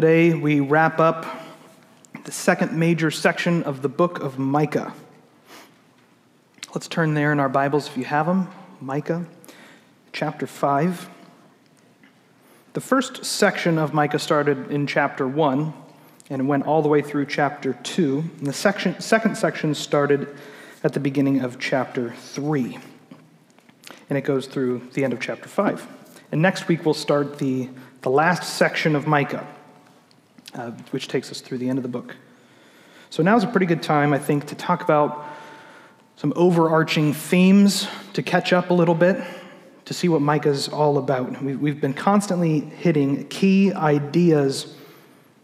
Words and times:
Today, 0.00 0.32
we 0.32 0.60
wrap 0.60 1.00
up 1.00 1.26
the 2.22 2.30
second 2.30 2.72
major 2.72 3.10
section 3.10 3.64
of 3.64 3.82
the 3.82 3.88
book 3.88 4.20
of 4.20 4.38
Micah. 4.38 4.94
Let's 6.72 6.86
turn 6.86 7.14
there 7.14 7.32
in 7.32 7.40
our 7.40 7.48
Bibles 7.48 7.88
if 7.88 7.96
you 7.96 8.04
have 8.04 8.26
them. 8.26 8.46
Micah 8.80 9.26
chapter 10.12 10.46
5. 10.46 11.10
The 12.74 12.80
first 12.80 13.24
section 13.24 13.76
of 13.76 13.92
Micah 13.92 14.20
started 14.20 14.70
in 14.70 14.86
chapter 14.86 15.26
1 15.26 15.72
and 16.30 16.46
went 16.46 16.64
all 16.64 16.80
the 16.80 16.88
way 16.88 17.02
through 17.02 17.26
chapter 17.26 17.72
2. 17.72 18.18
And 18.38 18.46
the 18.46 18.52
section, 18.52 19.00
second 19.00 19.36
section 19.36 19.74
started 19.74 20.28
at 20.84 20.92
the 20.92 21.00
beginning 21.00 21.40
of 21.40 21.58
chapter 21.58 22.12
3. 22.12 22.78
And 24.08 24.16
it 24.16 24.22
goes 24.22 24.46
through 24.46 24.90
the 24.92 25.02
end 25.02 25.12
of 25.12 25.18
chapter 25.18 25.48
5. 25.48 25.88
And 26.30 26.40
next 26.40 26.68
week 26.68 26.84
we'll 26.84 26.94
start 26.94 27.38
the, 27.40 27.68
the 28.02 28.10
last 28.10 28.44
section 28.44 28.94
of 28.94 29.08
Micah, 29.08 29.44
uh, 30.54 30.70
which 30.90 31.08
takes 31.08 31.30
us 31.30 31.40
through 31.40 31.58
the 31.58 31.68
end 31.68 31.78
of 31.78 31.82
the 31.82 31.88
book. 31.88 32.16
So 33.10 33.22
now's 33.22 33.44
a 33.44 33.46
pretty 33.46 33.66
good 33.66 33.82
time, 33.82 34.12
I 34.12 34.18
think, 34.18 34.46
to 34.46 34.54
talk 34.54 34.82
about 34.82 35.26
some 36.16 36.32
overarching 36.36 37.12
themes, 37.12 37.88
to 38.12 38.22
catch 38.22 38.52
up 38.52 38.70
a 38.70 38.74
little 38.74 38.94
bit, 38.94 39.22
to 39.84 39.94
see 39.94 40.08
what 40.08 40.20
Micah's 40.20 40.68
all 40.68 40.98
about. 40.98 41.42
We've 41.42 41.80
been 41.80 41.94
constantly 41.94 42.60
hitting 42.60 43.26
key 43.28 43.72
ideas 43.72 44.74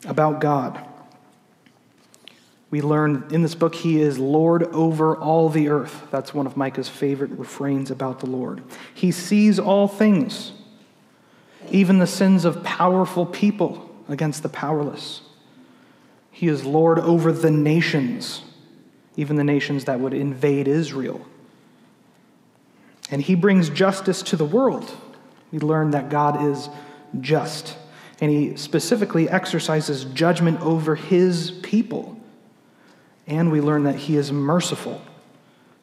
about 0.05 0.41
God. 0.41 0.85
We 2.71 2.83
learn 2.83 3.29
in 3.31 3.43
this 3.43 3.55
book 3.55 3.75
he 3.75 4.01
is 4.01 4.19
Lord 4.19 4.65
over 4.65 5.17
all 5.17 5.49
the 5.49 5.69
earth. 5.69 6.09
That's 6.11 6.35
one 6.35 6.47
of 6.47 6.57
Micah's 6.57 6.89
favorite 6.89 7.31
refrains 7.31 7.91
about 7.91 8.19
the 8.19 8.27
Lord. 8.27 8.63
He 8.93 9.13
sees 9.13 9.61
all 9.61 9.87
things, 9.87 10.53
even 11.71 12.01
the 12.01 12.07
sins 12.07 12.45
of 12.45 12.65
powerful 12.65 13.27
people 13.27 13.84
against 14.09 14.43
the 14.43 14.49
powerless. 14.49 15.23
He 16.31 16.49
is 16.49 16.65
Lord 16.65 16.99
over 16.99 17.33
the 17.33 17.51
nations, 17.51 18.43
even 19.17 19.37
the 19.37 19.45
nations 19.45 19.85
that 19.85 20.01
would 20.01 20.13
invade 20.13 20.67
Israel. 20.69 21.25
And 23.11 23.23
he 23.23 23.35
brings 23.35 23.71
justice 23.71 24.23
to 24.23 24.37
the 24.37 24.45
world. 24.45 24.91
We 25.53 25.59
learn 25.59 25.93
that 25.93 26.11
God 26.11 26.43
is 26.45 26.69
just, 27.21 27.77
and 28.21 28.31
he 28.31 28.57
specifically 28.57 29.29
exercises 29.29 30.05
judgment 30.07 30.61
over 30.61 30.97
his 30.97 31.53
people. 31.63 32.19
And 33.27 33.53
we 33.53 33.61
learn 33.61 33.85
that 33.85 33.95
he 33.95 34.17
is 34.17 34.33
merciful, 34.33 35.01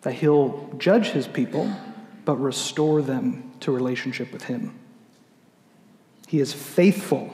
that 0.01 0.13
he'll 0.13 0.73
judge 0.77 1.07
his 1.07 1.27
people, 1.27 1.73
but 2.25 2.35
restore 2.35 3.01
them 3.01 3.51
to 3.61 3.71
relationship 3.71 4.33
with 4.33 4.43
him. 4.43 4.77
He 6.27 6.39
is 6.39 6.53
faithful. 6.53 7.33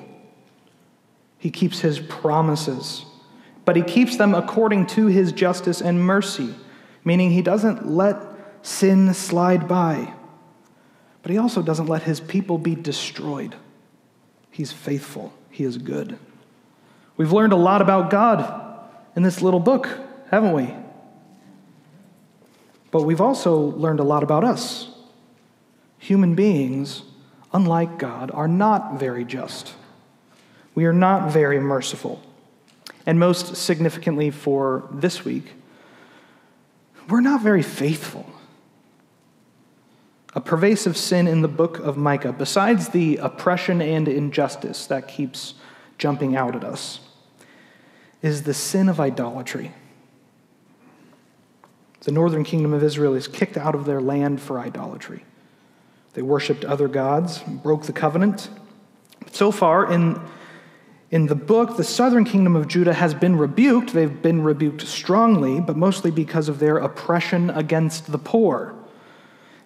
He 1.37 1.51
keeps 1.51 1.79
his 1.79 1.99
promises, 1.99 3.05
but 3.65 3.75
he 3.75 3.81
keeps 3.83 4.17
them 4.17 4.33
according 4.33 4.87
to 4.87 5.07
his 5.07 5.31
justice 5.31 5.81
and 5.81 6.01
mercy, 6.01 6.53
meaning 7.03 7.31
he 7.31 7.41
doesn't 7.41 7.87
let 7.87 8.17
sin 8.61 9.13
slide 9.13 9.67
by, 9.67 10.13
but 11.21 11.31
he 11.31 11.37
also 11.37 11.61
doesn't 11.61 11.87
let 11.87 12.03
his 12.03 12.19
people 12.19 12.57
be 12.57 12.75
destroyed. 12.75 13.55
He's 14.49 14.71
faithful, 14.71 15.33
he 15.51 15.63
is 15.63 15.77
good. 15.77 16.17
We've 17.15 17.31
learned 17.31 17.53
a 17.53 17.57
lot 17.57 17.81
about 17.81 18.09
God 18.09 18.63
in 19.15 19.23
this 19.23 19.41
little 19.41 19.59
book, 19.59 19.89
haven't 20.29 20.53
we? 20.53 20.73
But 22.91 23.03
we've 23.03 23.21
also 23.21 23.57
learned 23.57 23.99
a 23.99 24.03
lot 24.03 24.23
about 24.23 24.43
us. 24.43 24.89
Human 25.99 26.35
beings, 26.35 27.03
unlike 27.53 27.97
God, 27.97 28.31
are 28.31 28.47
not 28.47 28.99
very 28.99 29.25
just. 29.25 29.73
We 30.77 30.85
are 30.85 30.93
not 30.93 31.31
very 31.31 31.59
merciful. 31.59 32.21
And 33.07 33.19
most 33.19 33.55
significantly 33.55 34.29
for 34.29 34.87
this 34.91 35.25
week, 35.25 35.53
we're 37.09 37.19
not 37.19 37.41
very 37.41 37.63
faithful. 37.63 38.29
A 40.35 40.39
pervasive 40.39 40.95
sin 40.95 41.27
in 41.27 41.41
the 41.41 41.47
book 41.47 41.79
of 41.79 41.97
Micah, 41.97 42.31
besides 42.31 42.89
the 42.89 43.17
oppression 43.17 43.81
and 43.81 44.07
injustice 44.07 44.85
that 44.85 45.07
keeps 45.07 45.55
jumping 45.97 46.35
out 46.35 46.55
at 46.55 46.63
us, 46.63 46.99
is 48.21 48.43
the 48.43 48.53
sin 48.53 48.87
of 48.87 48.99
idolatry. 48.99 49.71
The 52.01 52.11
northern 52.11 52.43
kingdom 52.43 52.71
of 52.71 52.83
Israel 52.83 53.15
is 53.15 53.27
kicked 53.27 53.57
out 53.57 53.73
of 53.73 53.85
their 53.85 53.99
land 53.99 54.41
for 54.41 54.59
idolatry. 54.59 55.25
They 56.13 56.21
worshiped 56.21 56.63
other 56.65 56.87
gods, 56.87 57.39
broke 57.39 57.87
the 57.87 57.93
covenant. 57.93 58.51
So 59.31 59.51
far 59.51 59.91
in, 59.91 60.21
in 61.09 61.27
the 61.27 61.35
book, 61.35 61.77
the 61.77 61.83
southern 61.83 62.25
kingdom 62.25 62.55
of 62.55 62.67
Judah 62.67 62.93
has 62.93 63.13
been 63.13 63.37
rebuked. 63.37 63.93
They've 63.93 64.21
been 64.21 64.41
rebuked 64.41 64.81
strongly, 64.81 65.61
but 65.61 65.77
mostly 65.77 66.11
because 66.11 66.49
of 66.49 66.59
their 66.59 66.77
oppression 66.77 67.49
against 67.49 68.11
the 68.11 68.17
poor 68.17 68.75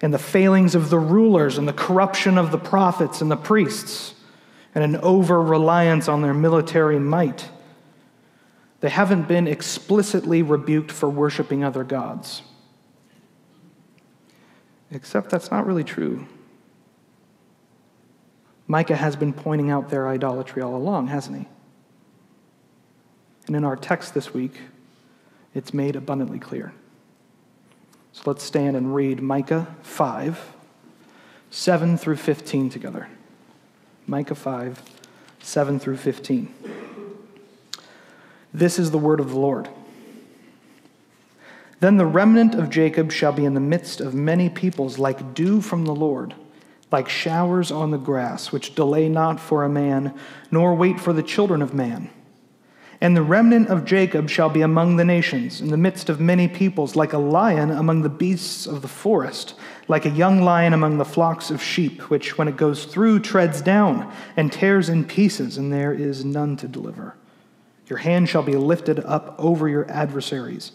and 0.02 0.14
the 0.14 0.20
failings 0.20 0.76
of 0.76 0.90
the 0.90 1.00
rulers 1.00 1.58
and 1.58 1.68
the 1.68 1.74
corruption 1.74 2.38
of 2.38 2.52
the 2.52 2.58
prophets 2.60 3.22
and 3.22 3.32
the 3.32 3.36
priests 3.36 4.14
and 4.76 4.84
an 4.84 4.98
over 4.98 5.42
reliance 5.42 6.08
on 6.08 6.22
their 6.22 6.34
military 6.34 7.00
might. 7.00 7.50
They 8.80 8.90
haven't 8.90 9.28
been 9.28 9.48
explicitly 9.48 10.42
rebuked 10.42 10.92
for 10.92 11.10
worshiping 11.10 11.64
other 11.64 11.84
gods. 11.84 12.44
Except 14.92 15.30
that's 15.30 15.52
not 15.52 15.66
really 15.66 15.84
true. 15.84 16.28
Micah 18.72 18.96
has 18.96 19.18
been 19.18 19.34
pointing 19.34 19.70
out 19.70 19.90
their 19.90 20.08
idolatry 20.08 20.62
all 20.62 20.78
along, 20.78 21.08
hasn't 21.08 21.38
he? 21.38 21.46
And 23.48 23.54
in 23.58 23.66
our 23.66 23.76
text 23.76 24.14
this 24.14 24.34
week, 24.34 24.54
it's 25.54 25.74
made 25.74 25.98
abundantly 25.98 26.40
clear. 26.40 26.72
So 28.14 28.22
let's 28.28 28.46
stand 28.46 28.78
and 28.78 28.96
read 28.96 29.22
Micah 29.22 29.76
5, 29.82 30.54
7 31.50 31.98
through 31.98 32.16
15 32.16 32.70
together. 32.70 33.10
Micah 34.08 34.36
5, 34.36 34.82
7 35.42 35.78
through 35.78 35.98
15. 35.98 36.54
This 38.54 38.80
is 38.80 38.92
the 38.92 38.98
word 38.98 39.20
of 39.20 39.32
the 39.32 39.40
Lord. 39.40 39.68
Then 41.82 41.98
the 41.98 42.06
remnant 42.06 42.56
of 42.56 42.70
Jacob 42.70 43.12
shall 43.12 43.34
be 43.34 43.44
in 43.44 43.54
the 43.54 43.60
midst 43.60 44.00
of 44.00 44.14
many 44.14 44.50
peoples, 44.50 44.98
like 44.98 45.34
dew 45.34 45.60
from 45.60 45.84
the 45.84 45.94
Lord, 45.94 46.36
like 46.92 47.08
showers 47.08 47.72
on 47.72 47.92
the 47.92 47.98
grass, 47.98 48.52
which 48.52 48.76
delay 48.76 49.08
not 49.08 49.40
for 49.40 49.64
a 49.64 49.70
man, 49.70 50.14
nor 50.52 50.76
wait 50.76 51.00
for 51.00 51.14
the 51.14 51.24
children 51.24 51.62
of 51.62 51.74
man. 51.74 52.10
And 53.00 53.18
the 53.18 53.24
remnant 53.24 53.70
of 53.70 53.84
Jacob 53.84 54.30
shall 54.30 54.50
be 54.50 54.62
among 54.62 54.98
the 54.98 55.06
nations, 55.06 55.60
in 55.60 55.70
the 55.70 55.78
midst 55.78 56.08
of 56.08 56.20
many 56.20 56.48
peoples, 56.48 56.96
like 56.96 57.14
a 57.14 57.18
lion 57.18 57.72
among 57.72 58.04
the 58.04 58.10
beasts 58.10 58.68
of 58.68 58.84
the 58.84 58.88
forest, 58.88 59.56
like 59.88 60.06
a 60.06 60.12
young 60.12 60.44
lion 60.44 60.74
among 60.74 61.00
the 61.00 61.06
flocks 61.06 61.50
of 61.50 61.64
sheep, 61.64 62.12
which, 62.12 62.38
when 62.38 62.48
it 62.48 62.58
goes 62.58 62.86
through, 62.86 63.22
treads 63.22 63.60
down 63.62 64.14
and 64.38 64.52
tears 64.52 64.88
in 64.88 65.04
pieces, 65.04 65.58
and 65.58 65.74
there 65.74 65.92
is 65.92 66.24
none 66.24 66.56
to 66.58 66.68
deliver. 66.68 67.16
Your 67.88 67.98
hand 67.98 68.30
shall 68.30 68.44
be 68.44 68.56
lifted 68.56 69.00
up 69.00 69.36
over 69.40 69.68
your 69.68 69.90
adversaries, 69.90 70.72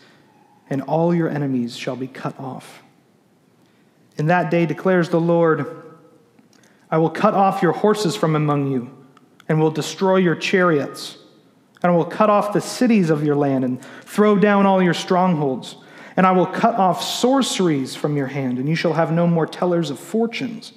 and 0.69 0.83
all 0.83 1.15
your 1.15 1.29
enemies 1.29 1.77
shall 1.77 1.97
be 1.97 2.09
cut 2.09 2.39
off. 2.41 2.83
In 4.19 4.27
that 4.27 4.51
day 4.51 4.67
declares 4.67 5.11
the 5.11 5.21
Lord, 5.21 5.86
I 6.97 6.99
will 6.99 7.11
cut 7.11 7.35
off 7.35 7.61
your 7.61 7.73
horses 7.73 8.17
from 8.17 8.35
among 8.35 8.73
you, 8.73 8.91
and 9.47 9.61
will 9.61 9.71
destroy 9.71 10.17
your 10.17 10.35
chariots 10.35 11.19
and 11.87 11.93
I 11.93 11.97
will 11.97 12.05
cut 12.05 12.31
off 12.31 12.53
the 12.53 12.61
cities 12.61 13.11
of 13.11 13.23
your 13.23 13.37
land 13.37 13.65
and 13.65 13.81
throw 14.03 14.37
down 14.37 14.67
all 14.67 14.83
your 14.83 14.93
strongholds. 14.93 15.77
And 16.17 16.27
I 16.27 16.33
will 16.33 16.47
cut 16.47 16.75
off 16.75 17.01
sorceries 17.01 17.95
from 17.95 18.17
your 18.17 18.27
hand, 18.27 18.59
and 18.59 18.69
you 18.69 18.75
shall 18.75 18.95
have 18.95 19.13
no 19.13 19.27
more 19.27 19.47
tellers 19.47 19.91
of 19.91 19.99
fortunes. 19.99 20.73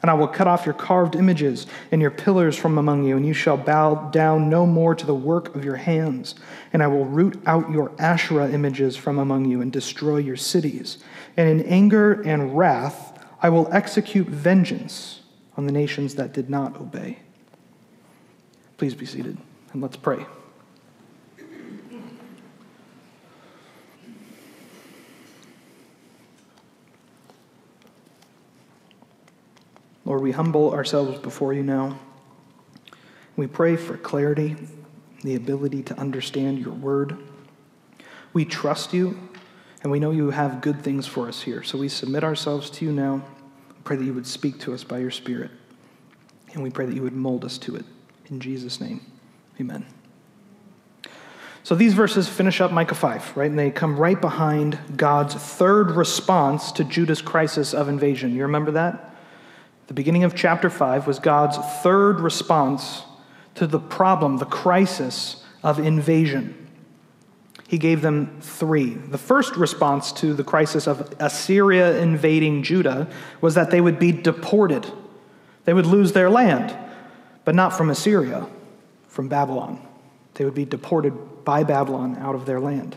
And 0.00 0.10
I 0.10 0.14
will 0.14 0.26
cut 0.26 0.46
off 0.46 0.64
your 0.64 0.74
carved 0.74 1.16
images 1.16 1.66
and 1.90 2.00
your 2.00 2.10
pillars 2.10 2.56
from 2.56 2.78
among 2.78 3.04
you, 3.04 3.16
and 3.16 3.26
you 3.26 3.34
shall 3.34 3.56
bow 3.56 4.10
down 4.10 4.48
no 4.48 4.64
more 4.64 4.94
to 4.94 5.04
the 5.04 5.14
work 5.14 5.54
of 5.56 5.64
your 5.64 5.76
hands. 5.76 6.34
And 6.72 6.82
I 6.82 6.86
will 6.86 7.04
root 7.04 7.42
out 7.44 7.70
your 7.70 7.92
Asherah 7.98 8.50
images 8.50 8.96
from 8.96 9.18
among 9.18 9.46
you 9.46 9.60
and 9.60 9.72
destroy 9.72 10.18
your 10.18 10.36
cities. 10.36 10.98
And 11.36 11.48
in 11.48 11.66
anger 11.66 12.22
and 12.22 12.56
wrath 12.56 13.22
I 13.42 13.48
will 13.48 13.68
execute 13.72 14.28
vengeance 14.28 15.20
on 15.56 15.66
the 15.66 15.72
nations 15.72 16.14
that 16.16 16.32
did 16.32 16.50
not 16.50 16.80
obey. 16.80 17.18
Please 18.76 18.94
be 18.94 19.06
seated, 19.06 19.38
and 19.72 19.82
let's 19.82 19.96
pray. 19.96 20.26
Lord, 30.04 30.20
we 30.20 30.32
humble 30.32 30.72
ourselves 30.72 31.18
before 31.18 31.54
you 31.54 31.62
now. 31.62 31.98
We 33.36 33.46
pray 33.46 33.76
for 33.76 33.96
clarity, 33.96 34.56
the 35.22 35.34
ability 35.34 35.82
to 35.84 35.98
understand 35.98 36.58
your 36.58 36.74
word. 36.74 37.16
We 38.32 38.44
trust 38.44 38.92
you, 38.92 39.18
and 39.82 39.90
we 39.90 39.98
know 39.98 40.10
you 40.10 40.30
have 40.30 40.60
good 40.60 40.82
things 40.82 41.06
for 41.06 41.26
us 41.26 41.42
here. 41.42 41.62
So 41.62 41.78
we 41.78 41.88
submit 41.88 42.22
ourselves 42.22 42.70
to 42.70 42.84
you 42.84 42.92
now. 42.92 43.22
Pray 43.84 43.96
that 43.96 44.04
you 44.04 44.14
would 44.14 44.26
speak 44.26 44.58
to 44.60 44.74
us 44.74 44.82
by 44.82 44.98
your 44.98 45.10
Spirit, 45.10 45.50
and 46.52 46.62
we 46.62 46.70
pray 46.70 46.86
that 46.86 46.94
you 46.94 47.02
would 47.02 47.14
mold 47.14 47.44
us 47.44 47.58
to 47.58 47.76
it. 47.76 47.84
In 48.30 48.40
Jesus' 48.40 48.80
name, 48.80 49.00
Amen. 49.60 49.86
So 51.62 51.74
these 51.74 51.94
verses 51.94 52.28
finish 52.28 52.60
up 52.60 52.72
Micah 52.72 52.94
5, 52.94 53.36
right? 53.36 53.48
And 53.48 53.58
they 53.58 53.70
come 53.70 53.96
right 53.96 54.20
behind 54.20 54.78
God's 54.96 55.34
third 55.34 55.92
response 55.92 56.72
to 56.72 56.84
Judah's 56.84 57.22
crisis 57.22 57.72
of 57.72 57.88
invasion. 57.88 58.34
You 58.34 58.42
remember 58.42 58.72
that? 58.72 59.14
The 59.86 59.94
beginning 59.94 60.24
of 60.24 60.34
chapter 60.34 60.68
5 60.68 61.06
was 61.06 61.18
God's 61.18 61.56
third 61.82 62.20
response 62.20 63.02
to 63.54 63.66
the 63.66 63.78
problem, 63.78 64.36
the 64.38 64.44
crisis 64.44 65.42
of 65.62 65.78
invasion. 65.78 66.63
He 67.66 67.78
gave 67.78 68.02
them 68.02 68.38
three. 68.40 68.94
The 68.94 69.18
first 69.18 69.56
response 69.56 70.12
to 70.12 70.34
the 70.34 70.44
crisis 70.44 70.86
of 70.86 71.14
Assyria 71.18 71.98
invading 71.98 72.62
Judah 72.62 73.08
was 73.40 73.54
that 73.54 73.70
they 73.70 73.80
would 73.80 73.98
be 73.98 74.12
deported. 74.12 74.86
They 75.64 75.72
would 75.72 75.86
lose 75.86 76.12
their 76.12 76.28
land, 76.28 76.76
but 77.44 77.54
not 77.54 77.70
from 77.70 77.90
Assyria, 77.90 78.46
from 79.08 79.28
Babylon. 79.28 79.80
They 80.34 80.44
would 80.44 80.54
be 80.54 80.64
deported 80.64 81.44
by 81.44 81.64
Babylon 81.64 82.16
out 82.18 82.34
of 82.34 82.46
their 82.46 82.60
land. 82.60 82.96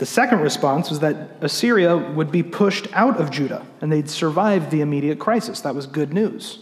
The 0.00 0.06
second 0.06 0.40
response 0.40 0.88
was 0.88 1.00
that 1.00 1.36
Assyria 1.42 1.96
would 1.96 2.32
be 2.32 2.42
pushed 2.42 2.88
out 2.94 3.20
of 3.20 3.30
Judah 3.30 3.66
and 3.82 3.92
they'd 3.92 4.08
survive 4.08 4.70
the 4.70 4.80
immediate 4.80 5.18
crisis. 5.18 5.60
That 5.60 5.74
was 5.74 5.86
good 5.86 6.14
news. 6.14 6.58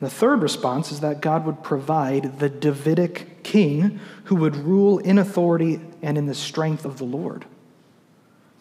And 0.00 0.10
the 0.10 0.14
third 0.14 0.42
response 0.42 0.90
is 0.90 0.98
that 0.98 1.20
God 1.20 1.46
would 1.46 1.62
provide 1.62 2.40
the 2.40 2.48
Davidic 2.48 3.29
king 3.42 4.00
who 4.24 4.36
would 4.36 4.56
rule 4.56 4.98
in 4.98 5.18
authority 5.18 5.80
and 6.02 6.16
in 6.16 6.26
the 6.26 6.34
strength 6.34 6.84
of 6.84 6.98
the 6.98 7.04
Lord. 7.04 7.44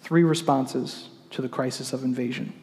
Three 0.01 0.23
responses 0.23 1.09
to 1.31 1.41
the 1.41 1.49
crisis 1.49 1.93
of 1.93 2.03
invasion. 2.03 2.53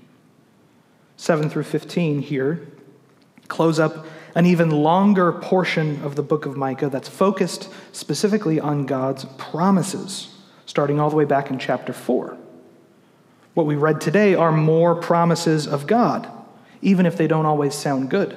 7 1.16 1.48
through 1.48 1.64
15 1.64 2.20
here 2.20 2.66
close 3.48 3.78
up 3.78 4.06
an 4.34 4.44
even 4.44 4.70
longer 4.70 5.32
portion 5.32 6.02
of 6.02 6.14
the 6.14 6.22
book 6.22 6.44
of 6.44 6.56
Micah 6.56 6.90
that's 6.90 7.08
focused 7.08 7.70
specifically 7.92 8.60
on 8.60 8.84
God's 8.84 9.24
promises, 9.38 10.34
starting 10.66 11.00
all 11.00 11.08
the 11.08 11.16
way 11.16 11.24
back 11.24 11.50
in 11.50 11.58
chapter 11.58 11.92
4. 11.92 12.36
What 13.54 13.64
we 13.64 13.76
read 13.76 14.00
today 14.00 14.34
are 14.34 14.52
more 14.52 14.94
promises 14.94 15.66
of 15.66 15.86
God, 15.86 16.28
even 16.82 17.06
if 17.06 17.16
they 17.16 17.26
don't 17.26 17.46
always 17.46 17.74
sound 17.74 18.10
good. 18.10 18.36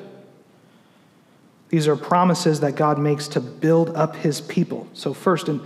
These 1.70 1.88
are 1.88 1.96
promises 1.96 2.60
that 2.62 2.76
God 2.76 2.98
makes 2.98 3.28
to 3.30 3.40
build 3.40 3.96
up 3.96 4.16
his 4.16 4.42
people. 4.42 4.88
So, 4.94 5.14
first, 5.14 5.48
in 5.48 5.62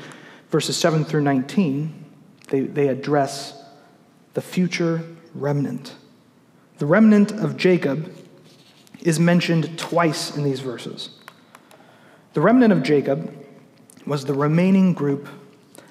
verses 0.50 0.78
7 0.78 1.06
through 1.06 1.22
19, 1.22 2.06
they, 2.50 2.62
they 2.62 2.90
address 2.90 3.62
the 4.34 4.42
future 4.42 5.02
remnant. 5.34 5.96
The 6.78 6.86
remnant 6.86 7.32
of 7.32 7.56
Jacob 7.56 8.14
is 9.02 9.20
mentioned 9.20 9.78
twice 9.78 10.36
in 10.36 10.44
these 10.44 10.60
verses. 10.60 11.10
The 12.34 12.42
remnant 12.42 12.74
of 12.74 12.84
Jacob 12.84 13.34
was 14.06 14.26
the 14.26 14.34
remaining 14.34 14.94
group 14.94 15.28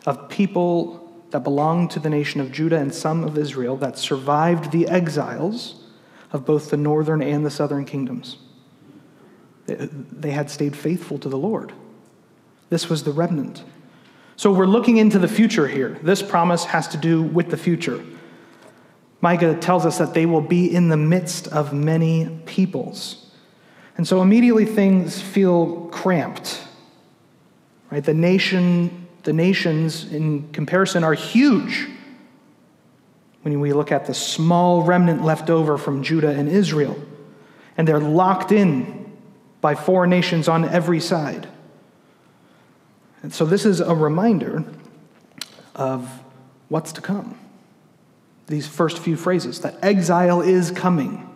of 0.05 0.29
people 0.29 1.25
that 1.31 1.41
belonged 1.41 1.91
to 1.93 2.00
the 2.00 2.11
nation 2.11 2.41
of 2.41 2.53
Judah 2.53 2.76
and 2.76 2.93
some 2.93 3.25
of 3.25 3.38
Israel 3.38 3.76
that 3.79 3.97
survived 3.97 4.70
the 4.70 4.87
exiles 4.88 5.85
of 6.32 6.44
both 6.44 6.70
the 6.70 6.76
northern 6.76 7.23
and 7.23 7.44
the 7.47 7.50
southern 7.50 7.85
kingdoms. 7.85 8.37
They 9.79 10.31
had 10.31 10.51
stayed 10.51 10.77
faithful 10.77 11.19
to 11.19 11.29
the 11.29 11.39
Lord. 11.39 11.73
This 12.71 12.89
was 12.89 13.03
the 13.03 13.13
remnant. 13.13 13.65
So 14.37 14.53
we're 14.53 14.67
looking 14.67 14.97
into 14.97 15.19
the 15.19 15.29
future 15.29 15.69
here. 15.69 15.99
This 16.03 16.23
promise 16.23 16.65
has 16.65 16.89
to 16.89 16.97
do 16.97 17.23
with 17.23 17.51
the 17.51 17.57
future. 17.57 18.03
Micah 19.21 19.55
tells 19.57 19.87
us 19.87 19.99
that 19.99 20.15
they 20.15 20.27
will 20.27 20.41
be 20.41 20.75
in 20.75 20.89
the 20.89 20.97
midst 20.97 21.49
of 21.49 21.73
many 21.73 22.41
peoples. 22.47 23.31
And 23.97 24.09
so 24.09 24.23
immediately 24.23 24.65
things 24.65 25.21
feel 25.21 25.89
cramped. 25.93 26.67
Right? 27.91 28.03
The 28.03 28.15
nation, 28.15 29.07
the 29.23 29.33
nations 29.33 30.11
in 30.13 30.51
comparison 30.53 31.05
are 31.05 31.15
huge. 31.15 31.89
When 33.43 33.61
we 33.61 33.73
look 33.73 33.93
at 33.93 34.07
the 34.07 34.15
small 34.15 34.83
remnant 34.83 35.23
left 35.25 35.51
over 35.51 35.77
from 35.77 36.03
Judah 36.03 36.31
and 36.31 36.49
Israel, 36.49 36.99
and 37.77 37.87
they're 37.87 38.01
locked 38.01 38.51
in 38.51 39.02
by 39.62 39.75
four 39.75 40.06
nations 40.06 40.47
on 40.49 40.67
every 40.67 41.00
side. 41.00 41.49
And 43.23 43.32
so 43.32 43.47
this 43.47 43.64
is 43.64 43.81
a 43.81 43.94
reminder 43.94 44.64
of 45.75 46.06
what's 46.69 46.93
to 46.93 47.00
come 47.00 47.38
these 48.53 48.67
first 48.67 48.99
few 48.99 49.17
phrases 49.17 49.61
that 49.61 49.76
exile 49.82 50.43
is 50.43 50.70
coming. 50.70 51.26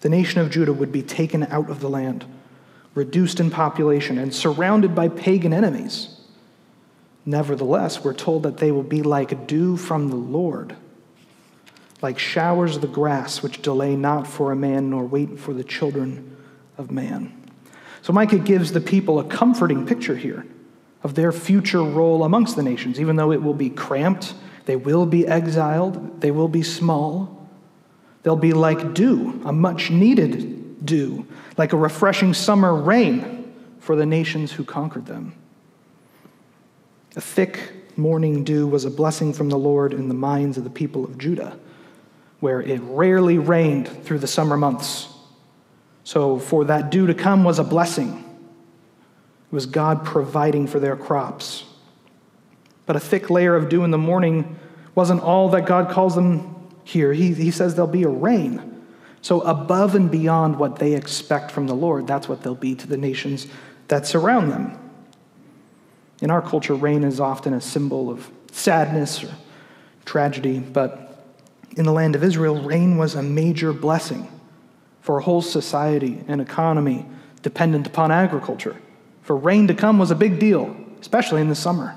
The 0.00 0.08
nation 0.08 0.40
of 0.40 0.50
Judah 0.50 0.72
would 0.72 0.92
be 0.92 1.02
taken 1.02 1.42
out 1.44 1.68
of 1.68 1.80
the 1.80 1.88
land, 1.88 2.24
reduced 2.94 3.40
in 3.40 3.50
population, 3.50 4.18
and 4.18 4.32
surrounded 4.32 4.94
by 4.94 5.08
pagan 5.08 5.52
enemies. 5.52 6.20
Nevertheless, 7.26 8.04
we're 8.04 8.14
told 8.14 8.44
that 8.44 8.58
they 8.58 8.70
will 8.70 8.84
be 8.84 9.02
like 9.02 9.48
dew 9.48 9.76
from 9.76 10.10
the 10.10 10.16
Lord, 10.16 10.76
like 12.00 12.18
showers 12.18 12.76
of 12.76 12.82
the 12.82 12.88
grass, 12.88 13.42
which 13.42 13.62
delay 13.62 13.96
not 13.96 14.26
for 14.26 14.52
a 14.52 14.56
man 14.56 14.90
nor 14.90 15.04
wait 15.04 15.38
for 15.38 15.52
the 15.52 15.64
children 15.64 16.36
of 16.76 16.90
man. 16.90 17.32
So 18.02 18.12
Micah 18.12 18.38
gives 18.38 18.72
the 18.72 18.80
people 18.80 19.18
a 19.18 19.24
comforting 19.24 19.86
picture 19.86 20.16
here 20.16 20.46
of 21.02 21.14
their 21.14 21.32
future 21.32 21.82
role 21.82 22.24
amongst 22.24 22.56
the 22.56 22.62
nations, 22.62 23.00
even 23.00 23.16
though 23.16 23.32
it 23.32 23.42
will 23.42 23.54
be 23.54 23.70
cramped 23.70 24.34
they 24.68 24.76
will 24.76 25.06
be 25.06 25.26
exiled, 25.26 26.20
they 26.20 26.30
will 26.30 26.46
be 26.46 26.62
small. 26.62 27.48
They'll 28.22 28.36
be 28.36 28.52
like 28.52 28.92
dew, 28.92 29.40
a 29.46 29.52
much 29.52 29.90
needed 29.90 30.84
dew, 30.84 31.26
like 31.56 31.72
a 31.72 31.78
refreshing 31.78 32.34
summer 32.34 32.74
rain 32.74 33.50
for 33.80 33.96
the 33.96 34.04
nations 34.04 34.52
who 34.52 34.64
conquered 34.64 35.06
them. 35.06 35.32
A 37.16 37.22
thick 37.22 37.96
morning 37.96 38.44
dew 38.44 38.66
was 38.66 38.84
a 38.84 38.90
blessing 38.90 39.32
from 39.32 39.48
the 39.48 39.56
Lord 39.56 39.94
in 39.94 40.08
the 40.08 40.14
minds 40.14 40.58
of 40.58 40.64
the 40.64 40.70
people 40.70 41.02
of 41.02 41.16
Judah, 41.16 41.58
where 42.40 42.60
it 42.60 42.80
rarely 42.82 43.38
rained 43.38 43.88
through 44.04 44.18
the 44.18 44.26
summer 44.26 44.56
months. 44.56 45.08
So, 46.04 46.38
for 46.38 46.64
that 46.66 46.90
dew 46.90 47.06
to 47.06 47.14
come 47.14 47.44
was 47.44 47.58
a 47.58 47.64
blessing. 47.64 48.24
It 49.50 49.54
was 49.54 49.66
God 49.66 50.04
providing 50.04 50.66
for 50.66 50.80
their 50.80 50.96
crops. 50.96 51.64
But 52.86 52.96
a 52.96 53.00
thick 53.00 53.28
layer 53.28 53.54
of 53.54 53.68
dew 53.68 53.84
in 53.84 53.90
the 53.90 53.98
morning 53.98 54.58
wasn't 54.94 55.20
all 55.20 55.50
that 55.50 55.66
God 55.66 55.90
calls 55.90 56.14
them 56.14 56.56
here. 56.84 57.12
He, 57.12 57.34
he 57.34 57.50
says 57.50 57.74
there'll 57.74 57.90
be 57.90 58.04
a 58.04 58.08
rain. 58.08 58.82
So, 59.20 59.42
above 59.42 59.94
and 59.94 60.10
beyond 60.10 60.58
what 60.58 60.76
they 60.78 60.94
expect 60.94 61.50
from 61.50 61.66
the 61.66 61.74
Lord, 61.74 62.06
that's 62.06 62.28
what 62.28 62.42
they'll 62.42 62.54
be 62.54 62.74
to 62.76 62.86
the 62.86 62.96
nations 62.96 63.46
that 63.88 64.06
surround 64.06 64.52
them. 64.52 64.78
In 66.22 66.30
our 66.30 66.42
culture, 66.42 66.74
rain 66.74 67.04
is 67.04 67.20
often 67.20 67.52
a 67.52 67.60
symbol 67.60 68.10
of 68.10 68.30
sadness 68.50 69.22
or 69.22 69.30
tragedy, 70.04 70.58
but 70.58 71.07
in 71.78 71.84
the 71.84 71.92
land 71.92 72.16
of 72.16 72.24
Israel, 72.24 72.60
rain 72.60 72.98
was 72.98 73.14
a 73.14 73.22
major 73.22 73.72
blessing 73.72 74.28
for 75.00 75.18
a 75.18 75.22
whole 75.22 75.40
society 75.40 76.24
and 76.26 76.40
economy 76.40 77.06
dependent 77.40 77.86
upon 77.86 78.10
agriculture. 78.10 78.76
For 79.22 79.36
rain 79.36 79.68
to 79.68 79.74
come 79.74 79.96
was 79.96 80.10
a 80.10 80.16
big 80.16 80.40
deal, 80.40 80.76
especially 81.00 81.40
in 81.40 81.48
the 81.48 81.54
summer. 81.54 81.96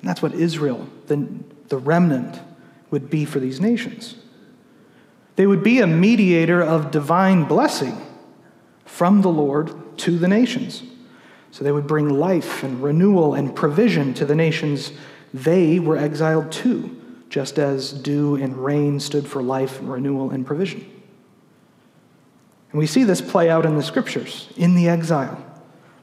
And 0.00 0.08
that's 0.08 0.20
what 0.20 0.34
Israel, 0.34 0.86
the, 1.06 1.26
the 1.68 1.78
remnant, 1.78 2.38
would 2.90 3.08
be 3.08 3.24
for 3.24 3.40
these 3.40 3.58
nations. 3.58 4.16
They 5.36 5.46
would 5.46 5.64
be 5.64 5.80
a 5.80 5.86
mediator 5.86 6.62
of 6.62 6.90
divine 6.90 7.44
blessing 7.44 7.96
from 8.84 9.22
the 9.22 9.30
Lord 9.30 9.96
to 10.00 10.18
the 10.18 10.28
nations. 10.28 10.82
So 11.52 11.64
they 11.64 11.72
would 11.72 11.86
bring 11.86 12.10
life 12.10 12.62
and 12.62 12.82
renewal 12.82 13.32
and 13.32 13.56
provision 13.56 14.12
to 14.14 14.26
the 14.26 14.34
nations 14.34 14.92
they 15.32 15.78
were 15.78 15.96
exiled 15.96 16.52
to, 16.52 17.00
just 17.28 17.58
as 17.58 17.92
dew 17.92 18.36
and 18.36 18.56
rain 18.56 19.00
stood 19.00 19.26
for 19.26 19.42
life 19.42 19.80
and 19.80 19.90
renewal 19.90 20.30
and 20.30 20.46
provision. 20.46 20.80
And 22.70 22.78
we 22.78 22.86
see 22.86 23.04
this 23.04 23.20
play 23.20 23.50
out 23.50 23.64
in 23.64 23.76
the 23.76 23.82
scriptures, 23.82 24.48
in 24.56 24.74
the 24.74 24.88
exile. 24.88 25.44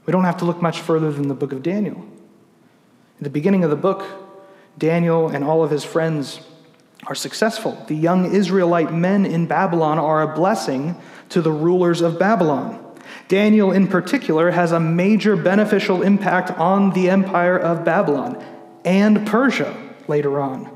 We 0.06 0.12
don't 0.12 0.24
have 0.24 0.38
to 0.38 0.46
look 0.46 0.62
much 0.62 0.82
further 0.82 1.12
than 1.12 1.28
the 1.28 1.34
book 1.34 1.52
of 1.52 1.64
Daniel. 1.64 1.98
In 1.98 3.24
the 3.24 3.30
beginning 3.30 3.64
of 3.64 3.70
the 3.70 3.76
book, 3.76 4.06
Daniel 4.78 5.28
and 5.28 5.44
all 5.44 5.64
of 5.64 5.70
his 5.70 5.84
friends 5.84 6.42
are 7.08 7.16
successful. 7.16 7.84
The 7.88 7.96
young 7.96 8.34
Israelite 8.34 8.94
men 8.94 9.26
in 9.26 9.48
Babylon 9.48 10.00
are 10.00 10.22
a 10.22 10.34
blessing 10.34 10.96
to 11.30 11.42
the 11.42 11.52
rulers 11.52 12.02
of 12.02 12.18
Babylon. 12.18 12.80
Daniel, 13.28 13.72
in 13.72 13.88
particular, 13.88 14.52
has 14.52 14.72
a 14.72 14.80
major 14.80 15.36
beneficial 15.36 16.02
impact 16.04 16.52
on 16.52 16.92
the 16.92 17.10
empire 17.10 17.58
of 17.58 17.84
Babylon 17.84 18.42
and 18.86 19.28
Persia 19.28 19.76
later 20.08 20.40
on. 20.40 20.71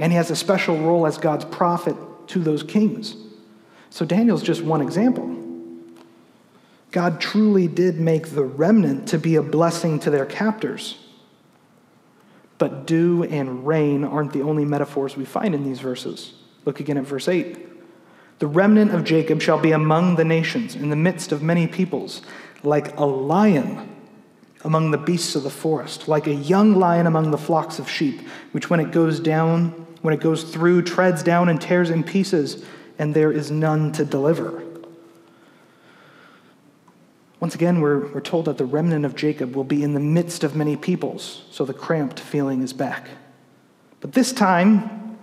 And 0.00 0.10
he 0.10 0.16
has 0.16 0.30
a 0.30 0.36
special 0.36 0.78
role 0.78 1.06
as 1.06 1.18
God's 1.18 1.44
prophet 1.44 1.94
to 2.28 2.40
those 2.40 2.62
kings. 2.62 3.16
So 3.90 4.06
Daniel's 4.06 4.42
just 4.42 4.62
one 4.62 4.80
example. 4.80 5.36
God 6.90 7.20
truly 7.20 7.68
did 7.68 8.00
make 8.00 8.30
the 8.30 8.42
remnant 8.42 9.08
to 9.08 9.18
be 9.18 9.36
a 9.36 9.42
blessing 9.42 10.00
to 10.00 10.10
their 10.10 10.24
captors. 10.24 10.98
But 12.56 12.86
dew 12.86 13.24
and 13.24 13.66
rain 13.66 14.02
aren't 14.02 14.32
the 14.32 14.42
only 14.42 14.64
metaphors 14.64 15.16
we 15.16 15.26
find 15.26 15.54
in 15.54 15.64
these 15.64 15.80
verses. 15.80 16.32
Look 16.64 16.80
again 16.80 16.96
at 16.96 17.04
verse 17.04 17.28
8. 17.28 17.58
The 18.38 18.46
remnant 18.46 18.94
of 18.94 19.04
Jacob 19.04 19.42
shall 19.42 19.58
be 19.58 19.72
among 19.72 20.16
the 20.16 20.24
nations, 20.24 20.74
in 20.74 20.88
the 20.88 20.96
midst 20.96 21.30
of 21.30 21.42
many 21.42 21.66
peoples, 21.66 22.22
like 22.62 22.96
a 22.96 23.04
lion 23.04 23.89
among 24.64 24.90
the 24.90 24.98
beasts 24.98 25.34
of 25.34 25.42
the 25.42 25.50
forest, 25.50 26.08
like 26.08 26.26
a 26.26 26.34
young 26.34 26.74
lion 26.74 27.06
among 27.06 27.30
the 27.30 27.38
flocks 27.38 27.78
of 27.78 27.88
sheep, 27.88 28.20
which 28.52 28.68
when 28.68 28.80
it 28.80 28.90
goes 28.92 29.18
down, 29.18 29.70
when 30.02 30.12
it 30.12 30.20
goes 30.20 30.44
through, 30.44 30.82
treads 30.82 31.22
down 31.22 31.48
and 31.48 31.60
tears 31.60 31.90
in 31.90 32.04
pieces, 32.04 32.64
and 32.98 33.14
there 33.14 33.32
is 33.32 33.50
none 33.50 33.92
to 33.92 34.04
deliver. 34.04 34.62
Once 37.40 37.54
again, 37.54 37.80
we're, 37.80 38.06
we're 38.12 38.20
told 38.20 38.44
that 38.44 38.58
the 38.58 38.66
remnant 38.66 39.06
of 39.06 39.16
Jacob 39.16 39.56
will 39.56 39.64
be 39.64 39.82
in 39.82 39.94
the 39.94 40.00
midst 40.00 40.44
of 40.44 40.54
many 40.54 40.76
peoples, 40.76 41.42
so 41.50 41.64
the 41.64 41.72
cramped 41.72 42.20
feeling 42.20 42.60
is 42.60 42.74
back. 42.74 43.08
But 44.00 44.12
this 44.12 44.32
time, 44.32 45.18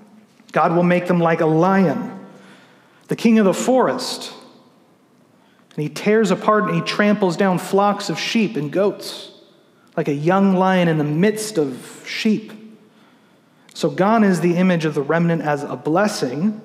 God 0.51 0.75
will 0.75 0.83
make 0.83 1.05
them 1.07 1.19
like 1.19 1.41
a 1.41 1.45
lion, 1.45 2.25
the 3.07 3.15
king 3.15 3.37
of 3.37 3.45
the 3.45 3.53
forest. 3.53 4.33
And 5.77 5.83
he 5.83 5.89
tears 5.89 6.31
apart 6.31 6.65
and 6.65 6.75
he 6.75 6.81
tramples 6.81 7.37
down 7.37 7.59
flocks 7.59 8.09
of 8.09 8.19
sheep 8.19 8.57
and 8.57 8.71
goats, 8.71 9.31
like 9.95 10.07
a 10.07 10.13
young 10.13 10.55
lion 10.55 10.87
in 10.87 10.97
the 10.97 11.03
midst 11.03 11.57
of 11.57 12.03
sheep. 12.05 12.51
So, 13.73 13.91
gone 13.91 14.23
is 14.23 14.41
the 14.41 14.55
image 14.55 14.85
of 14.85 14.95
the 14.95 15.03
remnant 15.03 15.43
as 15.43 15.61
a 15.63 15.75
blessing, 15.75 16.59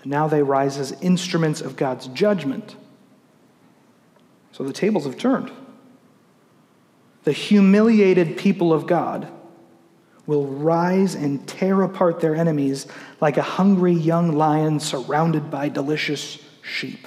and 0.00 0.06
now 0.06 0.28
they 0.28 0.42
rise 0.44 0.78
as 0.78 0.92
instruments 1.02 1.60
of 1.60 1.74
God's 1.74 2.06
judgment. 2.06 2.76
So 4.52 4.64
the 4.64 4.72
tables 4.72 5.04
have 5.04 5.18
turned. 5.18 5.50
The 7.24 7.32
humiliated 7.32 8.36
people 8.38 8.72
of 8.72 8.86
God 8.86 9.30
will 10.26 10.46
rise 10.46 11.14
and 11.14 11.46
tear 11.48 11.82
apart 11.82 12.20
their 12.20 12.36
enemies 12.36 12.86
like 13.20 13.36
a 13.36 13.42
hungry 13.42 13.92
young 13.92 14.32
lion 14.32 14.78
surrounded 14.78 15.50
by 15.50 15.68
delicious 15.68 16.38
sheep. 16.62 17.06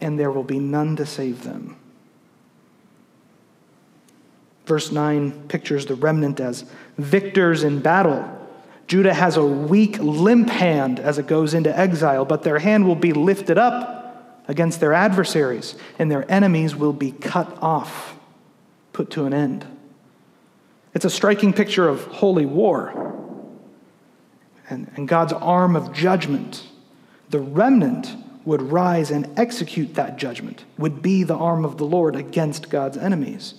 And 0.00 0.18
there 0.18 0.30
will 0.30 0.44
be 0.44 0.58
none 0.58 0.96
to 0.96 1.06
save 1.06 1.44
them. 1.44 1.76
Verse 4.66 4.92
9 4.92 5.48
pictures 5.48 5.86
the 5.86 5.94
remnant 5.94 6.40
as 6.40 6.64
victors 6.96 7.64
in 7.64 7.80
battle. 7.80 8.36
Judah 8.86 9.14
has 9.14 9.36
a 9.36 9.44
weak, 9.44 9.98
limp 9.98 10.48
hand 10.48 10.98
as 11.00 11.18
it 11.18 11.26
goes 11.26 11.54
into 11.54 11.76
exile, 11.76 12.24
but 12.24 12.42
their 12.42 12.58
hand 12.58 12.86
will 12.86 12.96
be 12.96 13.12
lifted 13.12 13.58
up 13.58 14.44
against 14.48 14.80
their 14.80 14.92
adversaries, 14.92 15.76
and 15.98 16.10
their 16.10 16.28
enemies 16.30 16.74
will 16.74 16.92
be 16.92 17.12
cut 17.12 17.56
off, 17.62 18.16
put 18.92 19.10
to 19.10 19.24
an 19.24 19.32
end. 19.32 19.64
It's 20.94 21.04
a 21.04 21.10
striking 21.10 21.52
picture 21.52 21.88
of 21.88 22.04
holy 22.06 22.46
war 22.46 23.10
and, 24.68 24.90
and 24.96 25.06
God's 25.06 25.32
arm 25.32 25.76
of 25.76 25.92
judgment. 25.92 26.66
The 27.28 27.40
remnant 27.40 28.16
would 28.44 28.62
rise 28.62 29.10
and 29.10 29.38
execute 29.38 29.94
that 29.94 30.16
judgment, 30.16 30.64
would 30.78 31.02
be 31.02 31.22
the 31.22 31.36
arm 31.36 31.64
of 31.64 31.76
the 31.76 31.84
Lord 31.84 32.16
against 32.16 32.70
God's 32.70 32.96
enemies. 32.96 33.54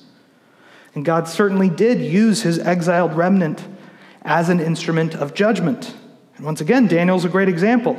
And 0.93 1.05
God 1.05 1.27
certainly 1.27 1.69
did 1.69 2.01
use 2.01 2.41
his 2.41 2.59
exiled 2.59 3.13
remnant 3.13 3.63
as 4.23 4.49
an 4.49 4.59
instrument 4.59 5.15
of 5.15 5.33
judgment. 5.33 5.95
And 6.35 6.45
once 6.45 6.61
again, 6.61 6.87
Daniel's 6.87 7.25
a 7.25 7.29
great 7.29 7.49
example. 7.49 7.95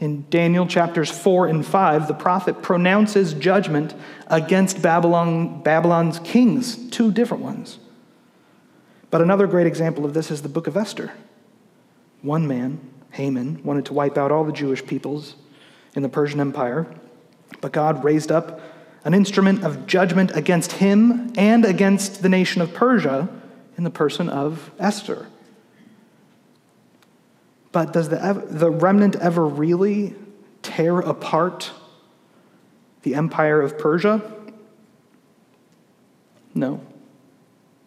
In 0.00 0.28
Daniel 0.30 0.66
chapters 0.66 1.10
4 1.10 1.46
and 1.46 1.64
5, 1.64 2.08
the 2.08 2.14
prophet 2.14 2.60
pronounces 2.60 3.34
judgment 3.34 3.94
against 4.26 4.82
Babylon, 4.82 5.62
Babylon's 5.62 6.18
kings, 6.20 6.90
two 6.90 7.12
different 7.12 7.44
ones. 7.44 7.78
But 9.10 9.20
another 9.20 9.46
great 9.46 9.66
example 9.66 10.04
of 10.04 10.14
this 10.14 10.30
is 10.30 10.42
the 10.42 10.48
book 10.48 10.66
of 10.66 10.76
Esther. 10.76 11.12
One 12.22 12.48
man, 12.48 12.80
Haman, 13.12 13.62
wanted 13.62 13.86
to 13.86 13.92
wipe 13.92 14.18
out 14.18 14.32
all 14.32 14.42
the 14.42 14.52
Jewish 14.52 14.84
peoples 14.84 15.36
in 15.94 16.02
the 16.02 16.08
Persian 16.08 16.40
Empire, 16.40 16.86
but 17.60 17.72
God 17.72 18.04
raised 18.04 18.32
up 18.32 18.60
an 19.04 19.14
instrument 19.14 19.64
of 19.64 19.86
judgment 19.86 20.30
against 20.34 20.72
him 20.72 21.32
and 21.36 21.64
against 21.64 22.22
the 22.22 22.28
nation 22.28 22.62
of 22.62 22.72
Persia 22.72 23.28
in 23.76 23.84
the 23.84 23.90
person 23.90 24.28
of 24.28 24.70
Esther. 24.78 25.26
But 27.72 27.92
does 27.92 28.10
the, 28.10 28.44
the 28.48 28.70
remnant 28.70 29.16
ever 29.16 29.46
really 29.46 30.14
tear 30.62 31.00
apart 31.00 31.72
the 33.02 33.14
empire 33.14 33.60
of 33.60 33.78
Persia? 33.78 34.20
No, 36.54 36.80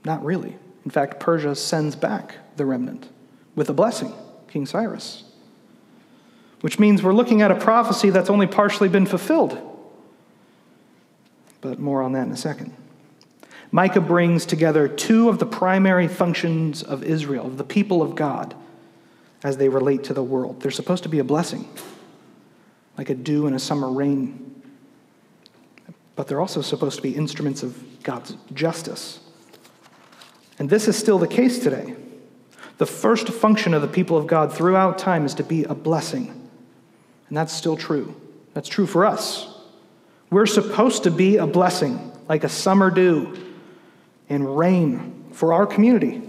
not 0.03 0.25
really. 0.25 0.57
In 0.83 0.91
fact, 0.91 1.19
Persia 1.19 1.55
sends 1.55 1.95
back 1.95 2.35
the 2.57 2.65
remnant 2.65 3.09
with 3.55 3.69
a 3.69 3.74
blessing, 3.74 4.13
King 4.47 4.65
Cyrus. 4.65 5.25
Which 6.65 6.79
means 6.79 7.03
we're 7.03 7.13
looking 7.13 7.43
at 7.43 7.51
a 7.51 7.55
prophecy 7.55 8.10
that's 8.10 8.31
only 8.31 8.48
partially 8.48 8.89
been 8.89 9.05
fulfilled. 9.05 9.55
But 11.62 11.77
more 11.77 12.01
on 12.01 12.13
that 12.13 12.25
in 12.25 12.31
a 12.31 12.36
second. 12.36 12.74
Micah 13.69 14.01
brings 14.01 14.48
together 14.48 14.88
two 14.88 15.29
of 15.29 15.38
the 15.38 15.45
primary 15.45 16.07
functions 16.07 16.81
of 16.81 17.03
Israel, 17.03 17.45
of 17.45 17.60
the 17.60 17.63
people 17.63 18.01
of 18.01 18.15
God 18.15 18.55
as 19.43 19.57
they 19.57 19.69
relate 19.69 20.05
to 20.05 20.15
the 20.15 20.24
world. 20.24 20.60
They're 20.60 20.72
supposed 20.72 21.03
to 21.03 21.10
be 21.10 21.19
a 21.19 21.24
blessing, 21.24 21.69
like 22.98 23.12
a 23.12 23.15
dew 23.15 23.45
and 23.45 23.55
a 23.55 23.60
summer 23.60 23.91
rain. 23.91 24.63
But 26.15 26.27
they're 26.27 26.41
also 26.41 26.63
supposed 26.63 26.95
to 26.95 27.03
be 27.03 27.15
instruments 27.15 27.62
of 27.62 28.01
God's 28.01 28.38
justice. 28.55 29.19
And 30.57 30.67
this 30.67 30.88
is 30.88 30.98
still 30.98 31.19
the 31.19 31.27
case 31.27 31.60
today. 31.60 31.95
The 32.79 32.88
first 32.88 33.29
function 33.29 33.75
of 33.75 33.84
the 33.84 33.88
people 33.88 34.17
of 34.17 34.25
God 34.25 34.51
throughout 34.51 34.98
time 34.98 35.27
is 35.27 35.36
to 35.36 35.43
be 35.43 35.63
a 35.65 35.75
blessing. 35.75 36.35
And 37.27 37.38
that's 37.38 37.53
still 37.53 37.77
true. 37.77 38.15
That's 38.53 38.70
true 38.70 38.88
for 38.88 39.05
us. 39.05 39.48
We're 40.29 40.46
supposed 40.46 41.03
to 41.03 41.12
be 41.12 41.38
a 41.38 41.48
blessing, 41.48 42.12
like 42.27 42.44
a 42.44 42.50
summer 42.50 42.89
dew 42.89 43.38
and 44.29 44.58
rain 44.58 45.25
for 45.32 45.53
our 45.53 45.65
community. 45.65 46.22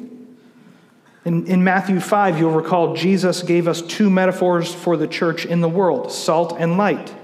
In, 1.24 1.46
in 1.46 1.64
Matthew 1.64 1.98
5, 1.98 2.38
you'll 2.38 2.52
recall 2.52 2.94
Jesus 2.94 3.42
gave 3.42 3.66
us 3.66 3.82
two 3.82 4.10
metaphors 4.10 4.72
for 4.72 4.96
the 4.96 5.08
church 5.08 5.44
in 5.44 5.60
the 5.60 5.68
world 5.68 6.12
salt 6.12 6.54
and 6.58 6.78
light. 6.78 7.14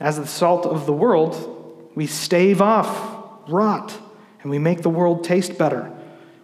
As 0.00 0.18
the 0.18 0.26
salt 0.26 0.66
of 0.66 0.86
the 0.86 0.92
world, 0.92 1.90
we 1.94 2.06
stave 2.06 2.60
off 2.60 3.22
rot 3.48 3.98
and 4.42 4.50
we 4.50 4.58
make 4.58 4.82
the 4.82 4.90
world 4.90 5.24
taste 5.24 5.56
better. 5.56 5.90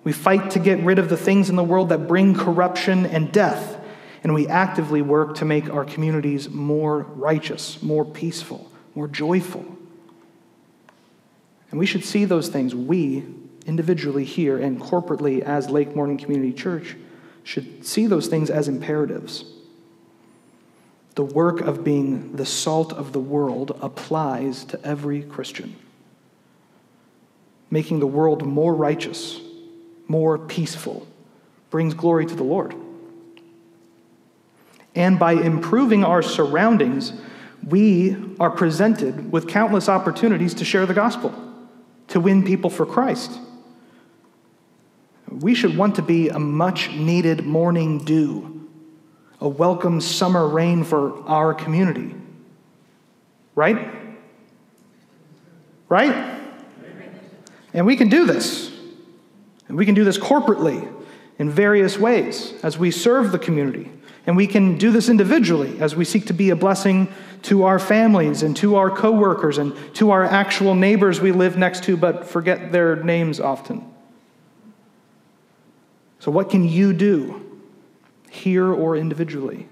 We 0.05 0.13
fight 0.13 0.51
to 0.53 0.59
get 0.59 0.81
rid 0.81 0.99
of 0.99 1.09
the 1.09 1.17
things 1.17 1.51
in 1.51 1.57
the 1.57 1.65
world 1.65 1.91
that 1.91 2.09
bring 2.09 2.35
corruption 2.35 3.05
and 3.07 3.31
death, 3.31 3.79
and 4.23 4.35
we 4.35 4.47
actively 4.47 5.03
work 5.03 5.37
to 5.37 5.45
make 5.45 5.71
our 5.71 5.85
communities 5.85 6.49
more 6.51 7.01
righteous, 7.01 7.83
more 7.83 8.05
peaceful, 8.05 8.71
more 8.95 9.09
joyful. 9.09 9.65
And 11.71 11.79
we 11.79 11.87
should 11.87 12.05
see 12.05 12.25
those 12.25 12.49
things, 12.49 12.75
we 12.75 13.25
individually 13.67 14.25
here 14.25 14.59
and 14.59 14.81
corporately 14.81 15.41
as 15.41 15.71
Lake 15.71 15.95
Morning 15.95 16.19
Community 16.19 16.53
Church, 16.53 16.97
should 17.45 17.87
see 17.87 18.07
those 18.07 18.27
things 18.27 18.51
as 18.51 18.69
imperatives. 18.69 19.45
The 21.15 21.25
work 21.25 21.61
of 21.61 21.85
being 21.85 22.37
the 22.37 22.47
salt 22.47 22.93
of 22.93 23.13
the 23.13 23.21
world 23.21 23.79
applies 23.81 24.65
to 24.67 24.85
every 24.85 25.23
Christian. 25.23 25.77
Making 27.71 28.01
the 28.01 28.07
world 28.07 28.45
more 28.45 28.75
righteous, 28.75 29.41
more 30.09 30.39
peaceful, 30.39 31.07
brings 31.71 31.95
glory 31.95 32.27
to 32.27 32.35
the 32.35 32.43
Lord. 32.43 32.75
And 34.95 35.19
by 35.19 35.33
improving 35.33 36.05
our 36.05 36.23
surroundings, 36.23 37.13
we 37.67 38.17
are 38.41 38.51
presented 38.51 39.31
with 39.31 39.49
countless 39.49 39.89
opportunities 39.89 40.55
to 40.55 40.65
share 40.65 40.87
the 40.87 40.95
gospel, 40.95 41.35
to 42.09 42.21
win 42.21 42.45
people 42.45 42.71
for 42.71 42.87
Christ. 42.87 43.39
We 45.31 45.55
should 45.55 45.77
want 45.77 45.95
to 45.97 46.03
be 46.03 46.29
a 46.29 46.39
much 46.39 46.91
needed 46.91 47.45
morning 47.45 47.99
dew, 47.99 48.69
a 49.41 49.49
welcome 49.49 50.01
summer 50.01 50.49
rain 50.49 50.83
for 50.83 51.23
our 51.29 51.55
community. 51.55 52.15
Right? 53.55 53.95
Right? 55.89 56.41
And 57.73 57.87
we 57.87 57.97
can 57.97 58.09
do 58.09 58.27
this. 58.27 58.71
And 59.69 59.77
we 59.77 59.87
can 59.87 59.95
do 59.95 60.03
this 60.03 60.19
corporately 60.19 60.93
in 61.39 61.49
various 61.49 61.97
ways 61.97 62.55
as 62.65 62.77
we 62.77 62.91
serve 62.91 63.31
the 63.31 63.39
community. 63.39 63.91
And 64.31 64.37
we 64.37 64.47
can 64.47 64.79
do 64.79 64.93
this 64.93 65.09
individually 65.09 65.81
as 65.81 65.97
we 65.97 66.05
seek 66.05 66.27
to 66.27 66.33
be 66.33 66.51
a 66.51 66.55
blessing 66.55 67.09
to 67.43 67.65
our 67.65 67.81
families 67.81 68.45
and 68.45 68.57
to 68.59 68.77
our 68.77 68.89
coworkers 68.89 69.59
and 69.59 69.75
to 69.97 70.13
our 70.13 70.23
actual 70.25 70.77
neighbors 70.77 71.21
we 71.21 71.33
live 71.33 71.57
next 71.57 71.83
to 71.83 71.97
but 71.97 72.29
forget 72.29 72.71
their 72.71 72.95
names 72.95 73.41
often. 73.41 73.85
So, 76.21 76.31
what 76.31 76.49
can 76.49 76.65
you 76.65 76.93
do 76.93 77.61
here 78.31 78.73
or 78.73 78.95
individually? 78.95 79.69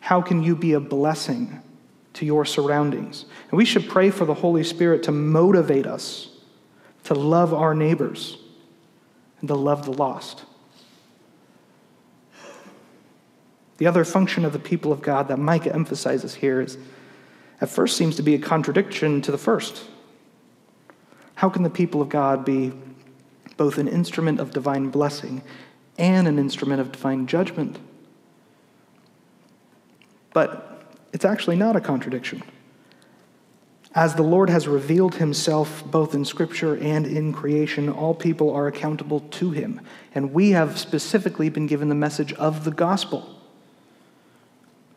How 0.00 0.22
can 0.22 0.42
you 0.42 0.56
be 0.56 0.72
a 0.72 0.80
blessing 0.80 1.60
to 2.14 2.24
your 2.24 2.46
surroundings? 2.46 3.26
And 3.50 3.58
we 3.58 3.66
should 3.66 3.86
pray 3.86 4.08
for 4.08 4.24
the 4.24 4.32
Holy 4.32 4.64
Spirit 4.64 5.02
to 5.02 5.12
motivate 5.12 5.86
us 5.86 6.30
to 7.04 7.12
love 7.12 7.52
our 7.52 7.74
neighbors 7.74 8.38
and 9.40 9.48
to 9.48 9.54
love 9.54 9.84
the 9.84 9.92
lost. 9.92 10.46
The 13.80 13.86
other 13.86 14.04
function 14.04 14.44
of 14.44 14.52
the 14.52 14.58
people 14.58 14.92
of 14.92 15.00
God 15.00 15.28
that 15.28 15.38
Micah 15.38 15.74
emphasizes 15.74 16.34
here 16.34 16.60
is 16.60 16.76
at 17.62 17.70
first 17.70 17.96
seems 17.96 18.14
to 18.16 18.22
be 18.22 18.34
a 18.34 18.38
contradiction 18.38 19.22
to 19.22 19.32
the 19.32 19.38
first. 19.38 19.84
How 21.36 21.48
can 21.48 21.62
the 21.62 21.70
people 21.70 22.02
of 22.02 22.10
God 22.10 22.44
be 22.44 22.74
both 23.56 23.78
an 23.78 23.88
instrument 23.88 24.38
of 24.38 24.50
divine 24.50 24.90
blessing 24.90 25.42
and 25.96 26.28
an 26.28 26.38
instrument 26.38 26.82
of 26.82 26.92
divine 26.92 27.26
judgment? 27.26 27.78
But 30.34 30.84
it's 31.14 31.24
actually 31.24 31.56
not 31.56 31.74
a 31.74 31.80
contradiction. 31.80 32.42
As 33.94 34.14
the 34.14 34.22
Lord 34.22 34.50
has 34.50 34.68
revealed 34.68 35.14
himself 35.14 35.82
both 35.90 36.14
in 36.14 36.26
Scripture 36.26 36.76
and 36.76 37.06
in 37.06 37.32
creation, 37.32 37.88
all 37.88 38.14
people 38.14 38.54
are 38.54 38.66
accountable 38.66 39.20
to 39.20 39.52
him. 39.52 39.80
And 40.14 40.34
we 40.34 40.50
have 40.50 40.78
specifically 40.78 41.48
been 41.48 41.66
given 41.66 41.88
the 41.88 41.94
message 41.94 42.34
of 42.34 42.64
the 42.64 42.72
gospel. 42.72 43.39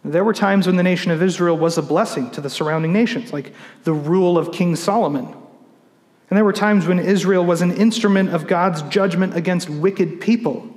There 0.06 0.24
were 0.24 0.34
times 0.34 0.68
when 0.68 0.76
the 0.76 0.84
nation 0.84 1.12
of 1.12 1.24
Israel 1.24 1.58
was 1.58 1.78
a 1.78 1.82
blessing 1.82 2.30
to 2.32 2.42
the 2.42 2.50
surrounding 2.50 2.92
nations, 2.92 3.32
like 3.32 3.54
the 3.84 3.94
rule 3.94 4.38
of 4.38 4.52
King 4.52 4.76
Solomon. 4.76 5.26
And 5.26 6.38
there 6.38 6.44
were 6.44 6.54
times 6.54 6.88
when 6.88 7.00
Israel 7.00 7.46
was 7.46 7.62
an 7.62 7.72
instrument 7.72 8.30
of 8.34 8.48
God's 8.48 8.82
judgment 8.84 9.36
against 9.36 9.70
wicked 9.70 10.20
people, 10.20 10.70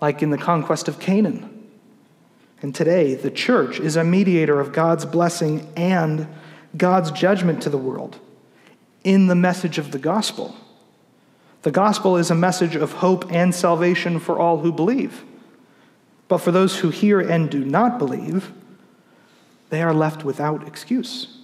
like 0.00 0.22
in 0.22 0.30
the 0.30 0.38
conquest 0.38 0.88
of 0.88 0.98
Canaan. 0.98 1.68
And 2.62 2.74
today, 2.74 3.14
the 3.14 3.30
church 3.30 3.80
is 3.80 3.96
a 3.96 4.04
mediator 4.04 4.60
of 4.60 4.72
God's 4.72 5.06
blessing 5.06 5.72
and 5.76 6.26
God's 6.76 7.10
judgment 7.10 7.62
to 7.62 7.70
the 7.70 7.78
world 7.78 8.18
in 9.04 9.28
the 9.28 9.34
message 9.34 9.78
of 9.78 9.92
the 9.92 9.98
gospel. 9.98 10.56
The 11.62 11.70
gospel 11.70 12.16
is 12.16 12.30
a 12.30 12.34
message 12.34 12.76
of 12.76 12.92
hope 12.94 13.30
and 13.32 13.54
salvation 13.54 14.18
for 14.18 14.38
all 14.38 14.58
who 14.58 14.72
believe. 14.72 15.24
But 16.28 16.38
for 16.38 16.50
those 16.50 16.78
who 16.78 16.90
hear 16.90 17.20
and 17.20 17.48
do 17.50 17.64
not 17.64 17.98
believe, 17.98 18.52
they 19.70 19.82
are 19.82 19.94
left 19.94 20.24
without 20.24 20.66
excuse. 20.66 21.38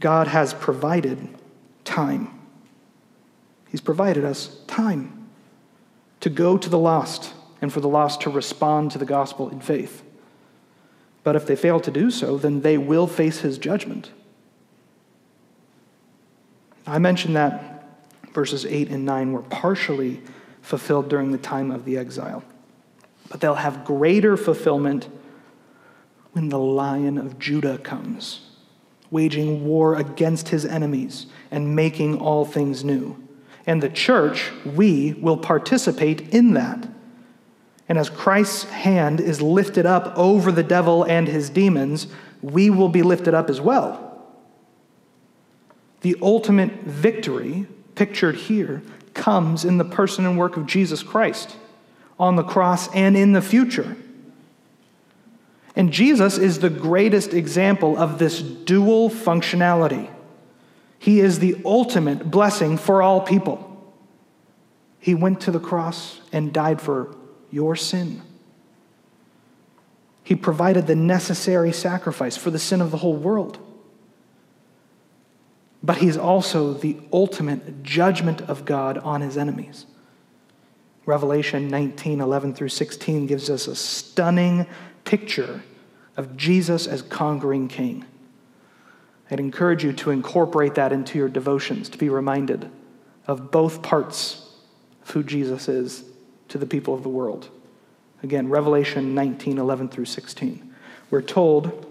God 0.00 0.28
has 0.28 0.54
provided 0.54 1.28
time. 1.84 2.30
He's 3.68 3.80
provided 3.80 4.24
us 4.24 4.58
time 4.66 5.28
to 6.20 6.30
go 6.30 6.56
to 6.56 6.68
the 6.68 6.78
lost 6.78 7.34
and 7.60 7.72
for 7.72 7.80
the 7.80 7.88
lost 7.88 8.20
to 8.22 8.30
respond 8.30 8.92
to 8.92 8.98
the 8.98 9.04
gospel 9.04 9.48
in 9.50 9.60
faith. 9.60 10.02
But 11.24 11.36
if 11.36 11.46
they 11.46 11.56
fail 11.56 11.80
to 11.80 11.90
do 11.90 12.10
so, 12.10 12.38
then 12.38 12.62
they 12.62 12.78
will 12.78 13.06
face 13.06 13.40
his 13.40 13.58
judgment. 13.58 14.12
I 16.86 16.98
mentioned 16.98 17.36
that 17.36 17.84
verses 18.32 18.64
8 18.64 18.88
and 18.88 19.04
9 19.04 19.32
were 19.32 19.42
partially 19.42 20.22
fulfilled 20.62 21.08
during 21.08 21.32
the 21.32 21.38
time 21.38 21.70
of 21.70 21.84
the 21.84 21.96
exile, 21.96 22.42
but 23.28 23.40
they'll 23.40 23.54
have 23.54 23.84
greater 23.84 24.36
fulfillment 24.36 25.08
when 26.32 26.48
the 26.48 26.58
lion 26.58 27.18
of 27.18 27.38
Judah 27.38 27.78
comes, 27.78 28.40
waging 29.10 29.64
war 29.66 29.96
against 29.96 30.50
his 30.50 30.64
enemies 30.64 31.26
and 31.50 31.74
making 31.74 32.18
all 32.20 32.44
things 32.44 32.84
new. 32.84 33.16
And 33.66 33.82
the 33.82 33.88
church, 33.88 34.50
we, 34.64 35.14
will 35.14 35.36
participate 35.36 36.32
in 36.32 36.54
that. 36.54 36.88
And 37.88 37.98
as 37.98 38.10
Christ's 38.10 38.64
hand 38.64 39.20
is 39.20 39.42
lifted 39.42 39.86
up 39.86 40.16
over 40.16 40.52
the 40.52 40.62
devil 40.62 41.04
and 41.04 41.26
his 41.26 41.50
demons, 41.50 42.06
we 42.42 42.70
will 42.70 42.88
be 42.88 43.02
lifted 43.02 43.34
up 43.34 43.50
as 43.50 43.60
well. 43.60 44.04
The 46.02 46.16
ultimate 46.22 46.82
victory, 46.84 47.66
pictured 47.94 48.36
here, 48.36 48.82
comes 49.18 49.64
in 49.64 49.76
the 49.76 49.84
person 49.84 50.24
and 50.24 50.38
work 50.38 50.56
of 50.56 50.66
Jesus 50.66 51.02
Christ 51.02 51.54
on 52.18 52.36
the 52.36 52.42
cross 52.42 52.92
and 52.94 53.16
in 53.16 53.32
the 53.32 53.42
future. 53.42 53.96
And 55.76 55.92
Jesus 55.92 56.38
is 56.38 56.58
the 56.58 56.70
greatest 56.70 57.34
example 57.34 57.96
of 57.98 58.18
this 58.18 58.40
dual 58.40 59.10
functionality. 59.10 60.10
He 60.98 61.20
is 61.20 61.38
the 61.38 61.56
ultimate 61.64 62.30
blessing 62.30 62.78
for 62.78 63.02
all 63.02 63.20
people. 63.20 63.64
He 64.98 65.14
went 65.14 65.40
to 65.42 65.50
the 65.50 65.60
cross 65.60 66.20
and 66.32 66.52
died 66.52 66.80
for 66.80 67.14
your 67.50 67.76
sin. 67.76 68.22
He 70.24 70.34
provided 70.34 70.86
the 70.86 70.96
necessary 70.96 71.72
sacrifice 71.72 72.36
for 72.36 72.50
the 72.50 72.58
sin 72.58 72.80
of 72.80 72.90
the 72.90 72.98
whole 72.98 73.16
world. 73.16 73.58
But 75.82 75.98
he's 75.98 76.16
also 76.16 76.72
the 76.74 76.98
ultimate 77.12 77.82
judgment 77.82 78.40
of 78.42 78.64
God 78.64 78.98
on 78.98 79.20
his 79.20 79.36
enemies. 79.36 79.86
Revelation 81.06 81.68
19 81.68 82.20
11 82.20 82.54
through 82.54 82.68
16 82.68 83.26
gives 83.26 83.48
us 83.48 83.66
a 83.66 83.74
stunning 83.74 84.66
picture 85.04 85.62
of 86.16 86.36
Jesus 86.36 86.86
as 86.86 87.00
conquering 87.00 87.68
king. 87.68 88.04
I'd 89.30 89.40
encourage 89.40 89.84
you 89.84 89.92
to 89.94 90.10
incorporate 90.10 90.74
that 90.74 90.92
into 90.92 91.18
your 91.18 91.28
devotions, 91.28 91.88
to 91.90 91.98
be 91.98 92.08
reminded 92.08 92.70
of 93.26 93.50
both 93.50 93.82
parts 93.82 94.52
of 95.02 95.10
who 95.10 95.22
Jesus 95.22 95.68
is 95.68 96.04
to 96.48 96.58
the 96.58 96.66
people 96.66 96.94
of 96.94 97.02
the 97.02 97.08
world. 97.08 97.48
Again, 98.22 98.48
Revelation 98.48 99.14
19 99.14 99.58
11 99.58 99.88
through 99.88 100.06
16. 100.06 100.74
We're 101.10 101.22
told 101.22 101.87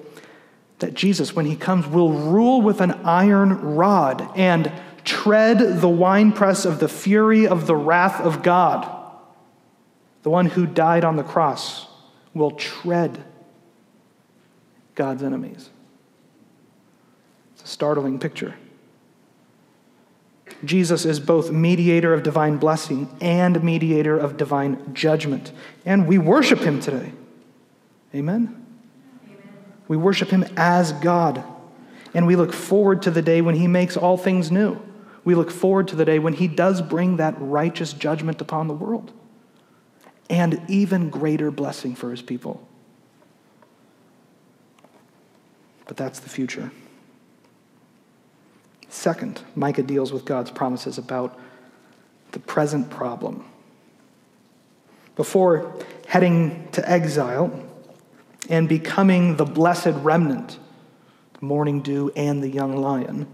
that 0.79 0.93
Jesus, 0.93 1.35
when 1.35 1.45
he 1.45 1.55
comes, 1.55 1.87
will 1.87 2.11
rule 2.11 2.61
with 2.61 2.81
an 2.81 2.91
iron 3.03 3.75
rod 3.75 4.29
and 4.35 4.71
tread 5.03 5.81
the 5.81 5.89
winepress 5.89 6.65
of 6.65 6.79
the 6.79 6.89
fury 6.89 7.47
of 7.47 7.65
the 7.65 7.75
wrath 7.75 8.21
of 8.21 8.43
God. 8.43 8.93
The 10.23 10.29
one 10.29 10.47
who 10.47 10.65
died 10.67 11.03
on 11.03 11.15
the 11.15 11.23
cross 11.23 11.87
will 12.33 12.51
tread 12.51 13.23
God's 14.93 15.23
enemies. 15.23 15.69
It's 17.53 17.63
a 17.63 17.67
startling 17.67 18.19
picture. 18.19 18.55
Jesus 20.63 21.05
is 21.05 21.19
both 21.19 21.51
mediator 21.51 22.13
of 22.13 22.23
divine 22.23 22.57
blessing 22.57 23.15
and 23.21 23.63
mediator 23.63 24.17
of 24.17 24.37
divine 24.37 24.93
judgment. 24.93 25.51
And 25.85 26.07
we 26.07 26.17
worship 26.17 26.59
him 26.59 26.79
today. 26.79 27.13
Amen? 28.13 28.66
We 29.87 29.97
worship 29.97 30.29
him 30.29 30.45
as 30.55 30.91
God. 30.93 31.43
And 32.13 32.25
we 32.27 32.35
look 32.35 32.53
forward 32.53 33.01
to 33.03 33.11
the 33.11 33.21
day 33.21 33.41
when 33.41 33.55
he 33.55 33.67
makes 33.67 33.95
all 33.95 34.17
things 34.17 34.51
new. 34.51 34.79
We 35.23 35.35
look 35.35 35.51
forward 35.51 35.87
to 35.89 35.95
the 35.95 36.05
day 36.05 36.19
when 36.19 36.33
he 36.33 36.47
does 36.47 36.81
bring 36.81 37.17
that 37.17 37.35
righteous 37.37 37.93
judgment 37.93 38.41
upon 38.41 38.67
the 38.67 38.73
world 38.73 39.11
and 40.29 40.61
even 40.67 41.09
greater 41.09 41.51
blessing 41.51 41.95
for 41.95 42.11
his 42.11 42.21
people. 42.21 42.65
But 45.85 45.97
that's 45.97 46.19
the 46.19 46.29
future. 46.29 46.71
Second, 48.89 49.41
Micah 49.55 49.83
deals 49.83 50.11
with 50.11 50.25
God's 50.25 50.51
promises 50.51 50.97
about 50.97 51.37
the 52.31 52.39
present 52.39 52.89
problem. 52.89 53.45
Before 55.15 55.73
heading 56.07 56.67
to 56.71 56.89
exile 56.89 57.66
and 58.49 58.67
becoming 58.69 59.35
the 59.35 59.45
blessed 59.45 59.93
remnant, 60.01 60.59
the 61.39 61.45
morning 61.45 61.81
dew 61.81 62.11
and 62.15 62.41
the 62.41 62.49
young 62.49 62.75
lion, 62.75 63.27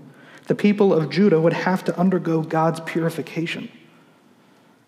the 0.47 0.55
people 0.55 0.93
of 0.93 1.09
Judah 1.09 1.39
would 1.39 1.53
have 1.53 1.83
to 1.85 1.97
undergo 1.97 2.41
God's 2.41 2.79
purification. 2.81 3.69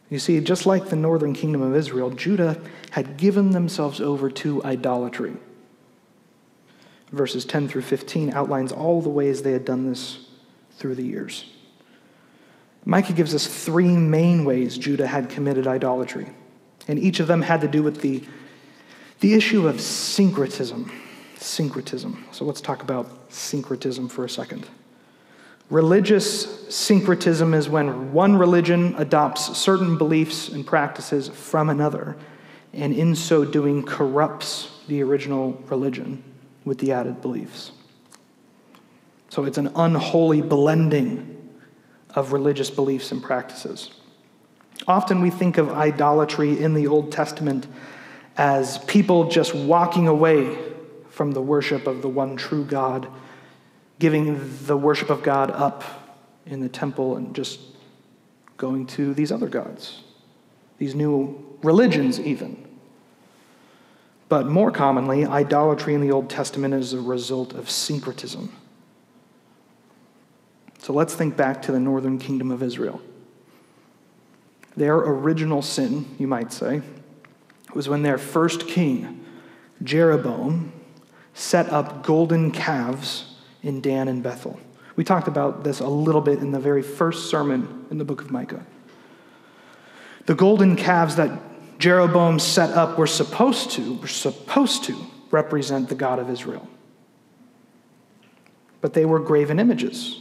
You 0.09 0.19
see, 0.19 0.39
just 0.39 0.65
like 0.65 0.89
the 0.89 0.95
northern 0.95 1.33
kingdom 1.33 1.61
of 1.61 1.75
Israel, 1.75 2.09
Judah 2.09 2.61
had 2.91 3.17
given 3.17 3.51
themselves 3.51 3.99
over 3.99 4.29
to 4.29 4.63
idolatry. 4.63 5.35
Verses 7.11 7.45
10 7.45 7.67
through 7.67 7.81
15 7.83 8.33
outlines 8.33 8.71
all 8.71 9.01
the 9.01 9.09
ways 9.09 9.41
they 9.41 9.53
had 9.53 9.65
done 9.65 9.89
this 9.89 10.27
through 10.77 10.95
the 10.95 11.03
years. 11.03 11.45
Micah 12.83 13.13
gives 13.13 13.33
us 13.33 13.47
three 13.47 13.89
main 13.89 14.45
ways 14.45 14.77
Judah 14.77 15.07
had 15.07 15.29
committed 15.29 15.65
idolatry, 15.65 16.29
and 16.87 16.99
each 16.99 17.19
of 17.19 17.27
them 17.27 17.41
had 17.41 17.61
to 17.61 17.67
do 17.67 17.81
with 17.81 18.01
the, 18.01 18.23
the 19.19 19.33
issue 19.33 19.67
of 19.67 19.81
syncretism. 19.81 20.91
Syncretism. 21.37 22.25
So 22.31 22.45
let's 22.45 22.61
talk 22.61 22.81
about 22.81 23.09
syncretism 23.29 24.09
for 24.09 24.25
a 24.25 24.29
second. 24.29 24.67
Religious 25.69 26.73
syncretism 26.73 27.53
is 27.53 27.67
when 27.67 28.13
one 28.13 28.35
religion 28.35 28.93
adopts 28.97 29.57
certain 29.57 29.97
beliefs 29.97 30.49
and 30.49 30.65
practices 30.65 31.27
from 31.27 31.69
another, 31.69 32.15
and 32.71 32.93
in 32.93 33.15
so 33.15 33.43
doing 33.43 33.83
corrupts 33.83 34.69
the 34.87 35.01
original 35.01 35.53
religion 35.69 36.23
with 36.65 36.77
the 36.77 36.91
added 36.91 37.21
beliefs. 37.21 37.71
So 39.29 39.43
it's 39.45 39.57
an 39.57 39.71
unholy 39.75 40.41
blending 40.41 41.31
of 42.11 42.31
religious 42.31 42.69
beliefs 42.69 43.11
and 43.11 43.21
practices. 43.21 43.89
Often 44.87 45.21
we 45.21 45.29
think 45.29 45.57
of 45.57 45.71
idolatry 45.71 46.59
in 46.59 46.73
the 46.73 46.87
Old 46.87 47.11
Testament 47.11 47.67
as 48.37 48.77
people 48.79 49.29
just 49.29 49.53
walking 49.53 50.07
away 50.07 50.57
from 51.09 51.31
the 51.31 51.41
worship 51.41 51.87
of 51.87 52.01
the 52.01 52.09
one 52.09 52.35
true 52.35 52.65
God, 52.65 53.07
giving 53.99 54.65
the 54.65 54.75
worship 54.75 55.09
of 55.09 55.23
God 55.23 55.51
up 55.51 55.83
in 56.45 56.59
the 56.59 56.69
temple 56.69 57.15
and 57.15 57.33
just 57.33 57.59
going 58.57 58.85
to 58.87 59.13
these 59.13 59.31
other 59.31 59.47
gods, 59.47 60.03
these 60.77 60.95
new 60.95 61.57
religions, 61.63 62.19
even. 62.19 62.61
But 64.27 64.47
more 64.47 64.71
commonly, 64.71 65.25
idolatry 65.25 65.93
in 65.93 66.01
the 66.01 66.11
Old 66.11 66.29
Testament 66.29 66.73
is 66.73 66.93
a 66.93 66.99
result 66.99 67.53
of 67.53 67.69
syncretism. 67.69 68.51
So 70.79 70.93
let's 70.93 71.15
think 71.15 71.37
back 71.37 71.61
to 71.63 71.71
the 71.71 71.79
northern 71.79 72.17
kingdom 72.19 72.51
of 72.51 72.61
Israel. 72.61 73.01
Their 74.75 74.95
original 74.97 75.61
sin, 75.61 76.15
you 76.19 76.27
might 76.27 76.51
say, 76.51 76.81
was 77.75 77.89
when 77.89 78.01
their 78.01 78.17
first 78.17 78.67
king, 78.67 79.23
Jeroboam, 79.83 80.71
set 81.33 81.69
up 81.69 82.03
golden 82.03 82.49
calves 82.51 83.35
in 83.61 83.81
Dan 83.81 84.07
and 84.07 84.23
Bethel. 84.23 84.59
We 84.95 85.03
talked 85.03 85.27
about 85.27 85.63
this 85.63 85.81
a 85.81 85.87
little 85.87 86.21
bit 86.21 86.39
in 86.39 86.51
the 86.51 86.59
very 86.59 86.81
first 86.81 87.29
sermon 87.29 87.85
in 87.91 87.97
the 87.97 88.05
book 88.05 88.21
of 88.21 88.31
Micah. 88.31 88.65
The 90.25 90.35
golden 90.35 90.75
calves 90.75 91.17
that 91.17 91.29
Jeroboam 91.77 92.39
set 92.39 92.71
up 92.71 92.97
were 92.97 93.07
supposed 93.07 93.71
to, 93.71 93.95
were 93.95 94.07
supposed 94.07 94.85
to 94.85 94.95
represent 95.31 95.89
the 95.89 95.95
God 95.95 96.19
of 96.19 96.29
Israel. 96.29 96.67
But 98.79 98.93
they 98.93 99.05
were 99.05 99.19
graven 99.19 99.59
images. 99.59 100.19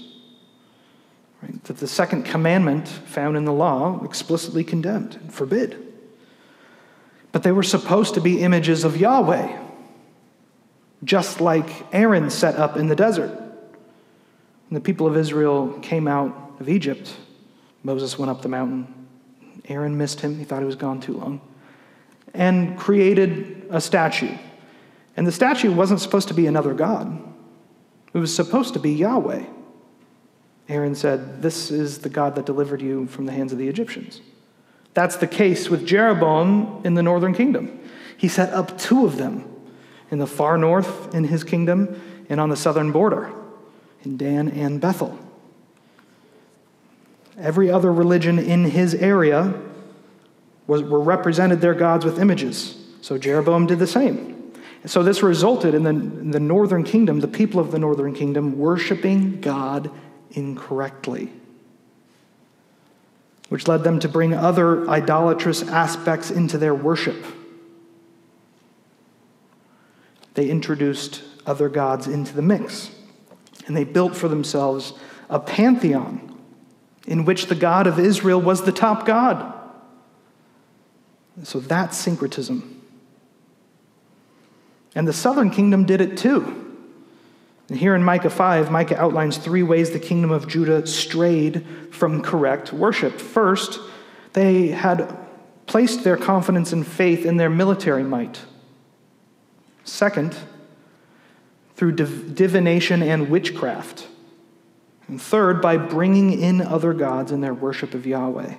Right? 1.40 1.62
That 1.64 1.76
the 1.76 1.86
second 1.86 2.24
commandment 2.24 2.88
found 2.88 3.36
in 3.36 3.44
the 3.44 3.52
law 3.52 4.02
explicitly 4.04 4.64
condemned 4.64 5.16
and 5.16 5.32
forbid. 5.32 5.93
But 7.34 7.42
they 7.42 7.50
were 7.50 7.64
supposed 7.64 8.14
to 8.14 8.20
be 8.20 8.42
images 8.42 8.84
of 8.84 8.96
Yahweh, 8.96 9.58
just 11.02 11.40
like 11.40 11.68
Aaron 11.92 12.30
set 12.30 12.54
up 12.54 12.76
in 12.76 12.86
the 12.86 12.94
desert. 12.94 13.32
When 13.32 14.74
the 14.74 14.80
people 14.80 15.08
of 15.08 15.16
Israel 15.16 15.76
came 15.82 16.06
out 16.06 16.32
of 16.60 16.68
Egypt, 16.68 17.12
Moses 17.82 18.16
went 18.16 18.30
up 18.30 18.42
the 18.42 18.48
mountain. 18.48 19.08
Aaron 19.68 19.98
missed 19.98 20.20
him, 20.20 20.38
he 20.38 20.44
thought 20.44 20.60
he 20.60 20.64
was 20.64 20.76
gone 20.76 21.00
too 21.00 21.14
long, 21.14 21.40
and 22.34 22.78
created 22.78 23.66
a 23.68 23.80
statue. 23.80 24.36
And 25.16 25.26
the 25.26 25.32
statue 25.32 25.72
wasn't 25.72 25.98
supposed 25.98 26.28
to 26.28 26.34
be 26.34 26.46
another 26.46 26.72
God, 26.72 27.20
it 28.12 28.18
was 28.18 28.32
supposed 28.32 28.74
to 28.74 28.78
be 28.78 28.92
Yahweh. 28.92 29.42
Aaron 30.68 30.94
said, 30.94 31.42
This 31.42 31.72
is 31.72 31.98
the 31.98 32.08
God 32.08 32.36
that 32.36 32.46
delivered 32.46 32.80
you 32.80 33.08
from 33.08 33.26
the 33.26 33.32
hands 33.32 33.50
of 33.50 33.58
the 33.58 33.66
Egyptians. 33.66 34.20
That's 34.94 35.16
the 35.16 35.26
case 35.26 35.68
with 35.68 35.86
Jeroboam 35.86 36.82
in 36.84 36.94
the 36.94 37.02
northern 37.02 37.34
kingdom. 37.34 37.80
He 38.16 38.28
set 38.28 38.52
up 38.52 38.78
two 38.78 39.04
of 39.04 39.16
them 39.16 39.50
in 40.10 40.18
the 40.18 40.26
far 40.26 40.56
north 40.56 41.14
in 41.14 41.24
his 41.24 41.44
kingdom 41.44 42.00
and 42.28 42.40
on 42.40 42.48
the 42.48 42.56
southern 42.56 42.92
border 42.92 43.32
in 44.04 44.16
Dan 44.16 44.48
and 44.48 44.80
Bethel. 44.80 45.18
Every 47.36 47.70
other 47.70 47.92
religion 47.92 48.38
in 48.38 48.64
his 48.64 48.94
area 48.94 49.52
was, 50.66 50.82
were 50.82 51.00
represented 51.00 51.60
their 51.60 51.74
gods 51.74 52.04
with 52.04 52.20
images. 52.20 52.76
So 53.00 53.18
Jeroboam 53.18 53.66
did 53.66 53.80
the 53.80 53.86
same. 53.86 54.52
So 54.86 55.02
this 55.02 55.22
resulted 55.22 55.74
in 55.74 55.82
the, 55.82 55.90
in 55.90 56.30
the 56.30 56.40
northern 56.40 56.84
kingdom, 56.84 57.20
the 57.20 57.28
people 57.28 57.58
of 57.58 57.70
the 57.70 57.78
northern 57.78 58.14
kingdom, 58.14 58.58
worshiping 58.58 59.40
God 59.40 59.90
incorrectly, 60.32 61.32
which 63.54 63.68
led 63.68 63.84
them 63.84 64.00
to 64.00 64.08
bring 64.08 64.34
other 64.34 64.84
idolatrous 64.90 65.62
aspects 65.62 66.28
into 66.28 66.58
their 66.58 66.74
worship. 66.74 67.24
They 70.34 70.50
introduced 70.50 71.22
other 71.46 71.68
gods 71.68 72.08
into 72.08 72.34
the 72.34 72.42
mix, 72.42 72.90
and 73.68 73.76
they 73.76 73.84
built 73.84 74.16
for 74.16 74.26
themselves 74.26 74.94
a 75.30 75.38
pantheon 75.38 76.36
in 77.06 77.24
which 77.24 77.46
the 77.46 77.54
God 77.54 77.86
of 77.86 78.00
Israel 78.00 78.40
was 78.40 78.64
the 78.64 78.72
top 78.72 79.06
God. 79.06 79.54
So 81.44 81.60
that's 81.60 81.96
syncretism. 81.96 82.82
And 84.96 85.06
the 85.06 85.12
southern 85.12 85.50
kingdom 85.50 85.84
did 85.84 86.00
it 86.00 86.18
too. 86.18 86.63
And 87.68 87.78
here 87.78 87.94
in 87.94 88.02
Micah 88.02 88.30
5, 88.30 88.70
Micah 88.70 89.00
outlines 89.00 89.38
three 89.38 89.62
ways 89.62 89.90
the 89.90 89.98
kingdom 89.98 90.30
of 90.30 90.46
Judah 90.46 90.86
strayed 90.86 91.66
from 91.90 92.22
correct 92.22 92.72
worship. 92.72 93.18
First, 93.18 93.80
they 94.34 94.68
had 94.68 95.16
placed 95.66 96.04
their 96.04 96.16
confidence 96.16 96.72
and 96.72 96.86
faith 96.86 97.24
in 97.24 97.38
their 97.38 97.48
military 97.48 98.02
might. 98.02 98.40
Second, 99.84 100.36
through 101.76 101.92
div- 101.92 102.34
divination 102.34 103.02
and 103.02 103.30
witchcraft. 103.30 104.08
And 105.08 105.20
third, 105.20 105.60
by 105.60 105.76
bringing 105.76 106.38
in 106.38 106.60
other 106.60 106.92
gods 106.92 107.32
in 107.32 107.40
their 107.40 107.54
worship 107.54 107.94
of 107.94 108.06
Yahweh. 108.06 108.54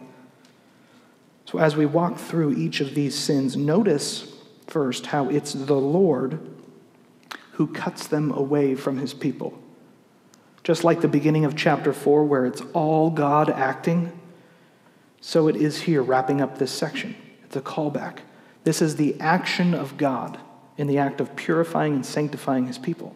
So, 1.45 1.59
as 1.59 1.75
we 1.75 1.85
walk 1.85 2.17
through 2.17 2.53
each 2.53 2.81
of 2.81 2.95
these 2.95 3.15
sins, 3.15 3.55
notice 3.55 4.33
first 4.67 5.07
how 5.07 5.29
it's 5.29 5.53
the 5.53 5.75
Lord 5.75 6.39
who 7.55 7.67
cuts 7.67 8.07
them 8.07 8.31
away 8.31 8.75
from 8.75 8.97
his 8.97 9.13
people. 9.13 9.57
Just 10.63 10.83
like 10.83 11.01
the 11.01 11.07
beginning 11.07 11.45
of 11.45 11.55
chapter 11.55 11.93
4, 11.93 12.25
where 12.25 12.45
it's 12.45 12.61
all 12.73 13.09
God 13.09 13.49
acting, 13.49 14.11
so 15.21 15.47
it 15.47 15.55
is 15.55 15.81
here, 15.81 16.01
wrapping 16.01 16.41
up 16.41 16.57
this 16.57 16.71
section. 16.71 17.15
It's 17.45 17.55
a 17.55 17.61
callback. 17.61 18.19
This 18.65 18.81
is 18.81 18.97
the 18.97 19.19
action 19.21 19.73
of 19.73 19.95
God 19.97 20.37
in 20.77 20.87
the 20.87 20.97
act 20.97 21.21
of 21.21 21.35
purifying 21.35 21.93
and 21.93 22.05
sanctifying 22.05 22.67
his 22.67 22.77
people. 22.77 23.15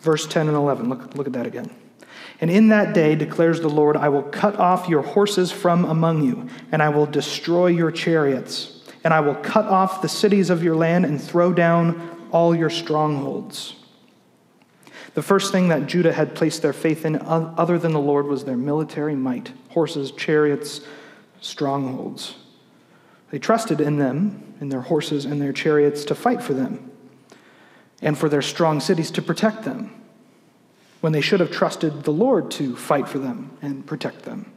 Verse 0.00 0.26
10 0.26 0.48
and 0.48 0.56
11, 0.56 0.88
look, 0.88 1.14
look 1.14 1.26
at 1.26 1.32
that 1.32 1.46
again. 1.46 1.70
And 2.40 2.50
in 2.50 2.68
that 2.68 2.92
day, 2.92 3.14
declares 3.14 3.60
the 3.60 3.68
Lord, 3.68 3.96
I 3.96 4.10
will 4.10 4.24
cut 4.24 4.56
off 4.56 4.88
your 4.88 5.02
horses 5.02 5.50
from 5.50 5.86
among 5.86 6.22
you, 6.22 6.48
and 6.70 6.82
I 6.82 6.90
will 6.90 7.06
destroy 7.06 7.68
your 7.68 7.90
chariots, 7.90 8.82
and 9.04 9.14
I 9.14 9.20
will 9.20 9.36
cut 9.36 9.64
off 9.64 10.02
the 10.02 10.08
cities 10.08 10.50
of 10.50 10.62
your 10.62 10.76
land 10.76 11.06
and 11.06 11.22
throw 11.22 11.54
down 11.54 12.19
all 12.32 12.54
your 12.54 12.70
strongholds. 12.70 13.76
The 15.14 15.22
first 15.22 15.50
thing 15.50 15.68
that 15.68 15.86
Judah 15.86 16.12
had 16.12 16.34
placed 16.34 16.62
their 16.62 16.72
faith 16.72 17.04
in, 17.04 17.16
other 17.16 17.78
than 17.78 17.92
the 17.92 18.00
Lord, 18.00 18.26
was 18.26 18.44
their 18.44 18.56
military 18.56 19.16
might 19.16 19.52
horses, 19.70 20.12
chariots, 20.12 20.82
strongholds. 21.40 22.36
They 23.30 23.38
trusted 23.38 23.80
in 23.80 23.98
them, 23.98 24.54
in 24.60 24.68
their 24.68 24.82
horses 24.82 25.24
and 25.24 25.40
their 25.40 25.52
chariots, 25.52 26.04
to 26.06 26.14
fight 26.14 26.42
for 26.42 26.54
them, 26.54 26.90
and 28.02 28.16
for 28.16 28.28
their 28.28 28.42
strong 28.42 28.80
cities 28.80 29.10
to 29.12 29.22
protect 29.22 29.64
them, 29.64 29.92
when 31.00 31.12
they 31.12 31.20
should 31.20 31.40
have 31.40 31.50
trusted 31.50 32.04
the 32.04 32.12
Lord 32.12 32.50
to 32.52 32.76
fight 32.76 33.08
for 33.08 33.18
them 33.18 33.56
and 33.62 33.86
protect 33.86 34.22
them. 34.22 34.52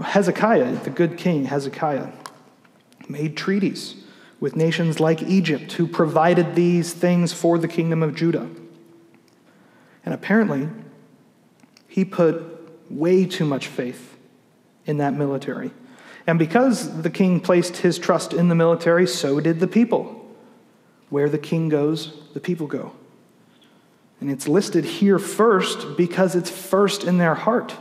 Hezekiah, 0.00 0.76
the 0.84 0.90
good 0.90 1.16
king 1.16 1.44
Hezekiah, 1.44 2.08
made 3.08 3.36
treaties 3.36 4.03
with 4.40 4.56
nations 4.56 5.00
like 5.00 5.22
Egypt, 5.22 5.72
who 5.72 5.86
provided 5.86 6.54
these 6.54 6.92
things 6.92 7.32
for 7.32 7.58
the 7.58 7.68
kingdom 7.68 8.02
of 8.02 8.14
Judah. 8.14 8.48
And 10.04 10.12
apparently, 10.12 10.68
he 11.88 12.04
put 12.04 12.42
way 12.90 13.24
too 13.24 13.44
much 13.44 13.66
faith 13.66 14.16
in 14.86 14.98
that 14.98 15.14
military. 15.14 15.70
And 16.26 16.38
because 16.38 17.02
the 17.02 17.10
king 17.10 17.40
placed 17.40 17.78
his 17.78 17.98
trust 17.98 18.32
in 18.32 18.48
the 18.48 18.54
military, 18.54 19.06
so 19.06 19.40
did 19.40 19.60
the 19.60 19.66
people. 19.66 20.20
Where 21.10 21.28
the 21.28 21.38
king 21.38 21.68
goes, 21.68 22.12
the 22.32 22.40
people 22.40 22.66
go. 22.66 22.92
And 24.20 24.30
it's 24.30 24.48
listed 24.48 24.84
here 24.84 25.18
first 25.18 25.96
because 25.96 26.34
it's 26.34 26.50
first 26.50 27.04
in 27.04 27.18
their 27.18 27.34
heart. 27.34 27.76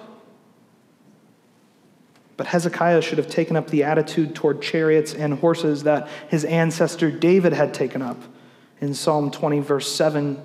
But 2.36 2.48
Hezekiah 2.48 3.02
should 3.02 3.20
have 3.20 3.30
taken 3.30 3.56
up 3.56 3.70
the 3.70 3.84
attitude 3.84 4.36
toward 4.36 4.62
chariots 4.62 5.14
and 5.14 5.36
horses 5.36 5.84
that 5.84 6.08
his 6.30 6.46
ancestor 6.46 7.12
David 7.12 7.54
had 7.54 7.74
taken 7.74 8.02
up. 8.02 8.18
In 8.82 8.94
Psalm 8.94 9.30
20, 9.30 9.60
verse 9.60 9.92
7, 9.92 10.42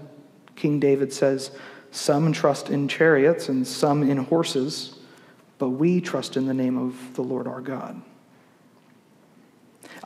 King 0.54 0.80
David 0.80 1.12
says, 1.12 1.50
Some 1.90 2.32
trust 2.32 2.68
in 2.68 2.88
chariots 2.88 3.48
and 3.48 3.66
some 3.66 4.08
in 4.08 4.18
horses, 4.18 4.98
but 5.56 5.70
we 5.70 6.00
trust 6.00 6.36
in 6.36 6.46
the 6.46 6.54
name 6.54 6.76
of 6.76 7.14
the 7.14 7.22
Lord 7.22 7.46
our 7.46 7.60
God. 7.60 8.02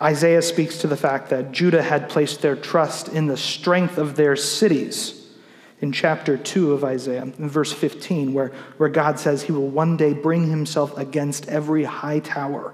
Isaiah 0.00 0.42
speaks 0.42 0.78
to 0.78 0.86
the 0.86 0.96
fact 0.96 1.30
that 1.30 1.52
Judah 1.52 1.82
had 1.82 2.08
placed 2.08 2.42
their 2.42 2.56
trust 2.56 3.08
in 3.08 3.26
the 3.26 3.36
strength 3.36 3.98
of 3.98 4.16
their 4.16 4.36
cities 4.36 5.21
in 5.82 5.90
chapter 5.90 6.38
2 6.38 6.72
of 6.72 6.84
Isaiah, 6.84 7.22
in 7.22 7.48
verse 7.50 7.72
15, 7.72 8.32
where, 8.32 8.52
where 8.76 8.88
God 8.88 9.18
says 9.18 9.42
he 9.42 9.52
will 9.52 9.68
one 9.68 9.96
day 9.96 10.12
bring 10.12 10.48
himself 10.48 10.96
against 10.96 11.48
every 11.48 11.82
high 11.82 12.20
tower 12.20 12.72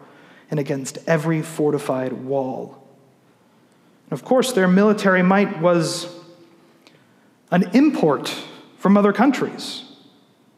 and 0.51 0.61
against 0.61 0.99
every 1.07 1.40
fortified 1.40 2.12
wall. 2.12 2.87
And 4.05 4.12
of 4.12 4.27
course, 4.27 4.53
their 4.53 4.68
military 4.68 5.23
might 5.23 5.61
was 5.61 6.14
an 7.51 7.71
import 7.73 8.29
from 8.77 8.99
other 8.99 9.14
countries. 9.14 9.85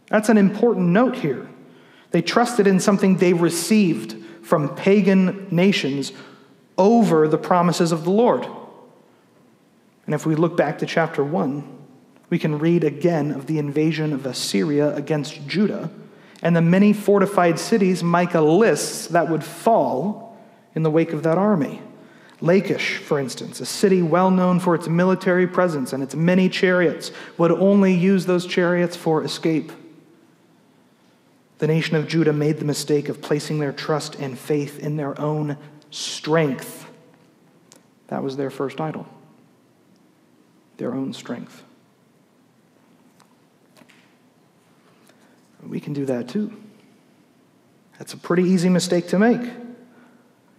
That's 0.08 0.28
an 0.28 0.36
important 0.36 0.88
note 0.88 1.16
here. 1.16 1.48
They 2.10 2.20
trusted 2.20 2.66
in 2.66 2.80
something 2.80 3.16
they 3.16 3.32
received 3.32 4.16
from 4.42 4.74
pagan 4.74 5.46
nations 5.52 6.10
over 6.76 7.28
the 7.28 7.38
promises 7.38 7.92
of 7.92 8.02
the 8.02 8.10
Lord. 8.10 8.44
And 10.06 10.16
if 10.16 10.26
we 10.26 10.34
look 10.34 10.56
back 10.56 10.80
to 10.80 10.86
chapter 10.86 11.22
1, 11.22 11.79
we 12.30 12.38
can 12.38 12.58
read 12.58 12.84
again 12.84 13.32
of 13.32 13.46
the 13.46 13.58
invasion 13.58 14.12
of 14.12 14.24
Assyria 14.24 14.94
against 14.94 15.46
Judah 15.46 15.90
and 16.42 16.56
the 16.56 16.62
many 16.62 16.92
fortified 16.92 17.58
cities 17.58 18.02
Micah 18.02 18.40
lists 18.40 19.08
that 19.08 19.28
would 19.28 19.44
fall 19.44 20.38
in 20.74 20.84
the 20.84 20.90
wake 20.90 21.12
of 21.12 21.24
that 21.24 21.36
army. 21.36 21.82
Lachish, 22.40 22.96
for 22.96 23.18
instance, 23.18 23.60
a 23.60 23.66
city 23.66 24.00
well 24.00 24.30
known 24.30 24.60
for 24.60 24.74
its 24.74 24.88
military 24.88 25.46
presence 25.46 25.92
and 25.92 26.02
its 26.02 26.14
many 26.14 26.48
chariots, 26.48 27.10
would 27.36 27.50
only 27.50 27.92
use 27.92 28.24
those 28.24 28.46
chariots 28.46 28.96
for 28.96 29.22
escape. 29.22 29.72
The 31.58 31.66
nation 31.66 31.96
of 31.96 32.08
Judah 32.08 32.32
made 32.32 32.56
the 32.56 32.64
mistake 32.64 33.10
of 33.10 33.20
placing 33.20 33.58
their 33.58 33.72
trust 33.72 34.14
and 34.14 34.38
faith 34.38 34.78
in 34.78 34.96
their 34.96 35.20
own 35.20 35.58
strength. 35.90 36.88
That 38.06 38.22
was 38.22 38.38
their 38.38 38.50
first 38.50 38.80
idol, 38.80 39.06
their 40.78 40.94
own 40.94 41.12
strength. 41.12 41.62
We 45.66 45.80
can 45.80 45.92
do 45.92 46.06
that 46.06 46.28
too. 46.28 46.52
That's 47.98 48.14
a 48.14 48.16
pretty 48.16 48.44
easy 48.44 48.68
mistake 48.68 49.08
to 49.08 49.18
make. 49.18 49.42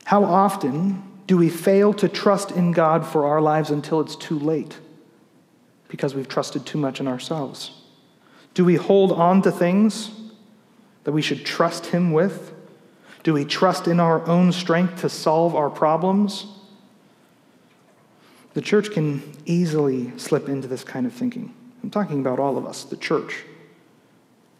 How 0.05 0.23
often 0.23 1.03
do 1.27 1.37
we 1.37 1.49
fail 1.49 1.93
to 1.93 2.07
trust 2.07 2.51
in 2.51 2.71
God 2.71 3.05
for 3.05 3.25
our 3.25 3.41
lives 3.41 3.69
until 3.69 4.01
it's 4.01 4.15
too 4.15 4.37
late 4.37 4.77
because 5.87 6.13
we've 6.13 6.27
trusted 6.27 6.65
too 6.65 6.77
much 6.77 6.99
in 6.99 7.07
ourselves? 7.07 7.81
Do 8.53 8.65
we 8.65 8.75
hold 8.75 9.11
on 9.11 9.41
to 9.43 9.51
things 9.51 10.11
that 11.03 11.13
we 11.13 11.21
should 11.21 11.45
trust 11.45 11.87
Him 11.87 12.11
with? 12.11 12.53
Do 13.23 13.33
we 13.33 13.45
trust 13.45 13.87
in 13.87 13.99
our 13.99 14.25
own 14.27 14.51
strength 14.51 15.01
to 15.01 15.09
solve 15.09 15.55
our 15.55 15.69
problems? 15.69 16.45
The 18.53 18.61
church 18.61 18.91
can 18.91 19.21
easily 19.45 20.11
slip 20.17 20.49
into 20.49 20.67
this 20.67 20.83
kind 20.83 21.05
of 21.05 21.13
thinking. 21.13 21.53
I'm 21.81 21.89
talking 21.89 22.19
about 22.19 22.39
all 22.39 22.57
of 22.57 22.65
us, 22.65 22.83
the 22.83 22.97
church. 22.97 23.45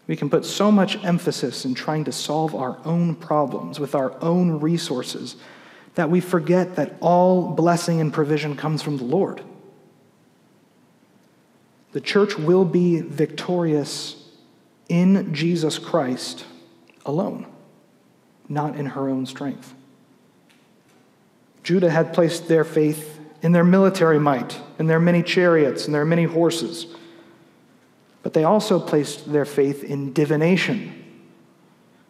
We 0.06 0.16
can 0.16 0.28
put 0.28 0.44
so 0.44 0.72
much 0.72 1.02
emphasis 1.04 1.64
in 1.64 1.74
trying 1.74 2.04
to 2.04 2.12
solve 2.12 2.54
our 2.54 2.78
own 2.84 3.14
problems 3.14 3.78
with 3.78 3.94
our 3.94 4.14
own 4.22 4.60
resources 4.60 5.36
that 5.94 6.10
we 6.10 6.20
forget 6.20 6.76
that 6.76 6.96
all 7.00 7.50
blessing 7.50 8.00
and 8.00 8.12
provision 8.12 8.56
comes 8.56 8.82
from 8.82 8.96
the 8.96 9.04
Lord. 9.04 9.42
The 11.92 12.00
church 12.00 12.38
will 12.38 12.64
be 12.64 13.00
victorious 13.00 14.16
in 14.88 15.34
Jesus 15.34 15.78
Christ 15.78 16.46
alone, 17.04 17.46
not 18.48 18.76
in 18.76 18.86
her 18.86 19.08
own 19.08 19.26
strength. 19.26 19.74
Judah 21.62 21.90
had 21.90 22.14
placed 22.14 22.48
their 22.48 22.64
faith 22.64 23.20
in 23.42 23.52
their 23.52 23.64
military 23.64 24.18
might, 24.18 24.58
in 24.78 24.86
their 24.86 25.00
many 25.00 25.22
chariots, 25.22 25.84
and 25.84 25.94
their 25.94 26.04
many 26.04 26.24
horses. 26.24 26.86
But 28.22 28.34
they 28.34 28.44
also 28.44 28.78
placed 28.78 29.32
their 29.32 29.44
faith 29.44 29.82
in 29.82 30.12
divination, 30.12 30.92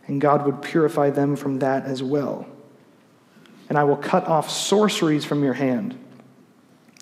and 0.07 0.21
God 0.21 0.45
would 0.45 0.61
purify 0.63 1.11
them 1.11 1.37
from 1.37 1.61
that 1.61 1.85
as 1.85 2.03
well. 2.03 2.47
And 3.69 3.79
I 3.79 3.85
will 3.85 3.97
cut 3.97 4.27
off 4.27 4.51
sorceries 4.51 5.25
from 5.25 5.43
your 5.43 5.55
hand. 5.55 5.99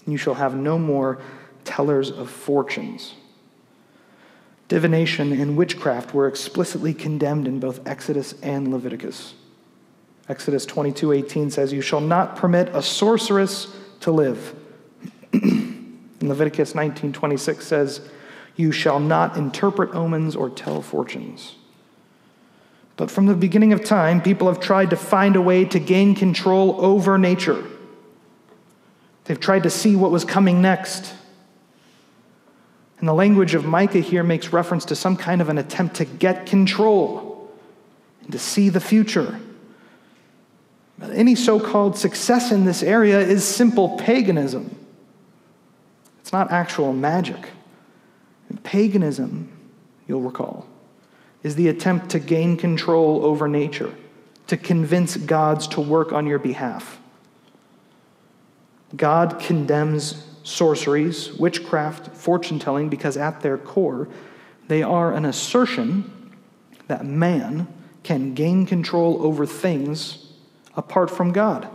You 0.07 0.17
shall 0.17 0.35
have 0.35 0.55
no 0.55 0.79
more 0.79 1.21
tellers 1.65 2.11
of 2.11 2.31
fortunes. 2.31 3.15
Divination 4.69 5.33
and 5.33 5.57
witchcraft 5.57 6.15
were 6.15 6.29
explicitly 6.29 6.95
condemned 6.95 7.49
in 7.49 7.59
both 7.59 7.85
Exodus 7.89 8.35
and 8.41 8.71
Leviticus. 8.73 9.35
Exodus 10.29 10.65
22:18 10.65 11.51
says, 11.51 11.73
"You 11.73 11.81
shall 11.81 12.01
not 12.01 12.37
permit 12.37 12.69
a 12.73 12.81
sorceress 12.81 13.75
to 13.99 14.13
live." 14.13 14.55
Leviticus 16.21 16.75
19:26 16.75 17.63
says, 17.63 18.01
"You 18.57 18.73
shall 18.73 19.01
not 19.01 19.37
interpret 19.37 19.95
omens 19.95 20.37
or 20.37 20.51
tell 20.51 20.83
fortunes." 20.83 21.57
But 22.97 23.11
from 23.11 23.27
the 23.27 23.35
beginning 23.35 23.73
of 23.73 23.83
time, 23.83 24.21
people 24.21 24.49
have 24.49 24.61
tried 24.61 24.91
to 24.91 24.97
find 24.97 25.35
a 25.35 25.41
way 25.41 25.65
to 25.65 25.79
gain 25.79 26.15
control 26.15 26.77
over 26.79 27.17
nature. 27.17 27.65
They've 29.25 29.41
tried 29.41 29.63
to 29.63 29.71
see 29.71 29.97
what 29.97 30.11
was 30.11 30.25
coming 30.25 30.61
next. 30.61 31.15
And 32.99 33.09
the 33.09 33.15
language 33.15 33.55
of 33.55 33.65
Micah 33.65 34.01
here 34.01 34.23
makes 34.23 34.53
reference 34.53 34.85
to 34.87 34.95
some 34.95 35.17
kind 35.17 35.41
of 35.41 35.49
an 35.49 35.57
attempt 35.57 35.97
to 35.97 36.05
get 36.05 36.45
control 36.45 37.51
and 38.23 38.33
to 38.33 38.39
see 38.39 38.69
the 38.69 38.81
future. 38.81 39.41
Any 41.01 41.35
so 41.35 41.59
called 41.59 41.97
success 41.97 42.53
in 42.53 42.67
this 42.67 42.83
area 42.83 43.19
is 43.19 43.43
simple 43.43 43.97
paganism, 43.97 44.77
it's 46.21 46.33
not 46.33 46.51
actual 46.51 46.93
magic. 46.93 47.49
Paganism, 48.59 49.51
you'll 50.07 50.21
recall, 50.21 50.67
is 51.43 51.57
the 51.57 51.69
attempt 51.69 52.11
to 52.11 52.19
gain 52.19 52.57
control 52.57 53.25
over 53.25 53.49
nature, 53.49 53.95
to 54.47 54.57
convince 54.57 55.17
gods 55.17 55.67
to 55.69 55.81
work 55.81 56.13
on 56.13 56.27
your 56.27 56.39
behalf. 56.39 57.01
God 58.97 59.39
condemns 59.39 60.27
sorceries, 60.43 61.33
witchcraft, 61.35 62.17
fortune 62.17 62.59
telling, 62.59 62.89
because 62.89 63.17
at 63.17 63.41
their 63.41 63.57
core, 63.57 64.09
they 64.69 64.83
are 64.83 65.13
an 65.13 65.25
assertion 65.25 66.33
that 66.89 67.05
man 67.05 67.69
can 68.03 68.35
gain 68.35 68.67
control 68.67 69.25
over 69.25 69.47
things 69.47 70.27
apart 70.77 71.11
from 71.11 71.33
God. 71.33 71.69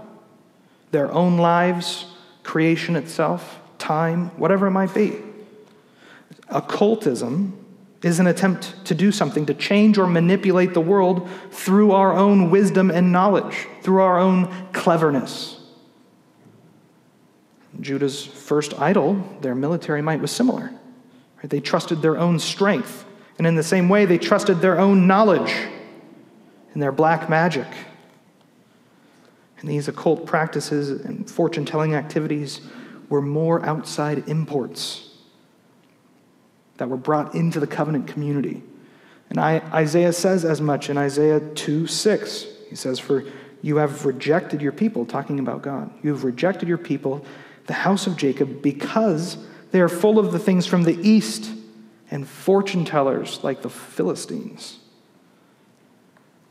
Their 0.91 1.11
own 1.11 1.37
lives, 1.37 2.05
creation 2.43 2.95
itself, 2.95 3.59
time, 3.77 4.27
whatever 4.37 4.67
it 4.67 4.71
might 4.71 4.93
be. 4.93 5.17
Occultism 6.49 7.65
is 8.03 8.19
an 8.19 8.27
attempt 8.27 8.85
to 8.85 8.93
do 8.93 9.11
something, 9.11 9.47
to 9.47 9.53
change 9.53 9.97
or 9.97 10.05
manipulate 10.05 10.73
the 10.73 10.81
world 10.81 11.27
through 11.49 11.91
our 11.91 12.13
own 12.13 12.51
wisdom 12.51 12.91
and 12.91 13.11
knowledge, 13.11 13.67
through 13.81 13.99
our 13.99 14.19
own 14.19 14.69
cleverness. 14.73 15.59
Judah's 17.81 18.23
first 18.23 18.79
idol, 18.79 19.15
their 19.41 19.55
military 19.55 20.01
might, 20.01 20.21
was 20.21 20.31
similar. 20.31 20.71
They 21.43 21.59
trusted 21.59 22.01
their 22.01 22.17
own 22.17 22.39
strength. 22.39 23.05
And 23.37 23.45
in 23.45 23.55
the 23.55 23.63
same 23.63 23.89
way, 23.89 24.05
they 24.05 24.17
trusted 24.17 24.61
their 24.61 24.79
own 24.79 25.07
knowledge 25.07 25.51
and 26.73 26.81
their 26.81 26.91
black 26.91 27.29
magic. 27.29 27.67
And 29.59 29.69
these 29.69 29.87
occult 29.87 30.25
practices 30.25 30.89
and 30.89 31.29
fortune 31.29 31.65
telling 31.65 31.95
activities 31.95 32.61
were 33.09 33.21
more 33.21 33.65
outside 33.65 34.29
imports 34.29 35.14
that 36.77 36.89
were 36.89 36.97
brought 36.97 37.35
into 37.35 37.59
the 37.59 37.67
covenant 37.67 38.07
community. 38.07 38.63
And 39.29 39.39
I, 39.39 39.59
Isaiah 39.73 40.13
says 40.13 40.45
as 40.45 40.61
much 40.61 40.89
in 40.89 40.97
Isaiah 40.97 41.39
2 41.39 41.87
6. 41.87 42.45
He 42.69 42.75
says, 42.75 42.99
For 42.99 43.23
you 43.61 43.77
have 43.77 44.05
rejected 44.05 44.61
your 44.61 44.71
people, 44.71 45.05
talking 45.05 45.39
about 45.39 45.61
God. 45.61 45.91
You 46.03 46.11
have 46.11 46.23
rejected 46.23 46.67
your 46.67 46.77
people 46.77 47.25
the 47.67 47.73
house 47.73 48.07
of 48.07 48.15
Jacob 48.15 48.61
because 48.61 49.37
they 49.71 49.81
are 49.81 49.89
full 49.89 50.19
of 50.19 50.31
the 50.31 50.39
things 50.39 50.67
from 50.67 50.83
the 50.83 50.97
east 51.07 51.51
and 52.11 52.27
fortune 52.27 52.85
tellers 52.85 53.43
like 53.43 53.61
the 53.61 53.69
Philistines. 53.69 54.79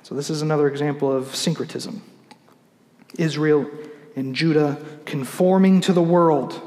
So, 0.02 0.14
this 0.14 0.28
is 0.28 0.42
another 0.42 0.68
example 0.68 1.10
of 1.10 1.34
syncretism. 1.34 2.02
Israel 3.16 3.70
and 4.16 4.34
Judah 4.34 4.84
conforming 5.04 5.80
to 5.82 5.92
the 5.92 6.02
world 6.02 6.60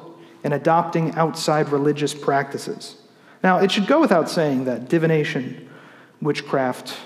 and 0.43 0.53
adopting 0.53 1.13
outside 1.15 1.69
religious 1.69 2.13
practices. 2.13 2.95
Now, 3.43 3.59
it 3.59 3.71
should 3.71 3.87
go 3.87 3.99
without 4.01 4.29
saying 4.29 4.65
that 4.65 4.89
divination, 4.89 5.69
witchcraft, 6.21 6.97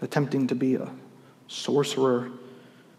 attempting 0.00 0.46
to 0.48 0.54
be 0.54 0.76
a 0.76 0.90
sorcerer, 1.48 2.30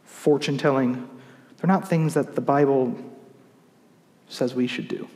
fortune 0.04 0.58
telling, 0.58 1.10
they're 1.58 1.67
not 1.67 1.88
things 1.88 2.13
that 2.15 2.36
the 2.36 2.41
Bible 2.41 2.98
says 4.28 4.54
we 4.54 4.67
should 4.67 4.88
do. 4.88 5.08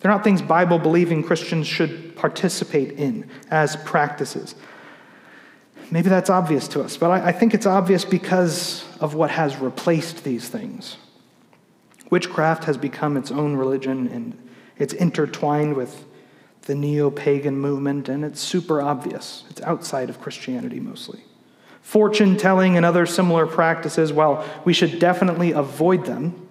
They're 0.00 0.10
not 0.10 0.22
things 0.22 0.42
Bible 0.42 0.78
believing 0.78 1.22
Christians 1.22 1.66
should 1.66 2.14
participate 2.16 2.92
in 2.92 3.28
as 3.50 3.76
practices. 3.76 4.54
Maybe 5.90 6.08
that's 6.08 6.30
obvious 6.30 6.68
to 6.68 6.82
us, 6.82 6.96
but 6.96 7.10
I, 7.10 7.28
I, 7.28 7.32
think 7.32 7.54
it's 7.54 7.66
obvious 7.66 8.04
because 8.04 8.84
of 9.00 9.14
what 9.14 9.30
has 9.30 9.56
replaced 9.58 10.24
these 10.24 10.48
things. 10.48 10.96
Witchcraft 12.10 12.64
has 12.64 12.76
become 12.76 13.16
its 13.16 13.30
own 13.30 13.54
religion 13.56 14.08
and 14.08 14.36
it's 14.78 14.92
intertwined 14.92 15.74
with 15.74 16.04
the 16.66 16.74
neo 16.74 17.10
pagan 17.10 17.58
movement, 17.58 18.08
and 18.08 18.24
it's 18.24 18.40
super 18.40 18.82
obvious. 18.82 19.44
It's 19.50 19.60
outside 19.62 20.10
of 20.10 20.20
Christianity 20.20 20.80
mostly. 20.80 21.22
Fortune 21.80 22.36
telling 22.36 22.76
and 22.76 22.84
other 22.84 23.06
similar 23.06 23.46
practices, 23.46 24.12
while 24.12 24.44
we 24.64 24.72
should 24.72 24.98
definitely 24.98 25.52
avoid 25.52 26.04
them, 26.04 26.48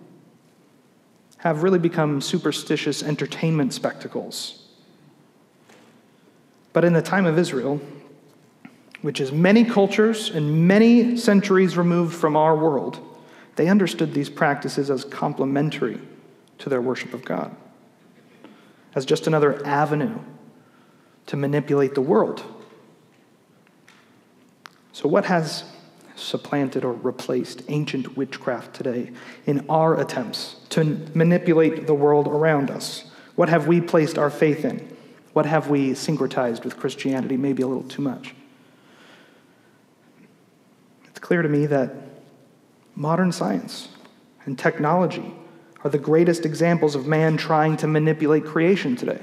have 1.39 1.61
really 1.61 1.79
become 1.79 2.21
superstitious 2.21 3.03
entertainment 3.03 3.73
spectacles. 3.73 4.65
But 6.73 6.85
in 6.85 6.93
the 6.93 7.01
time 7.01 7.25
of 7.25 7.37
Israel, 7.37 7.79
which 9.01 9.21
is 9.21 9.31
many 9.31 9.63
cultures 9.63 10.29
and 10.29 10.67
many 10.67 11.17
centuries 11.17 11.77
removed 11.77 12.15
from 12.15 12.35
our 12.35 12.55
world, 12.55 12.99
they 13.55 13.67
understood 13.67 14.13
these 14.13 14.29
practices 14.29 14.89
as 14.89 15.05
complementary 15.05 15.99
to 16.57 16.69
their 16.69 16.81
worship 16.81 17.13
of 17.13 17.23
God, 17.23 17.55
as 18.95 19.05
just 19.05 19.27
another 19.27 19.63
avenue 19.65 20.17
to 21.27 21.35
manipulate 21.35 21.93
the 21.93 22.01
world. 22.01 22.43
So, 24.93 25.09
what 25.09 25.25
has 25.25 25.65
supplanted 26.15 26.85
or 26.85 26.93
replaced 26.93 27.61
ancient 27.67 28.15
witchcraft 28.15 28.73
today 28.73 29.11
in 29.45 29.65
our 29.69 29.99
attempts 29.99 30.55
to 30.69 30.83
manipulate 31.13 31.85
the 31.85 31.93
world 31.93 32.27
around 32.27 32.71
us? 32.71 33.11
What 33.35 33.49
have 33.49 33.67
we 33.67 33.81
placed 33.81 34.17
our 34.17 34.29
faith 34.29 34.63
in? 34.63 34.95
What 35.33 35.45
have 35.45 35.69
we 35.69 35.91
syncretized 35.91 36.63
with 36.63 36.77
Christianity? 36.77 37.35
Maybe 37.35 37.61
a 37.61 37.67
little 37.67 37.83
too 37.83 38.01
much. 38.01 38.33
It's 41.07 41.19
clear 41.19 41.41
to 41.41 41.49
me 41.49 41.65
that 41.65 41.93
modern 42.95 43.33
science 43.33 43.89
and 44.45 44.57
technology 44.57 45.33
are 45.85 45.89
the 45.89 45.99
greatest 45.99 46.47
examples 46.47 46.95
of 46.95 47.05
man 47.05 47.37
trying 47.37 47.77
to 47.77 47.85
manipulate 47.85 48.43
creation 48.43 48.95
today. 48.95 49.21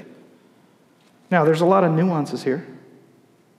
Now, 1.29 1.43
there's 1.43 1.59
a 1.59 1.65
lot 1.65 1.83
of 1.83 1.91
nuances 1.91 2.41
here. 2.41 2.65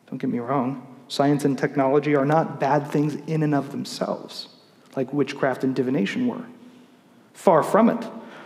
Don't 0.06 0.16
get 0.16 0.30
me 0.30 0.38
wrong. 0.38 0.86
Science 1.08 1.44
and 1.44 1.58
technology 1.58 2.16
are 2.16 2.24
not 2.24 2.58
bad 2.58 2.90
things 2.90 3.16
in 3.26 3.42
and 3.42 3.54
of 3.54 3.72
themselves, 3.72 4.48
like 4.96 5.12
witchcraft 5.12 5.64
and 5.64 5.76
divination 5.76 6.26
were. 6.26 6.46
Far 7.34 7.62
from 7.62 7.90
it. 7.90 8.02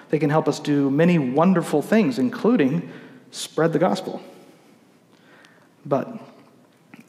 They 0.08 0.18
can 0.18 0.28
help 0.28 0.48
us 0.48 0.58
do 0.58 0.90
many 0.90 1.20
wonderful 1.20 1.80
things, 1.80 2.18
including 2.18 2.90
spread 3.30 3.72
the 3.72 3.78
gospel. 3.78 4.20
But 5.86 6.12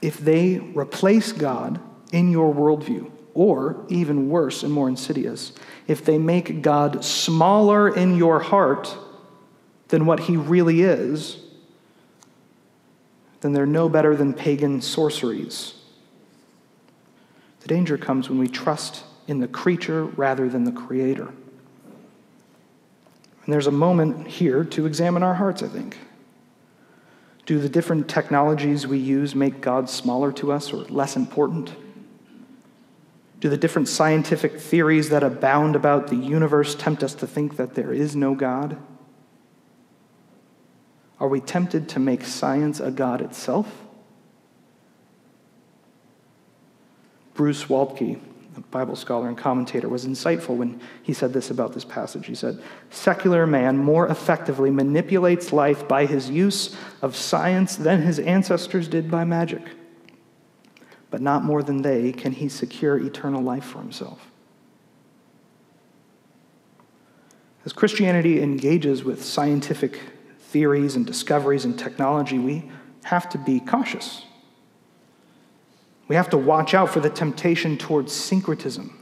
if 0.03 0.19
they 0.19 0.59
replace 0.59 1.31
God 1.31 1.79
in 2.12 2.29
your 2.29 2.53
worldview, 2.53 3.09
or 3.34 3.86
even 3.89 4.30
worse 4.30 4.63
and 4.63 4.72
more 4.72 4.89
insidious, 4.89 5.54
if 5.88 6.04
they 6.04 6.18
make 6.18 6.62
God 6.62 7.04
smaller 7.04 7.94
in 7.94 8.15
your 8.15 8.39
heart 8.39 8.96
than 9.89 10.06
what 10.06 10.22
he 10.22 10.38
really 10.38 10.82
is, 10.82 11.38
then 13.42 13.54
they're 13.54 13.65
no 13.65 13.88
better 13.89 14.15
than 14.15 14.34
pagan 14.34 14.82
sorceries. 14.82 15.74
The 17.62 17.68
danger 17.68 17.98
comes 17.98 18.30
when 18.30 18.39
we 18.39 18.48
trust 18.48 19.04
in 19.28 19.39
the 19.39 19.48
creature 19.48 20.06
rather 20.06 20.50
than 20.50 20.63
the 20.63 20.72
creator. 20.72 21.28
And 23.46 23.54
there's 23.54 23.68
a 23.68 23.72
moment 23.72 24.28
here 24.28 24.63
to 24.63 24.86
examine 24.86 25.24
our 25.24 25.36
hearts, 25.36 25.63
I 25.63 25.68
think. 25.68 25.98
Do 27.46 27.60
the 27.60 27.70
different 27.70 28.08
technologies 28.08 28.86
we 28.86 29.00
use 29.00 29.34
make 29.34 29.62
God 29.62 29.89
smaller 29.89 30.32
to 30.34 30.52
us 30.52 30.72
or 30.72 30.84
less 30.86 31.15
important? 31.15 31.74
Do 33.39 33.49
the 33.49 33.58
different 33.58 33.88
scientific 33.88 34.60
theories 34.60 35.10
that 35.10 35.23
abound 35.23 35.75
about 35.75 36.08
the 36.08 36.17
universe 36.17 36.75
tempt 36.75 37.04
us 37.04 37.13
to 37.15 37.28
think 37.28 37.56
that 37.56 37.73
there 37.73 37.93
is 37.93 38.15
no 38.15 38.36
God? 38.36 38.78
Are 41.19 41.28
we 41.28 41.39
tempted 41.39 41.88
to 41.89 41.99
make 41.99 42.25
science 42.25 42.80
a 42.80 42.91
God 42.91 43.21
itself? 43.21 43.86
Bruce 47.34 47.65
Waltke, 47.65 48.19
a 48.58 48.60
Bible 48.60 48.97
scholar 48.97 49.30
and 49.30 49.38
commentator, 49.38 49.88
was 49.88 50.06
insightful 50.06 50.58
when 50.58 50.82
he 51.02 51.13
said 51.13 51.32
this 51.32 51.49
about 51.49 51.73
this 51.73 51.86
passage. 51.86 52.25
He 52.25 52.36
said, 52.36 52.62
Secular 52.89 53.47
man 53.47 53.78
more 53.78 54.08
effectively 54.08 54.69
manipulates 54.69 55.54
life 55.54 55.88
by 55.88 56.06
his 56.06 56.30
use 56.30 56.75
of 57.02 57.15
science 57.15 57.78
than 57.78 58.02
his 58.02 58.19
ancestors 58.19 58.89
did 58.89 59.10
by 59.10 59.23
magic. 59.23 59.62
But 61.12 61.22
not 61.22 61.43
more 61.43 61.63
than 61.63 61.82
they 61.82 62.12
can 62.12 62.32
he 62.32 62.50
secure 62.50 62.98
eternal 62.98 63.41
life 63.41 63.65
for 63.65 63.80
himself. 63.80 64.30
As 67.65 67.74
Christianity 67.74 68.41
engages 68.41 69.04
with 69.04 69.24
scientific 69.24 70.00
theories 70.39 70.95
and 70.95 71.06
discoveries 71.06 71.65
and 71.65 71.78
technology, 71.78 72.39
we 72.39 72.72
have 73.04 73.30
to 73.30 73.38
be 73.38 73.60
cautious. 73.60 74.24
We 76.08 76.15
have 76.15 76.30
to 76.32 76.38
watch 76.38 76.74
out 76.74 76.89
for 76.89 77.00
the 77.00 77.10
temptation 77.10 77.78
towards 77.78 78.12
syncretism, 78.12 78.98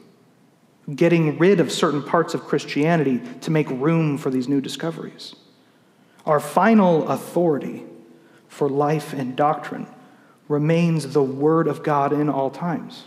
getting 0.93 1.37
rid 1.37 1.59
of 1.59 1.71
certain 1.71 2.03
parts 2.03 2.33
of 2.33 2.43
Christianity 2.43 3.21
to 3.41 3.51
make 3.51 3.69
room 3.69 4.17
for 4.17 4.29
these 4.29 4.49
new 4.49 4.59
discoveries. 4.59 5.35
Our 6.25 6.41
final 6.41 7.07
authority 7.07 7.85
for 8.49 8.67
life 8.67 9.13
and 9.13 9.35
doctrine 9.35 9.87
remains 10.47 11.13
the 11.13 11.23
Word 11.23 11.67
of 11.67 11.83
God 11.83 12.13
in 12.13 12.29
all 12.29 12.49
times. 12.49 13.03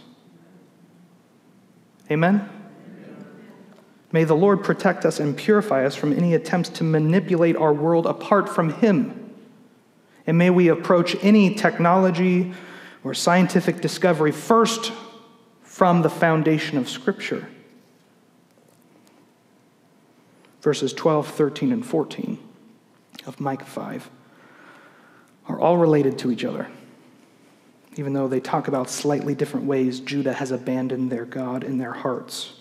Amen? 2.11 2.49
May 4.13 4.25
the 4.25 4.35
Lord 4.35 4.65
protect 4.65 5.05
us 5.05 5.21
and 5.21 5.37
purify 5.37 5.85
us 5.85 5.95
from 5.95 6.13
any 6.13 6.35
attempts 6.35 6.69
to 6.71 6.85
manipulate 6.85 7.57
our 7.57 7.73
world 7.73 8.07
apart 8.07 8.49
from 8.49 8.75
Him. 8.75 9.33
And 10.27 10.37
may 10.37 10.51
we 10.51 10.69
approach 10.69 11.17
any 11.23 11.55
technology 11.55 12.53
or 13.05 13.15
scientific 13.15 13.81
discovery 13.81 14.33
first 14.33 14.93
from 15.63 16.03
the 16.03 16.11
foundation 16.11 16.77
of 16.77 16.89
Scripture. 16.89 17.49
Verses 20.61 20.93
12, 20.93 21.29
13, 21.29 21.73
and 21.73 21.87
14 21.87 22.39
of 23.27 23.41
Micah 23.41 23.65
5 23.65 24.11
are 25.49 25.59
all 25.59 25.79
related 25.79 26.19
to 26.19 26.31
each 26.31 26.45
other. 26.45 26.69
Even 27.97 28.13
though 28.13 28.29
they 28.29 28.41
talk 28.41 28.69
about 28.69 28.89
slightly 28.89 29.35
different 29.35 29.67
ways 29.67 30.01
Judah 30.01 30.33
has 30.33 30.51
abandoned 30.51 31.11
their 31.11 31.25
God 31.25 31.65
in 31.65 31.79
their 31.79 31.93
hearts. 31.93 32.55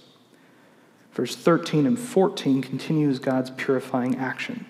Verse 1.14 1.36
13 1.36 1.86
and 1.86 2.00
14 2.00 2.62
continues 2.62 3.20
God's 3.20 3.50
purifying 3.52 4.16
action. 4.16 4.66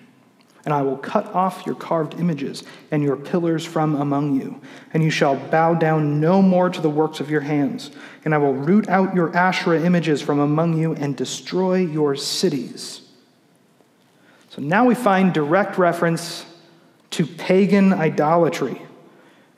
And 0.64 0.74
I 0.74 0.82
will 0.82 0.98
cut 0.98 1.26
off 1.34 1.64
your 1.64 1.74
carved 1.74 2.20
images 2.20 2.64
and 2.90 3.02
your 3.02 3.16
pillars 3.16 3.64
from 3.64 3.94
among 3.94 4.38
you, 4.38 4.60
and 4.92 5.02
you 5.02 5.10
shall 5.10 5.36
bow 5.36 5.74
down 5.74 6.20
no 6.20 6.42
more 6.42 6.68
to 6.68 6.80
the 6.80 6.90
works 6.90 7.18
of 7.20 7.30
your 7.30 7.40
hands. 7.40 7.90
And 8.24 8.34
I 8.34 8.38
will 8.38 8.52
root 8.52 8.88
out 8.88 9.14
your 9.14 9.34
Asherah 9.34 9.82
images 9.82 10.20
from 10.20 10.38
among 10.38 10.76
you 10.76 10.94
and 10.94 11.16
destroy 11.16 11.76
your 11.76 12.14
cities. 12.14 13.00
So 14.50 14.60
now 14.60 14.84
we 14.84 14.94
find 14.94 15.32
direct 15.32 15.78
reference 15.78 16.44
to 17.12 17.24
pagan 17.24 17.92
idolatry. 17.92 18.82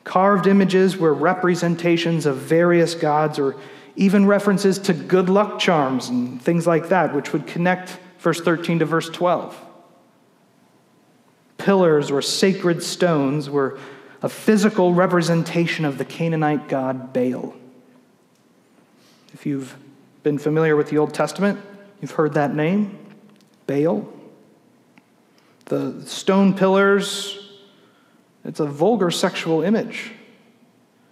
Carved 0.05 0.47
images 0.47 0.97
were 0.97 1.15
representations 1.15 2.27
of 2.27 2.37
various 2.37 2.95
gods 2.95 3.39
or 3.39 3.57
even 3.95 4.27
references 4.27 4.79
to 4.79 4.93
good 4.93 5.29
luck 5.29 5.59
charms 5.59 6.09
and 6.09 6.41
things 6.41 6.67
like 6.67 6.89
that, 6.89 7.15
which 7.15 7.33
would 7.33 7.47
connect 7.47 7.99
verse 8.19 8.41
13 8.41 8.81
to 8.81 8.85
verse 8.85 9.09
12. 9.11 9.59
Pillars 11.59 12.11
or 12.11 12.23
sacred 12.23 12.83
stones 12.83 13.49
were 13.49 13.79
a 14.23 14.29
physical 14.29 14.95
representation 14.95 15.85
of 15.85 15.99
the 15.99 16.05
Canaanite 16.05 16.69
god 16.69 17.13
Baal. 17.13 17.55
If 19.35 19.47
you've 19.47 19.77
been 20.23 20.39
familiar 20.39 20.77
with 20.77 20.89
the 20.89 20.99
Old 20.99 21.15
Testament, 21.15 21.61
you've 22.01 22.13
heard 22.13 22.35
that 22.35 22.55
name, 22.55 22.99
Baal. 23.67 24.09
The 25.67 26.03
stone 26.07 26.55
pillars, 26.55 27.42
it's 28.45 28.61
a 28.61 28.67
vulgar 28.67 29.11
sexual 29.11 29.63
image. 29.63 30.13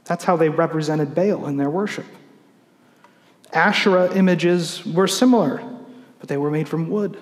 That's 0.04 0.24
how 0.24 0.36
they 0.36 0.48
represented 0.48 1.14
Baal 1.14 1.46
in 1.46 1.56
their 1.56 1.70
worship. 1.70 2.06
Asherah 3.52 4.14
images 4.14 4.84
were 4.84 5.06
similar, 5.06 5.62
but 6.18 6.28
they 6.28 6.36
were 6.36 6.50
made 6.50 6.68
from 6.68 6.90
wood. 6.90 7.16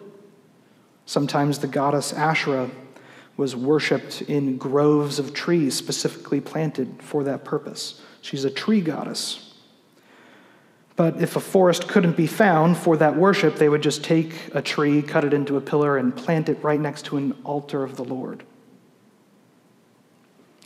Sometimes 1.07 1.59
the 1.59 1.67
goddess 1.67 2.13
Asherah 2.13 2.71
was 3.37 3.55
worshipped 3.55 4.23
in 4.23 4.59
groves 4.59 5.19
of 5.19 5.33
trees 5.33 5.75
specifically 5.75 6.41
planted 6.41 7.03
for 7.03 7.25
that 7.25 7.45
purpose. 7.45 8.03
She's 8.21 8.45
a 8.45 8.51
tree 8.51 8.81
goddess. 8.81 9.55
But 10.97 11.23
if 11.23 11.37
a 11.37 11.41
forest 11.41 11.87
couldn't 11.87 12.17
be 12.17 12.27
found 12.27 12.77
for 12.77 12.97
that 12.97 13.15
worship, 13.17 13.55
they 13.55 13.69
would 13.69 13.83
just 13.83 14.03
take 14.03 14.35
a 14.53 14.61
tree, 14.61 15.01
cut 15.01 15.25
it 15.25 15.33
into 15.33 15.57
a 15.57 15.61
pillar, 15.61 15.97
and 15.97 16.15
plant 16.15 16.49
it 16.49 16.63
right 16.65 16.81
next 16.81 17.05
to 17.07 17.17
an 17.17 17.37
altar 17.45 17.85
of 17.85 17.97
the 17.97 18.05
Lord. 18.05 18.43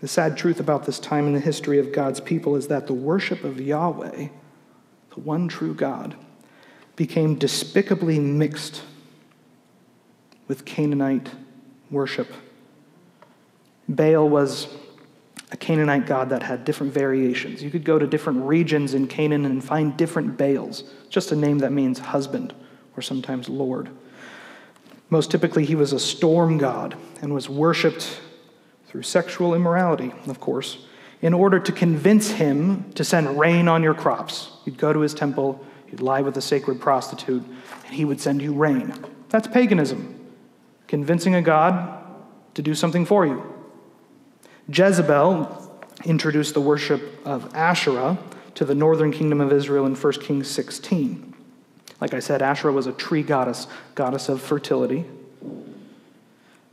The 0.03 0.09
sad 0.09 0.37
truth 0.37 0.61
about 0.61 0.85
this 0.85 0.99
time 0.99 1.27
in 1.27 1.33
the 1.33 1.41
history 1.41 1.79
of 1.79 1.93
God's 1.93 2.21
people 2.21 2.57
is 2.57 2.69
that 2.69 2.87
the 2.87 2.93
worship 2.93 3.43
of 3.43 3.59
Yahweh 3.59 4.29
the 5.15 5.21
one 5.21 5.49
true 5.49 5.75
God, 5.75 6.17
became 6.97 7.35
despicably 7.35 8.19
mixed 8.19 8.83
with 10.49 10.65
Canaanite 10.65 11.31
worship. 11.91 12.33
Baal 13.89 14.29
was 14.29 14.69
a 15.51 15.57
Canaanite 15.57 16.07
god 16.07 16.31
that 16.31 16.43
had 16.43 16.65
different 16.65 16.93
variations. 16.93 17.63
You 17.63 17.71
could 17.71 17.85
go 17.85 17.99
to 17.99 18.07
different 18.07 18.45
regions 18.45 18.95
in 18.95 19.07
Canaan 19.07 19.45
and 19.45 19.63
find 19.63 19.97
different 19.97 20.39
Baals, 20.39 20.85
just 21.11 21.33
a 21.33 21.37
name 21.37 21.59
that 21.59 21.73
means 21.73 21.99
husband 21.99 22.55
or 22.97 23.03
sometimes 23.03 23.49
Lord. 23.49 23.91
Most 25.11 25.31
typically, 25.31 25.67
he 25.67 25.75
was 25.75 25.93
a 25.93 26.01
storm 26.01 26.57
god 26.57 26.97
and 27.21 27.35
was 27.35 27.51
worshiped 27.51 28.19
through 28.93 29.03
sexual 29.03 29.55
immorality, 29.55 30.13
of 30.27 30.39
course, 30.39 30.85
in 31.23 31.33
order 31.33 31.59
to 31.59 31.73
convince 31.73 32.33
him 32.33 32.93
to 32.93 33.03
send 33.03 33.41
rain 33.41 33.67
on 33.67 33.83
your 33.83 33.95
crops. 33.95 34.51
You'd 34.67 34.77
go 34.77 34.93
to 34.93 35.01
his 35.01 35.15
temple, 35.15 35.65
you'd 35.91 36.03
lie 36.03 36.21
with 36.21 36.37
a 36.37 36.43
sacred 36.43 36.79
prostitute, 36.79 37.43
and 37.87 37.95
he 37.95 38.05
would 38.05 38.21
send 38.21 38.43
you 38.43 38.53
rain. 38.53 38.93
That's 39.31 39.49
paganism, 39.49 40.21
convincing 40.89 41.35
a 41.35 41.41
god 41.41 42.05
to 42.53 42.61
do 42.61 42.75
something 42.75 43.07
for 43.07 43.25
you. 43.25 43.43
Jezebel 44.69 45.81
introduced 46.05 46.53
the 46.53 46.61
worship 46.61 47.03
of 47.25 47.55
Asherah 47.55 48.19
to 48.57 48.67
the 48.67 48.75
northern 48.75 49.11
kingdom 49.11 49.41
of 49.41 49.55
Israel 49.55 49.87
in 49.87 49.95
1 49.95 50.13
Kings 50.21 50.49
16. 50.51 51.35
Like 51.99 52.13
I 52.13 52.19
said, 52.19 52.43
Asherah 52.43 52.75
was 52.75 52.87
a 52.87 52.93
tree 52.93 53.23
goddess, 53.23 53.69
goddess 53.95 54.29
of 54.29 54.43
fertility. 54.43 55.07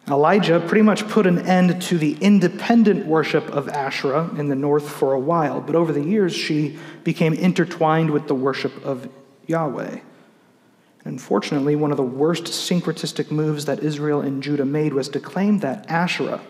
Elijah 0.09 0.59
pretty 0.59 0.81
much 0.81 1.07
put 1.07 1.27
an 1.27 1.39
end 1.47 1.81
to 1.83 1.97
the 1.97 2.17
independent 2.19 3.05
worship 3.05 3.47
of 3.49 3.69
Asherah 3.69 4.29
in 4.37 4.49
the 4.49 4.55
north 4.55 4.89
for 4.89 5.13
a 5.13 5.19
while, 5.19 5.61
but 5.61 5.75
over 5.75 5.93
the 5.93 6.03
years 6.03 6.35
she 6.35 6.77
became 7.03 7.33
intertwined 7.33 8.09
with 8.09 8.27
the 8.27 8.35
worship 8.35 8.83
of 8.83 9.07
Yahweh. 9.45 9.99
Unfortunately, 11.05 11.75
one 11.75 11.91
of 11.91 11.97
the 11.97 12.03
worst 12.03 12.45
syncretistic 12.45 13.31
moves 13.31 13.65
that 13.65 13.79
Israel 13.79 14.21
and 14.21 14.43
Judah 14.43 14.65
made 14.65 14.93
was 14.93 15.09
to 15.09 15.19
claim 15.19 15.59
that 15.59 15.89
Asherah, 15.89 16.41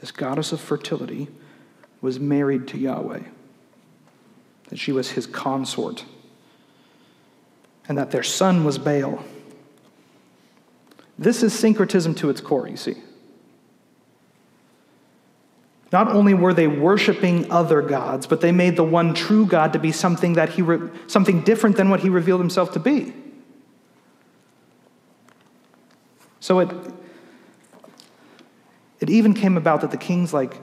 this 0.00 0.12
goddess 0.12 0.52
of 0.52 0.60
fertility, 0.60 1.28
was 2.00 2.20
married 2.20 2.68
to 2.68 2.78
Yahweh, 2.78 3.22
that 4.68 4.78
she 4.78 4.92
was 4.92 5.10
his 5.10 5.26
consort, 5.26 6.04
and 7.88 7.98
that 7.98 8.10
their 8.10 8.22
son 8.22 8.64
was 8.64 8.78
Baal. 8.78 9.24
This 11.20 11.42
is 11.42 11.52
syncretism 11.52 12.14
to 12.16 12.30
its 12.30 12.40
core, 12.40 12.66
you 12.66 12.78
see. 12.78 12.96
Not 15.92 16.08
only 16.08 16.32
were 16.32 16.54
they 16.54 16.66
worshiping 16.66 17.50
other 17.52 17.82
gods, 17.82 18.26
but 18.26 18.40
they 18.40 18.52
made 18.52 18.76
the 18.76 18.84
one 18.84 19.12
true 19.12 19.44
God 19.44 19.74
to 19.74 19.78
be 19.78 19.92
something 19.92 20.32
that 20.34 20.48
he 20.48 20.62
re- 20.62 20.88
something 21.08 21.42
different 21.42 21.76
than 21.76 21.90
what 21.90 22.00
he 22.00 22.08
revealed 22.08 22.40
himself 22.40 22.72
to 22.72 22.78
be. 22.78 23.12
So 26.40 26.60
it 26.60 26.70
it 29.00 29.10
even 29.10 29.34
came 29.34 29.58
about 29.58 29.82
that 29.82 29.90
the 29.90 29.98
kings 29.98 30.32
like 30.32 30.56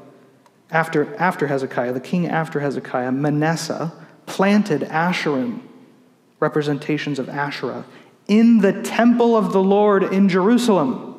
after 0.71 1.15
after 1.17 1.45
Hezekiah, 1.45 1.93
the 1.93 1.99
king 1.99 2.27
after 2.27 2.61
Hezekiah, 2.61 3.11
Manasseh, 3.11 3.93
planted 4.25 4.81
Asherim, 4.81 5.61
representations 6.39 7.19
of 7.19 7.29
Asherah, 7.29 7.85
in 8.27 8.59
the 8.59 8.81
temple 8.83 9.35
of 9.37 9.53
the 9.53 9.61
Lord 9.61 10.03
in 10.03 10.29
Jerusalem. 10.29 11.15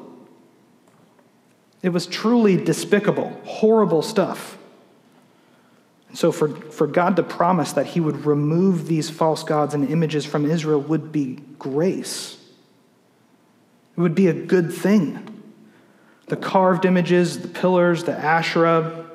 It 1.83 1.91
was 1.91 2.07
truly 2.07 2.57
despicable, 2.57 3.41
horrible 3.45 4.03
stuff. 4.03 4.59
And 6.09 6.19
so, 6.19 6.33
for, 6.33 6.49
for 6.49 6.87
God 6.87 7.17
to 7.17 7.23
promise 7.23 7.73
that 7.73 7.87
He 7.87 8.01
would 8.01 8.27
remove 8.27 8.89
these 8.89 9.11
false 9.11 9.43
gods 9.43 9.75
and 9.75 9.89
images 9.89 10.25
from 10.25 10.51
Israel 10.51 10.81
would 10.81 11.13
be 11.13 11.39
grace. 11.59 12.37
It 13.97 14.01
would 14.01 14.15
be 14.15 14.29
a 14.29 14.33
good 14.33 14.73
thing. 14.73 15.25
The 16.27 16.37
carved 16.37 16.85
images, 16.85 17.41
the 17.41 17.49
pillars, 17.49 18.05
the 18.05 18.13
Asherah, 18.13 19.07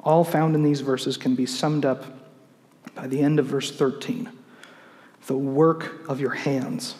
all 0.00 0.24
found 0.24 0.54
in 0.54 0.62
these 0.62 0.82
verses 0.82 1.16
can 1.16 1.34
be 1.34 1.46
summed 1.46 1.84
up 1.84 2.04
by 2.94 3.06
the 3.06 3.20
end 3.20 3.38
of 3.38 3.46
verse 3.46 3.70
13 3.70 4.30
the 5.26 5.36
work 5.36 6.08
of 6.08 6.20
your 6.20 6.32
hands. 6.32 6.96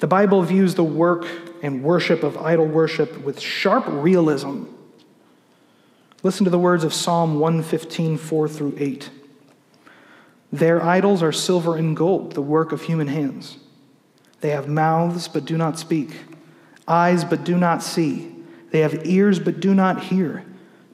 The 0.00 0.06
Bible 0.06 0.42
views 0.42 0.74
the 0.74 0.84
work 0.84 1.26
and 1.62 1.82
worship 1.82 2.22
of 2.22 2.36
idol 2.36 2.66
worship 2.66 3.22
with 3.24 3.40
sharp 3.40 3.84
realism. 3.86 4.64
Listen 6.22 6.44
to 6.44 6.50
the 6.50 6.58
words 6.58 6.84
of 6.84 6.94
Psalm 6.94 7.38
115, 7.38 8.16
4 8.16 8.48
through 8.48 8.74
8. 8.78 9.10
Their 10.52 10.82
idols 10.82 11.22
are 11.22 11.32
silver 11.32 11.76
and 11.76 11.96
gold, 11.96 12.32
the 12.32 12.42
work 12.42 12.72
of 12.72 12.82
human 12.82 13.08
hands. 13.08 13.58
They 14.40 14.50
have 14.50 14.68
mouths, 14.68 15.28
but 15.28 15.44
do 15.44 15.56
not 15.56 15.78
speak, 15.78 16.10
eyes, 16.86 17.24
but 17.24 17.44
do 17.44 17.56
not 17.56 17.82
see. 17.82 18.34
They 18.70 18.80
have 18.80 19.06
ears, 19.06 19.38
but 19.38 19.60
do 19.60 19.74
not 19.74 20.04
hear, 20.04 20.44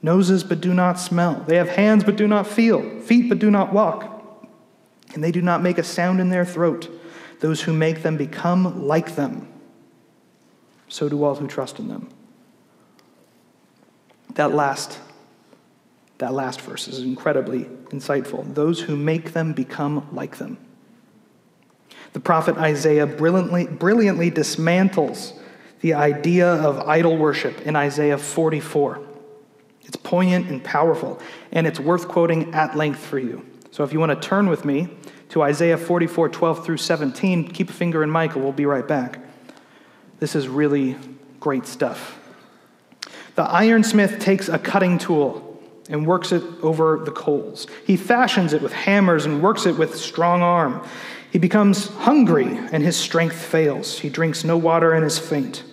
noses, 0.01 0.43
but 0.43 0.61
do 0.61 0.73
not 0.73 0.99
smell. 0.99 1.43
They 1.47 1.57
have 1.57 1.69
hands, 1.69 2.03
but 2.03 2.15
do 2.15 2.27
not 2.27 2.47
feel, 2.47 2.99
feet, 3.01 3.29
but 3.29 3.39
do 3.39 3.49
not 3.49 3.71
walk 3.71 4.14
and 5.15 5.23
they 5.23 5.31
do 5.31 5.41
not 5.41 5.63
make 5.63 5.77
a 5.77 5.83
sound 5.83 6.19
in 6.19 6.29
their 6.29 6.45
throat. 6.45 6.89
Those 7.39 7.61
who 7.61 7.73
make 7.73 8.03
them 8.03 8.17
become 8.17 8.85
like 8.85 9.15
them. 9.15 9.47
So 10.89 11.09
do 11.09 11.23
all 11.23 11.35
who 11.35 11.47
trust 11.47 11.79
in 11.79 11.87
them. 11.87 12.09
That 14.35 14.53
last, 14.53 14.99
that 16.17 16.33
last 16.33 16.61
verse 16.61 16.87
is 16.89 16.99
incredibly 16.99 17.63
insightful. 17.89 18.53
Those 18.53 18.81
who 18.81 18.97
make 18.97 19.31
them 19.31 19.53
become 19.53 20.07
like 20.11 20.37
them. 20.37 20.57
The 22.11 22.19
prophet 22.19 22.57
Isaiah 22.57 23.07
brilliantly, 23.07 23.67
brilliantly 23.67 24.31
dismantles 24.31 25.37
the 25.79 25.93
idea 25.93 26.47
of 26.47 26.79
idol 26.79 27.17
worship 27.17 27.61
in 27.61 27.75
Isaiah 27.75 28.17
44. 28.17 28.99
It's 29.83 29.95
poignant 29.97 30.49
and 30.49 30.63
powerful, 30.63 31.21
and 31.51 31.65
it's 31.67 31.79
worth 31.79 32.07
quoting 32.07 32.53
at 32.53 32.75
length 32.75 32.99
for 32.99 33.19
you. 33.19 33.45
So 33.75 33.83
if 33.83 33.91
you 33.91 33.99
want 33.99 34.13
to 34.13 34.25
turn 34.25 34.47
with 34.47 34.63
me 34.63 34.87
to 35.31 35.41
Isaiah 35.41 35.77
44 35.77 36.29
12 36.29 36.65
through 36.65 36.77
17, 36.77 37.49
keep 37.49 37.69
a 37.69 37.73
finger 37.73 38.03
in 38.03 38.09
Micah. 38.09 38.39
We'll 38.39 38.53
be 38.53 38.65
right 38.65 38.87
back. 38.87 39.19
This 40.17 40.33
is 40.33 40.47
really 40.47 40.95
great 41.41 41.67
stuff. 41.67 42.17
The 43.35 43.43
ironsmith 43.43 44.21
takes 44.21 44.47
a 44.47 44.57
cutting 44.57 44.97
tool 44.97 45.61
and 45.89 46.07
works 46.07 46.31
it 46.31 46.41
over 46.61 47.01
the 47.03 47.11
coals. 47.11 47.67
He 47.85 47.97
fashions 47.97 48.53
it 48.53 48.61
with 48.61 48.71
hammers 48.71 49.25
and 49.25 49.43
works 49.43 49.65
it 49.65 49.77
with 49.77 49.97
strong 49.97 50.41
arm. 50.41 50.81
He 51.33 51.37
becomes 51.37 51.89
hungry 51.89 52.57
and 52.71 52.81
his 52.81 52.95
strength 52.95 53.35
fails. 53.35 53.99
He 53.99 54.07
drinks 54.07 54.45
no 54.45 54.55
water 54.55 54.93
and 54.93 55.03
is 55.03 55.19
faint. 55.19 55.65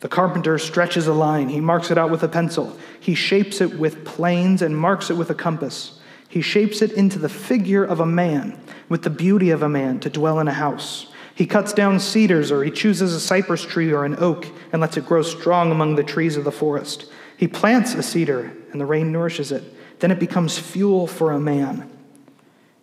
The 0.00 0.08
carpenter 0.08 0.58
stretches 0.58 1.06
a 1.06 1.14
line. 1.14 1.48
He 1.48 1.62
marks 1.62 1.90
it 1.90 1.96
out 1.96 2.10
with 2.10 2.22
a 2.22 2.28
pencil. 2.28 2.76
He 3.00 3.14
shapes 3.14 3.62
it 3.62 3.78
with 3.78 4.04
planes 4.04 4.60
and 4.60 4.76
marks 4.76 5.08
it 5.08 5.14
with 5.14 5.30
a 5.30 5.34
compass. 5.34 5.97
He 6.28 6.42
shapes 6.42 6.82
it 6.82 6.92
into 6.92 7.18
the 7.18 7.28
figure 7.28 7.84
of 7.84 8.00
a 8.00 8.06
man, 8.06 8.60
with 8.88 9.02
the 9.02 9.10
beauty 9.10 9.50
of 9.50 9.62
a 9.62 9.68
man, 9.68 9.98
to 10.00 10.10
dwell 10.10 10.38
in 10.40 10.48
a 10.48 10.52
house. 10.52 11.06
He 11.34 11.46
cuts 11.46 11.72
down 11.72 12.00
cedars, 12.00 12.52
or 12.52 12.62
he 12.62 12.70
chooses 12.70 13.14
a 13.14 13.20
cypress 13.20 13.64
tree 13.64 13.92
or 13.92 14.04
an 14.04 14.16
oak, 14.18 14.46
and 14.72 14.80
lets 14.80 14.96
it 14.96 15.06
grow 15.06 15.22
strong 15.22 15.70
among 15.70 15.94
the 15.94 16.02
trees 16.02 16.36
of 16.36 16.44
the 16.44 16.52
forest. 16.52 17.10
He 17.36 17.48
plants 17.48 17.94
a 17.94 18.02
cedar, 18.02 18.52
and 18.72 18.80
the 18.80 18.86
rain 18.86 19.10
nourishes 19.10 19.52
it. 19.52 19.62
Then 20.00 20.10
it 20.10 20.18
becomes 20.18 20.58
fuel 20.58 21.06
for 21.06 21.32
a 21.32 21.40
man. 21.40 21.90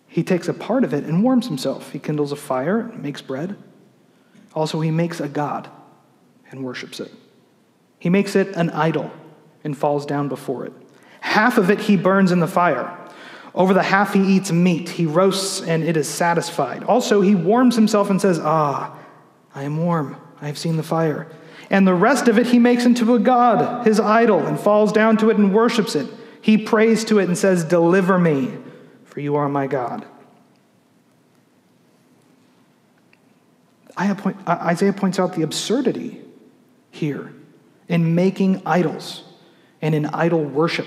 He 0.08 0.24
takes 0.24 0.48
a 0.48 0.54
part 0.54 0.82
of 0.82 0.94
it 0.94 1.04
and 1.04 1.22
warms 1.22 1.46
himself. 1.46 1.92
He 1.92 1.98
kindles 1.98 2.32
a 2.32 2.36
fire 2.36 2.80
and 2.80 3.02
makes 3.02 3.20
bread. 3.20 3.56
Also, 4.54 4.80
he 4.80 4.90
makes 4.90 5.20
a 5.20 5.28
god 5.28 5.68
and 6.50 6.64
worships 6.64 7.00
it. 7.00 7.12
He 7.98 8.08
makes 8.08 8.34
it 8.34 8.48
an 8.56 8.70
idol 8.70 9.10
and 9.62 9.76
falls 9.76 10.06
down 10.06 10.28
before 10.28 10.64
it. 10.64 10.72
Half 11.20 11.58
of 11.58 11.70
it 11.70 11.80
he 11.80 11.96
burns 11.96 12.32
in 12.32 12.40
the 12.40 12.46
fire 12.46 12.96
over 13.56 13.72
the 13.72 13.82
half 13.82 14.12
he 14.12 14.20
eats 14.20 14.52
meat, 14.52 14.90
he 14.90 15.06
roasts 15.06 15.62
and 15.62 15.82
it 15.82 15.96
is 15.96 16.06
satisfied. 16.06 16.84
Also, 16.84 17.22
he 17.22 17.34
warms 17.34 17.74
himself 17.74 18.10
and 18.10 18.20
says, 18.20 18.38
Ah, 18.38 18.96
I 19.54 19.62
am 19.62 19.78
warm. 19.78 20.16
I 20.42 20.46
have 20.46 20.58
seen 20.58 20.76
the 20.76 20.82
fire. 20.82 21.26
And 21.70 21.88
the 21.88 21.94
rest 21.94 22.28
of 22.28 22.38
it 22.38 22.46
he 22.46 22.58
makes 22.58 22.84
into 22.84 23.14
a 23.14 23.18
god, 23.18 23.86
his 23.86 23.98
idol, 23.98 24.46
and 24.46 24.60
falls 24.60 24.92
down 24.92 25.16
to 25.16 25.30
it 25.30 25.38
and 25.38 25.54
worships 25.54 25.96
it. 25.96 26.08
He 26.42 26.58
prays 26.58 27.04
to 27.06 27.18
it 27.18 27.24
and 27.24 27.36
says, 27.36 27.64
Deliver 27.64 28.18
me, 28.18 28.52
for 29.04 29.20
you 29.20 29.36
are 29.36 29.48
my 29.48 29.66
God. 29.66 30.06
Isaiah 33.98 34.92
points 34.92 35.18
out 35.18 35.34
the 35.34 35.42
absurdity 35.42 36.20
here 36.90 37.32
in 37.88 38.14
making 38.14 38.60
idols 38.66 39.24
and 39.80 39.94
in 39.94 40.06
idol 40.06 40.44
worship. 40.44 40.86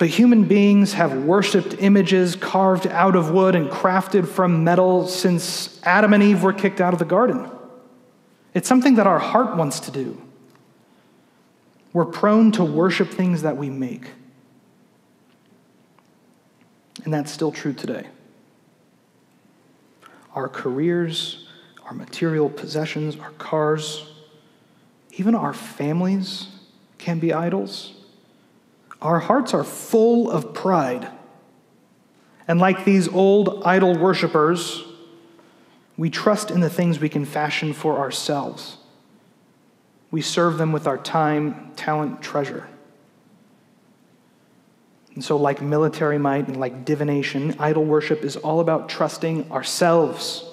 But 0.00 0.08
human 0.08 0.44
beings 0.44 0.94
have 0.94 1.24
worshiped 1.24 1.76
images 1.78 2.34
carved 2.34 2.86
out 2.86 3.14
of 3.14 3.32
wood 3.32 3.54
and 3.54 3.68
crafted 3.68 4.26
from 4.26 4.64
metal 4.64 5.06
since 5.06 5.78
Adam 5.82 6.14
and 6.14 6.22
Eve 6.22 6.42
were 6.42 6.54
kicked 6.54 6.80
out 6.80 6.94
of 6.94 6.98
the 6.98 7.04
garden. 7.04 7.50
It's 8.54 8.66
something 8.66 8.94
that 8.94 9.06
our 9.06 9.18
heart 9.18 9.58
wants 9.58 9.78
to 9.80 9.90
do. 9.90 10.18
We're 11.92 12.06
prone 12.06 12.50
to 12.52 12.64
worship 12.64 13.10
things 13.10 13.42
that 13.42 13.58
we 13.58 13.68
make. 13.68 14.06
And 17.04 17.12
that's 17.12 17.30
still 17.30 17.52
true 17.52 17.74
today. 17.74 18.06
Our 20.34 20.48
careers, 20.48 21.46
our 21.84 21.92
material 21.92 22.48
possessions, 22.48 23.18
our 23.18 23.32
cars, 23.32 24.10
even 25.18 25.34
our 25.34 25.52
families 25.52 26.48
can 26.96 27.18
be 27.18 27.34
idols. 27.34 27.99
Our 29.02 29.18
hearts 29.18 29.54
are 29.54 29.64
full 29.64 30.30
of 30.30 30.52
pride. 30.52 31.08
And 32.46 32.58
like 32.58 32.84
these 32.84 33.08
old 33.08 33.62
idol 33.64 33.96
worshippers, 33.96 34.84
we 35.96 36.10
trust 36.10 36.50
in 36.50 36.60
the 36.60 36.70
things 36.70 36.98
we 36.98 37.08
can 37.08 37.24
fashion 37.24 37.72
for 37.72 37.98
ourselves. 37.98 38.76
We 40.10 40.20
serve 40.20 40.58
them 40.58 40.72
with 40.72 40.86
our 40.86 40.98
time, 40.98 41.72
talent, 41.76 42.20
treasure. 42.20 42.68
And 45.14 45.24
so, 45.24 45.36
like 45.36 45.60
military 45.60 46.18
might 46.18 46.48
and 46.48 46.58
like 46.58 46.84
divination, 46.84 47.54
idol 47.58 47.84
worship 47.84 48.22
is 48.22 48.36
all 48.36 48.60
about 48.60 48.88
trusting 48.88 49.50
ourselves. 49.50 50.44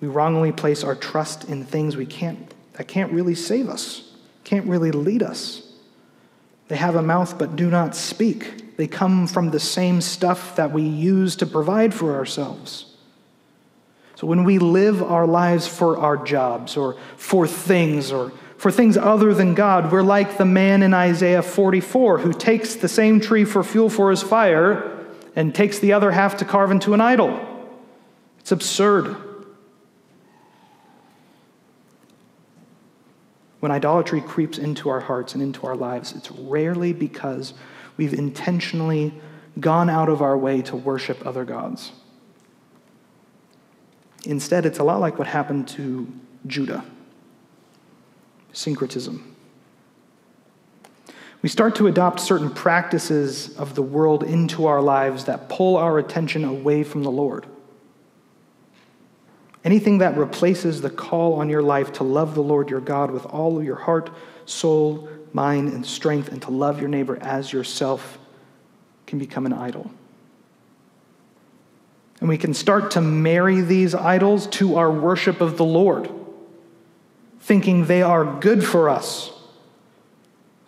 We 0.00 0.08
wrongly 0.08 0.52
place 0.52 0.84
our 0.84 0.94
trust 0.94 1.44
in 1.44 1.64
things 1.64 1.96
we 1.96 2.06
can't, 2.06 2.52
that 2.74 2.86
can't 2.88 3.12
really 3.12 3.34
save 3.34 3.68
us, 3.68 4.12
can't 4.44 4.66
really 4.66 4.90
lead 4.90 5.22
us. 5.22 5.65
They 6.68 6.76
have 6.76 6.96
a 6.96 7.02
mouth 7.02 7.38
but 7.38 7.56
do 7.56 7.70
not 7.70 7.94
speak. 7.94 8.76
They 8.76 8.86
come 8.86 9.26
from 9.26 9.50
the 9.50 9.60
same 9.60 10.00
stuff 10.00 10.56
that 10.56 10.72
we 10.72 10.82
use 10.82 11.36
to 11.36 11.46
provide 11.46 11.94
for 11.94 12.14
ourselves. 12.14 12.86
So 14.16 14.26
when 14.26 14.44
we 14.44 14.58
live 14.58 15.02
our 15.02 15.26
lives 15.26 15.66
for 15.66 15.98
our 15.98 16.16
jobs 16.16 16.76
or 16.76 16.96
for 17.16 17.46
things 17.46 18.10
or 18.10 18.32
for 18.56 18.70
things 18.70 18.96
other 18.96 19.34
than 19.34 19.54
God, 19.54 19.92
we're 19.92 20.02
like 20.02 20.38
the 20.38 20.46
man 20.46 20.82
in 20.82 20.94
Isaiah 20.94 21.42
44 21.42 22.18
who 22.18 22.32
takes 22.32 22.76
the 22.76 22.88
same 22.88 23.20
tree 23.20 23.44
for 23.44 23.62
fuel 23.62 23.90
for 23.90 24.10
his 24.10 24.22
fire 24.22 25.06
and 25.34 25.54
takes 25.54 25.78
the 25.78 25.92
other 25.92 26.10
half 26.10 26.38
to 26.38 26.46
carve 26.46 26.70
into 26.70 26.94
an 26.94 27.00
idol. 27.00 27.38
It's 28.40 28.52
absurd. 28.52 29.16
When 33.66 33.72
idolatry 33.72 34.20
creeps 34.20 34.58
into 34.58 34.88
our 34.90 35.00
hearts 35.00 35.34
and 35.34 35.42
into 35.42 35.66
our 35.66 35.74
lives, 35.74 36.12
it's 36.12 36.30
rarely 36.30 36.92
because 36.92 37.52
we've 37.96 38.14
intentionally 38.14 39.12
gone 39.58 39.90
out 39.90 40.08
of 40.08 40.22
our 40.22 40.38
way 40.38 40.62
to 40.62 40.76
worship 40.76 41.26
other 41.26 41.44
gods. 41.44 41.90
Instead, 44.24 44.66
it's 44.66 44.78
a 44.78 44.84
lot 44.84 45.00
like 45.00 45.18
what 45.18 45.26
happened 45.26 45.66
to 45.66 46.06
Judah 46.46 46.84
syncretism. 48.52 49.34
We 51.42 51.48
start 51.48 51.74
to 51.74 51.88
adopt 51.88 52.20
certain 52.20 52.50
practices 52.50 53.56
of 53.56 53.74
the 53.74 53.82
world 53.82 54.22
into 54.22 54.66
our 54.66 54.80
lives 54.80 55.24
that 55.24 55.48
pull 55.48 55.76
our 55.76 55.98
attention 55.98 56.44
away 56.44 56.84
from 56.84 57.02
the 57.02 57.10
Lord. 57.10 57.46
Anything 59.66 59.98
that 59.98 60.16
replaces 60.16 60.80
the 60.80 60.90
call 60.90 61.40
on 61.40 61.48
your 61.50 61.60
life 61.60 61.92
to 61.94 62.04
love 62.04 62.36
the 62.36 62.42
Lord 62.42 62.70
your 62.70 62.80
God 62.80 63.10
with 63.10 63.26
all 63.26 63.58
of 63.58 63.64
your 63.64 63.74
heart, 63.74 64.10
soul, 64.44 65.08
mind, 65.32 65.72
and 65.72 65.84
strength, 65.84 66.28
and 66.28 66.40
to 66.42 66.52
love 66.52 66.78
your 66.78 66.88
neighbor 66.88 67.18
as 67.20 67.52
yourself 67.52 68.16
can 69.08 69.18
become 69.18 69.44
an 69.44 69.52
idol. 69.52 69.90
And 72.20 72.28
we 72.28 72.38
can 72.38 72.54
start 72.54 72.92
to 72.92 73.00
marry 73.00 73.60
these 73.60 73.92
idols 73.92 74.46
to 74.46 74.76
our 74.76 74.90
worship 74.90 75.40
of 75.40 75.56
the 75.56 75.64
Lord, 75.64 76.08
thinking 77.40 77.86
they 77.86 78.02
are 78.02 78.24
good 78.38 78.64
for 78.64 78.88
us. 78.88 79.32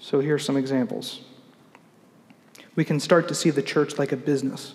So 0.01 0.19
here 0.19 0.35
are 0.35 0.41
some 0.41 0.57
examples. 0.57 1.21
We 2.75 2.85
can 2.85 2.99
start 2.99 3.29
to 3.29 3.35
see 3.37 3.51
the 3.51 3.63
church 3.63 3.97
like 3.97 4.11
a 4.11 4.17
business 4.17 4.75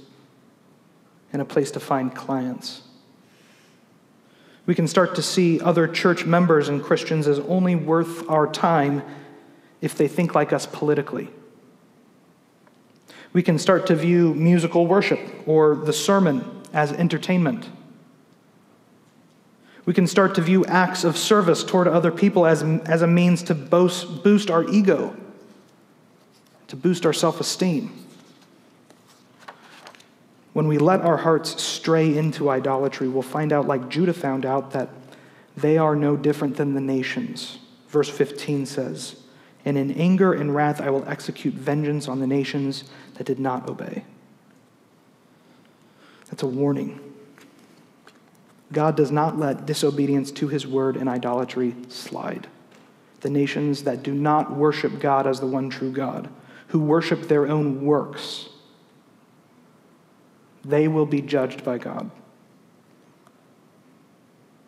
and 1.34 1.41
a 1.41 1.45
place 1.45 1.71
to 1.71 1.82
find 1.82 2.15
clients. 2.15 2.84
We 4.66 4.76
can 4.76 4.88
start 4.88 5.16
to 5.16 5.22
see 5.22 5.59
other 5.59 5.88
church 5.88 6.26
members 6.26 6.70
and 6.70 6.82
Christians 6.82 7.28
as 7.28 7.39
only 7.39 7.76
worth 7.76 8.30
our 8.30 8.47
time 8.47 9.03
if 9.82 9.97
they 9.97 10.07
think 10.07 10.34
like 10.34 10.53
us 10.53 10.66
politically. 10.66 11.30
We 13.34 13.43
can 13.43 13.59
start 13.59 13.88
to 13.88 13.95
view 13.95 14.34
musical 14.36 14.88
worship 14.88 15.20
or 15.45 15.76
the 15.76 15.91
sermon 15.91 16.64
as 16.72 16.93
entertainment. 16.93 17.68
We 19.86 19.93
can 19.93 20.07
start 20.07 20.36
to 20.36 20.41
view 20.41 20.64
acts 20.66 21.03
of 21.03 21.18
service 21.18 21.64
toward 21.64 21.88
other 21.88 22.11
people 22.11 22.45
as, 22.45 22.64
as 22.64 23.01
a 23.01 23.07
means 23.07 23.43
to 23.43 23.55
boast, 23.55 24.24
boost 24.24 24.49
our 24.49 24.64
ego, 24.70 25.16
to 26.68 26.76
boost 26.78 27.05
our 27.05 27.11
self 27.11 27.41
esteem. 27.41 27.91
When 30.53 30.68
we 30.68 30.78
let 30.78 31.01
our 31.01 31.18
hearts 31.18 31.53
stray 31.84 32.17
into 32.17 32.49
idolatry, 32.49 33.09
we'll 33.09 33.21
find 33.21 33.51
out, 33.51 33.67
like 33.67 33.89
Judah 33.89 34.13
found 34.13 34.45
out, 34.45 34.71
that 34.71 34.88
they 35.57 35.77
are 35.77 35.97
no 35.97 36.15
different 36.15 36.55
than 36.55 36.75
the 36.75 36.79
nations. 36.79 37.57
Verse 37.89 38.07
15 38.07 38.65
says, 38.65 39.17
And 39.65 39.77
in 39.77 39.91
anger 39.91 40.31
and 40.31 40.55
wrath 40.55 40.79
I 40.79 40.89
will 40.89 41.03
execute 41.09 41.53
vengeance 41.53 42.07
on 42.07 42.21
the 42.21 42.25
nations 42.25 42.86
that 43.15 43.25
did 43.25 43.38
not 43.38 43.67
obey. 43.67 44.05
That's 46.27 46.43
a 46.43 46.47
warning. 46.47 47.01
God 48.71 48.95
does 48.95 49.11
not 49.11 49.38
let 49.38 49.65
disobedience 49.65 50.31
to 50.31 50.47
his 50.47 50.65
word 50.65 50.95
and 50.95 51.09
idolatry 51.09 51.75
slide. 51.89 52.47
The 53.19 53.29
nations 53.29 53.84
that 53.84 54.03
do 54.03 54.13
not 54.13 54.55
worship 54.55 55.01
God 55.01 55.27
as 55.27 55.41
the 55.41 55.47
one 55.47 55.69
true 55.69 55.91
God, 55.91 56.29
who 56.67 56.79
worship 56.79 57.23
their 57.23 57.45
own 57.45 57.84
works, 57.84 58.47
they 60.64 60.88
will 60.88 61.05
be 61.05 61.22
judged 61.22 61.64
by 61.64 61.78
God. 61.78 62.09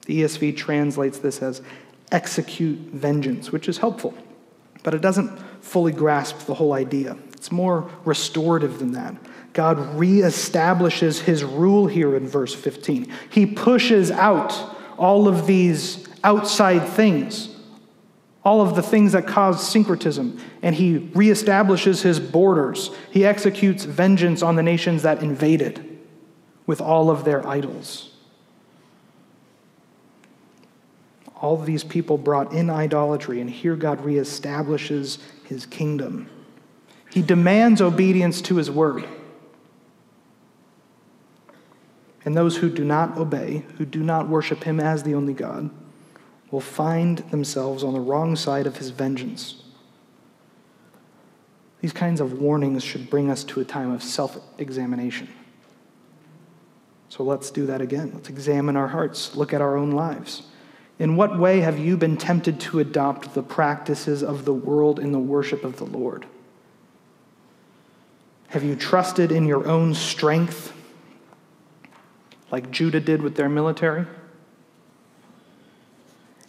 The 0.06 0.22
ESV 0.22 0.56
translates 0.56 1.18
this 1.20 1.42
as 1.42 1.62
execute 2.12 2.78
vengeance, 2.78 3.52
which 3.52 3.68
is 3.68 3.80
helpful, 3.80 4.14
but 4.84 4.94
it 4.94 5.02
doesn't 5.02 5.38
fully 5.62 5.92
grasp 5.92 6.40
the 6.46 6.54
whole 6.54 6.74
idea. 6.74 7.18
It's 7.34 7.52
more 7.52 7.90
restorative 8.06 8.80
than 8.80 8.92
that. 8.92 9.16
God 9.54 9.78
reestablishes 9.98 11.22
his 11.22 11.44
rule 11.44 11.88
here 11.88 12.16
in 12.16 12.28
verse 12.28 12.54
15. 12.54 13.12
He 13.30 13.46
pushes 13.46 14.12
out 14.12 14.54
all 14.98 15.28
of 15.28 15.48
these 15.48 16.08
outside 16.24 16.88
things, 16.88 17.55
all 18.46 18.62
of 18.62 18.76
the 18.76 18.84
things 18.84 19.14
that 19.14 19.26
cause 19.26 19.68
syncretism, 19.68 20.40
and 20.62 20.76
he 20.76 21.00
reestablishes 21.00 22.04
his 22.04 22.20
borders. 22.20 22.92
He 23.10 23.26
executes 23.26 23.86
vengeance 23.86 24.44
on 24.44 24.56
the 24.56 24.62
nations 24.62 25.02
that 25.02 25.24
invaded 25.24 26.00
with 26.68 26.80
all 26.80 27.10
of 27.10 27.26
their 27.26 27.46
idols. 27.48 28.12
All 31.42 31.60
of 31.60 31.66
these 31.66 31.84
people 31.84 32.20
brought 32.20 32.54
in 32.54 32.70
idolatry, 32.70 33.42
and 33.42 33.50
here 33.50 33.76
God 33.76 34.00
reestablishes 34.04 35.18
his 35.44 35.66
kingdom. 35.66 36.30
He 37.12 37.24
demands 37.24 37.82
obedience 37.82 38.42
to 38.44 38.58
his 38.58 38.70
word. 38.70 39.06
And 42.24 42.38
those 42.38 42.58
who 42.58 42.70
do 42.70 42.84
not 42.84 43.18
obey, 43.18 43.66
who 43.78 43.86
do 43.86 44.04
not 44.04 44.30
worship 44.30 44.64
him 44.64 44.80
as 44.80 45.04
the 45.04 45.16
only 45.16 45.34
God, 45.34 45.70
will 46.56 46.62
find 46.62 47.18
themselves 47.32 47.84
on 47.84 47.92
the 47.92 48.00
wrong 48.00 48.34
side 48.34 48.66
of 48.66 48.78
his 48.78 48.90
vengeance. 48.90 49.62
These 51.82 51.92
kinds 51.92 52.22
of 52.22 52.40
warnings 52.40 52.82
should 52.82 53.10
bring 53.10 53.30
us 53.30 53.44
to 53.44 53.60
a 53.60 53.66
time 53.66 53.92
of 53.92 54.02
self 54.02 54.38
examination. 54.58 55.28
So 57.10 57.24
let's 57.24 57.52
do 57.52 57.66
that 57.66 57.82
again. 57.82 58.12
Let's 58.14 58.30
examine 58.30 58.78
our 58.78 58.88
hearts, 58.88 59.36
look 59.36 59.52
at 59.52 59.60
our 59.60 59.76
own 59.76 59.92
lives. 59.92 60.44
In 60.98 61.18
what 61.18 61.38
way 61.38 61.60
have 61.60 61.78
you 61.78 61.98
been 61.98 62.16
tempted 62.16 62.62
to 62.62 62.80
adopt 62.80 63.34
the 63.34 63.44
practices 63.44 64.24
of 64.24 64.46
the 64.46 64.54
world 64.54 64.98
in 64.98 65.12
the 65.12 65.20
worship 65.20 65.66
of 65.66 65.76
the 65.76 65.84
Lord? 65.84 66.26
Have 68.48 68.64
you 68.64 68.78
trusted 68.78 69.34
in 69.34 69.46
your 69.46 69.68
own 69.68 69.94
strength, 69.94 70.72
like 72.50 72.72
Judah 72.72 73.02
did 73.02 73.22
with 73.22 73.36
their 73.36 73.50
military? 73.50 74.06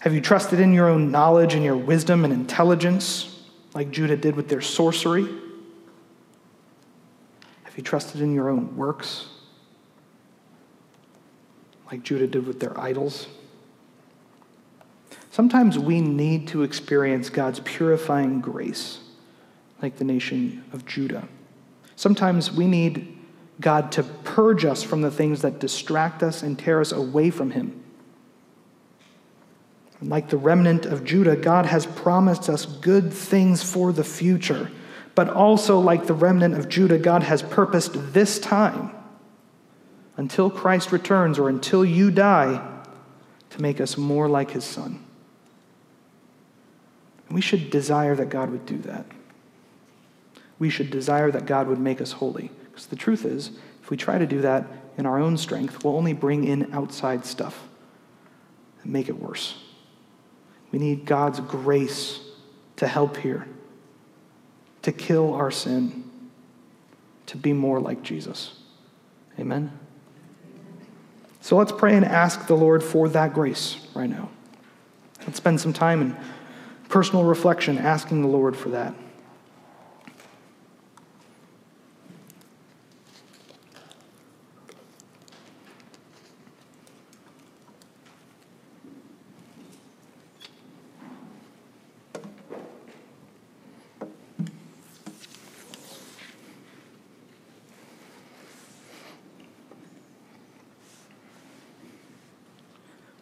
Have 0.06 0.14
you 0.14 0.20
trusted 0.20 0.60
in 0.60 0.72
your 0.72 0.88
own 0.88 1.10
knowledge 1.10 1.54
and 1.54 1.64
your 1.64 1.76
wisdom 1.76 2.24
and 2.24 2.32
intelligence, 2.32 3.40
like 3.74 3.90
Judah 3.90 4.16
did 4.16 4.36
with 4.36 4.48
their 4.48 4.60
sorcery? 4.60 5.24
Have 7.64 7.76
you 7.76 7.82
trusted 7.82 8.20
in 8.20 8.32
your 8.32 8.48
own 8.48 8.76
works, 8.76 9.26
like 11.90 12.04
Judah 12.04 12.28
did 12.28 12.46
with 12.46 12.60
their 12.60 12.78
idols? 12.78 13.26
Sometimes 15.32 15.76
we 15.76 16.00
need 16.00 16.46
to 16.46 16.62
experience 16.62 17.28
God's 17.28 17.58
purifying 17.58 18.40
grace, 18.40 19.00
like 19.82 19.96
the 19.96 20.04
nation 20.04 20.64
of 20.72 20.86
Judah. 20.86 21.26
Sometimes 21.96 22.52
we 22.52 22.68
need 22.68 23.18
God 23.60 23.90
to 23.90 24.04
purge 24.04 24.64
us 24.64 24.84
from 24.84 25.02
the 25.02 25.10
things 25.10 25.42
that 25.42 25.58
distract 25.58 26.22
us 26.22 26.44
and 26.44 26.56
tear 26.56 26.80
us 26.80 26.92
away 26.92 27.30
from 27.30 27.50
Him. 27.50 27.82
Like 30.02 30.28
the 30.28 30.36
remnant 30.36 30.84
of 30.84 31.04
Judah, 31.04 31.36
God 31.36 31.66
has 31.66 31.86
promised 31.86 32.48
us 32.48 32.66
good 32.66 33.12
things 33.12 33.62
for 33.62 33.92
the 33.92 34.04
future. 34.04 34.70
But 35.14 35.30
also, 35.30 35.78
like 35.80 36.06
the 36.06 36.14
remnant 36.14 36.54
of 36.58 36.68
Judah, 36.68 36.98
God 36.98 37.22
has 37.22 37.42
purposed 37.42 38.12
this 38.12 38.38
time, 38.38 38.90
until 40.18 40.50
Christ 40.50 40.92
returns 40.92 41.38
or 41.38 41.48
until 41.48 41.84
you 41.84 42.10
die, 42.10 42.74
to 43.50 43.62
make 43.62 43.80
us 43.80 43.96
more 43.96 44.28
like 44.28 44.50
His 44.50 44.64
Son. 44.64 45.02
And 47.26 47.34
we 47.34 47.40
should 47.40 47.70
desire 47.70 48.14
that 48.16 48.28
God 48.28 48.50
would 48.50 48.66
do 48.66 48.76
that. 48.78 49.06
We 50.58 50.68
should 50.68 50.90
desire 50.90 51.30
that 51.30 51.46
God 51.46 51.68
would 51.68 51.78
make 51.78 52.02
us 52.02 52.12
holy. 52.12 52.50
Because 52.64 52.86
the 52.86 52.96
truth 52.96 53.24
is, 53.24 53.52
if 53.82 53.90
we 53.90 53.96
try 53.96 54.18
to 54.18 54.26
do 54.26 54.42
that 54.42 54.66
in 54.98 55.06
our 55.06 55.18
own 55.18 55.38
strength, 55.38 55.82
we'll 55.82 55.96
only 55.96 56.12
bring 56.12 56.44
in 56.44 56.72
outside 56.74 57.24
stuff 57.24 57.66
and 58.82 58.92
make 58.92 59.08
it 59.08 59.18
worse. 59.18 59.62
We 60.76 60.80
need 60.82 61.06
God's 61.06 61.40
grace 61.40 62.20
to 62.76 62.86
help 62.86 63.16
here, 63.16 63.48
to 64.82 64.92
kill 64.92 65.32
our 65.32 65.50
sin, 65.50 66.04
to 67.24 67.38
be 67.38 67.54
more 67.54 67.80
like 67.80 68.02
Jesus. 68.02 68.52
Amen? 69.40 69.72
So 71.40 71.56
let's 71.56 71.72
pray 71.72 71.96
and 71.96 72.04
ask 72.04 72.46
the 72.46 72.56
Lord 72.56 72.84
for 72.84 73.08
that 73.08 73.32
grace 73.32 73.78
right 73.94 74.10
now. 74.10 74.28
Let's 75.22 75.38
spend 75.38 75.62
some 75.62 75.72
time 75.72 76.02
in 76.02 76.16
personal 76.90 77.24
reflection 77.24 77.78
asking 77.78 78.20
the 78.20 78.28
Lord 78.28 78.54
for 78.54 78.68
that. 78.68 78.94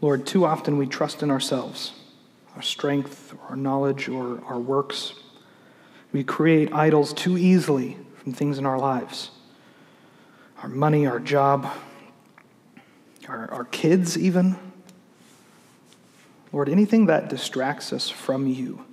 Lord, 0.04 0.26
too 0.26 0.44
often 0.44 0.76
we 0.76 0.86
trust 0.86 1.22
in 1.22 1.30
ourselves, 1.30 1.94
our 2.54 2.60
strength, 2.60 3.34
our 3.48 3.56
knowledge, 3.56 4.06
or 4.06 4.38
our 4.44 4.60
works. 4.60 5.14
We 6.12 6.22
create 6.22 6.74
idols 6.74 7.14
too 7.14 7.38
easily 7.38 7.96
from 8.16 8.34
things 8.34 8.58
in 8.58 8.66
our 8.66 8.78
lives 8.78 9.30
our 10.62 10.68
money, 10.68 11.06
our 11.06 11.18
job, 11.18 11.72
our, 13.28 13.50
our 13.50 13.64
kids, 13.64 14.18
even. 14.18 14.56
Lord, 16.52 16.68
anything 16.68 17.06
that 17.06 17.30
distracts 17.30 17.90
us 17.90 18.10
from 18.10 18.46
you, 18.46 18.84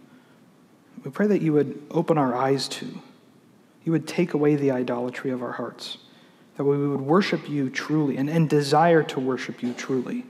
we 1.03 1.11
pray 1.11 1.27
that 1.27 1.41
you 1.41 1.51
would 1.51 1.85
open 1.91 2.17
our 2.17 2.33
eyes 2.33 2.69
to. 2.69 2.87
You 3.83 3.91
would 3.91 4.07
take 4.07 4.33
away 4.33 4.55
the 4.55 4.71
idolatry 4.71 5.31
of 5.31 5.43
our 5.43 5.51
hearts, 5.51 5.97
that 6.55 6.63
we 6.63 6.87
would 6.87 7.01
worship 7.01 7.49
you 7.49 7.69
truly 7.69 8.15
and, 8.15 8.29
and 8.29 8.49
desire 8.49 9.03
to 9.03 9.19
worship 9.19 9.61
you 9.61 9.73
truly, 9.73 10.23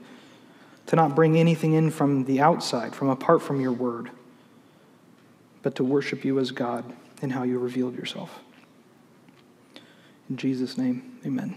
to 0.86 0.96
not 0.96 1.14
bring 1.14 1.38
anything 1.38 1.72
in 1.74 1.90
from 1.90 2.24
the 2.24 2.40
outside, 2.40 2.94
from 2.94 3.08
apart 3.08 3.42
from 3.42 3.60
your 3.60 3.72
word, 3.72 4.10
but 5.62 5.74
to 5.76 5.84
worship 5.84 6.24
you 6.24 6.38
as 6.38 6.50
God 6.50 6.84
in 7.20 7.30
how 7.30 7.44
you 7.44 7.58
revealed 7.58 7.96
yourself. 7.96 8.40
In 10.28 10.36
Jesus' 10.36 10.76
name, 10.76 11.18
amen. 11.24 11.56